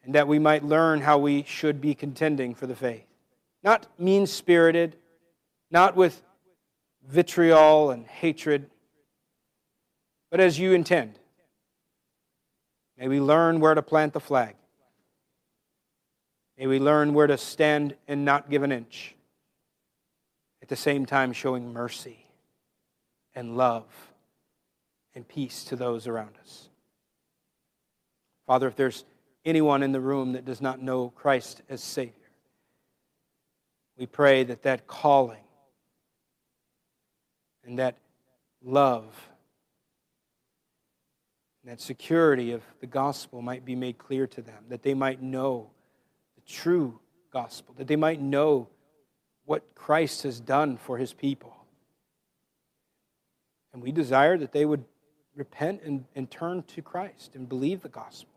and 0.03 0.15
that 0.15 0.27
we 0.27 0.39
might 0.39 0.63
learn 0.63 1.01
how 1.01 1.17
we 1.17 1.43
should 1.43 1.79
be 1.79 1.93
contending 1.93 2.55
for 2.55 2.65
the 2.65 2.75
faith. 2.75 3.05
Not 3.63 3.87
mean 3.99 4.25
spirited, 4.25 4.95
not 5.69 5.95
with 5.95 6.21
vitriol 7.07 7.91
and 7.91 8.07
hatred, 8.07 8.69
but 10.31 10.39
as 10.39 10.57
you 10.57 10.73
intend. 10.73 11.19
May 12.97 13.07
we 13.07 13.19
learn 13.19 13.59
where 13.59 13.75
to 13.75 13.81
plant 13.81 14.13
the 14.13 14.19
flag. 14.19 14.55
May 16.57 16.67
we 16.67 16.79
learn 16.79 17.13
where 17.13 17.27
to 17.27 17.37
stand 17.37 17.95
and 18.07 18.25
not 18.25 18.49
give 18.49 18.63
an 18.63 18.71
inch. 18.71 19.15
At 20.61 20.69
the 20.69 20.75
same 20.75 21.05
time, 21.05 21.33
showing 21.33 21.73
mercy 21.73 22.25
and 23.33 23.57
love 23.57 23.85
and 25.15 25.27
peace 25.27 25.63
to 25.65 25.75
those 25.75 26.07
around 26.07 26.35
us. 26.41 26.69
Father, 28.51 28.67
if 28.67 28.75
there's 28.75 29.05
anyone 29.45 29.81
in 29.81 29.93
the 29.93 30.01
room 30.01 30.33
that 30.33 30.43
does 30.43 30.59
not 30.59 30.81
know 30.81 31.07
Christ 31.15 31.61
as 31.69 31.81
Savior, 31.81 32.11
we 33.97 34.05
pray 34.05 34.43
that 34.43 34.63
that 34.63 34.87
calling 34.87 35.45
and 37.63 37.79
that 37.79 37.95
love 38.61 39.05
and 41.63 41.71
that 41.71 41.79
security 41.79 42.51
of 42.51 42.61
the 42.81 42.87
gospel 42.87 43.41
might 43.41 43.63
be 43.63 43.73
made 43.73 43.97
clear 43.97 44.27
to 44.27 44.41
them, 44.41 44.65
that 44.67 44.83
they 44.83 44.95
might 44.95 45.21
know 45.21 45.69
the 46.35 46.41
true 46.41 46.99
gospel, 47.31 47.73
that 47.77 47.87
they 47.87 47.95
might 47.95 48.19
know 48.19 48.67
what 49.45 49.63
Christ 49.75 50.23
has 50.23 50.41
done 50.41 50.75
for 50.75 50.97
his 50.97 51.13
people. 51.13 51.55
And 53.71 53.81
we 53.81 53.93
desire 53.93 54.37
that 54.37 54.51
they 54.51 54.65
would 54.65 54.83
repent 55.37 55.83
and, 55.85 56.03
and 56.17 56.29
turn 56.29 56.63
to 56.63 56.81
Christ 56.81 57.35
and 57.35 57.47
believe 57.47 57.81
the 57.81 57.87
gospel. 57.87 58.27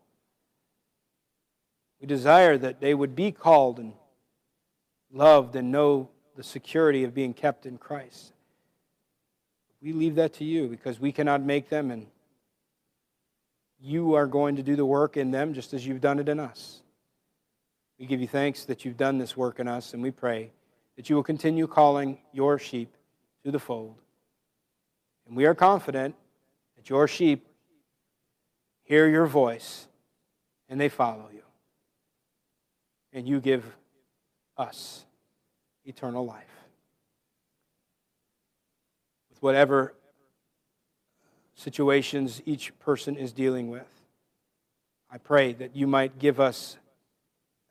We 1.99 2.07
desire 2.07 2.57
that 2.57 2.81
they 2.81 2.93
would 2.93 3.15
be 3.15 3.31
called 3.31 3.79
and 3.79 3.93
loved 5.11 5.55
and 5.55 5.71
know 5.71 6.09
the 6.35 6.43
security 6.43 7.03
of 7.03 7.13
being 7.13 7.33
kept 7.33 7.65
in 7.65 7.77
Christ. 7.77 8.33
We 9.81 9.93
leave 9.93 10.15
that 10.15 10.33
to 10.35 10.43
you 10.43 10.67
because 10.67 10.99
we 10.99 11.11
cannot 11.11 11.41
make 11.41 11.69
them, 11.69 11.91
and 11.91 12.07
you 13.79 14.15
are 14.15 14.27
going 14.27 14.55
to 14.55 14.63
do 14.63 14.75
the 14.75 14.85
work 14.85 15.15
in 15.15 15.31
them 15.31 15.53
just 15.53 15.73
as 15.73 15.85
you've 15.85 16.01
done 16.01 16.19
it 16.19 16.27
in 16.27 16.39
us. 16.39 16.81
We 17.99 18.05
give 18.05 18.19
you 18.19 18.27
thanks 18.27 18.65
that 18.65 18.83
you've 18.83 18.97
done 18.97 19.17
this 19.17 19.37
work 19.37 19.59
in 19.59 19.67
us, 19.67 19.93
and 19.93 20.03
we 20.03 20.11
pray 20.11 20.51
that 20.95 21.09
you 21.09 21.15
will 21.15 21.23
continue 21.23 21.67
calling 21.67 22.17
your 22.33 22.59
sheep 22.59 22.95
to 23.43 23.51
the 23.51 23.59
fold. 23.59 23.95
And 25.27 25.35
we 25.35 25.45
are 25.45 25.55
confident 25.55 26.15
that 26.75 26.89
your 26.89 27.07
sheep 27.07 27.47
hear 28.83 29.07
your 29.07 29.25
voice 29.25 29.87
and 30.69 30.79
they 30.79 30.89
follow 30.89 31.29
you. 31.33 31.44
And 33.15 33.25
you 33.25 33.39
give 33.39 33.63
us 34.57 35.05
eternal 35.85 36.25
life. 36.25 36.43
With 39.29 39.41
whatever 39.41 39.93
situations 41.55 42.41
each 42.45 42.77
person 42.79 43.15
is 43.15 43.31
dealing 43.31 43.69
with, 43.69 43.87
I 45.09 45.17
pray 45.17 45.53
that 45.53 45.77
you 45.77 45.87
might 45.87 46.19
give 46.19 46.41
us 46.41 46.75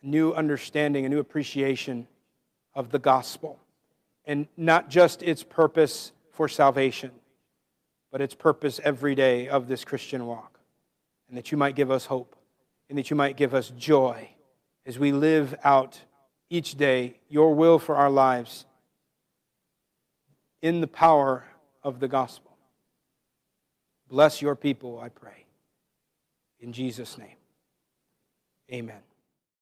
a 0.03 0.07
new 0.07 0.33
understanding, 0.33 1.05
a 1.05 1.11
new 1.11 1.19
appreciation 1.19 2.07
of 2.75 2.91
the 2.91 2.99
gospel. 2.99 3.61
And 4.25 4.49
not 4.57 4.89
just 4.89 5.23
its 5.23 5.43
purpose 5.43 6.13
for 6.33 6.49
salvation, 6.49 7.11
but 8.11 8.23
its 8.23 8.35
purpose 8.35 8.81
every 8.83 9.15
day 9.15 9.49
of 9.49 9.69
this 9.69 9.85
Christian 9.85 10.25
walk. 10.25 10.59
And 11.29 11.37
that 11.37 11.53
you 11.53 11.59
might 11.59 11.75
give 11.75 11.91
us 11.91 12.07
hope, 12.07 12.35
and 12.89 12.97
that 12.97 13.11
you 13.11 13.17
might 13.17 13.37
give 13.37 13.53
us 13.53 13.69
joy 13.77 14.31
as 14.87 14.99
we 14.99 15.13
live 15.13 15.55
out 15.65 16.01
each 16.51 16.77
day 16.77 17.19
your 17.29 17.55
will 17.55 17.79
for 17.79 17.97
our 17.97 18.11
lives 18.11 18.67
in 20.63 20.81
the 20.81 20.87
power 20.87 21.45
of 21.83 22.01
the 22.01 22.09
gospel. 22.09 22.57
Bless 24.09 24.41
your 24.41 24.55
people, 24.55 25.01
I 25.01 25.09
pray. 25.09 25.47
In 26.61 26.73
Jesus' 26.73 27.19
name, 27.19 27.37
amen. 28.73 29.14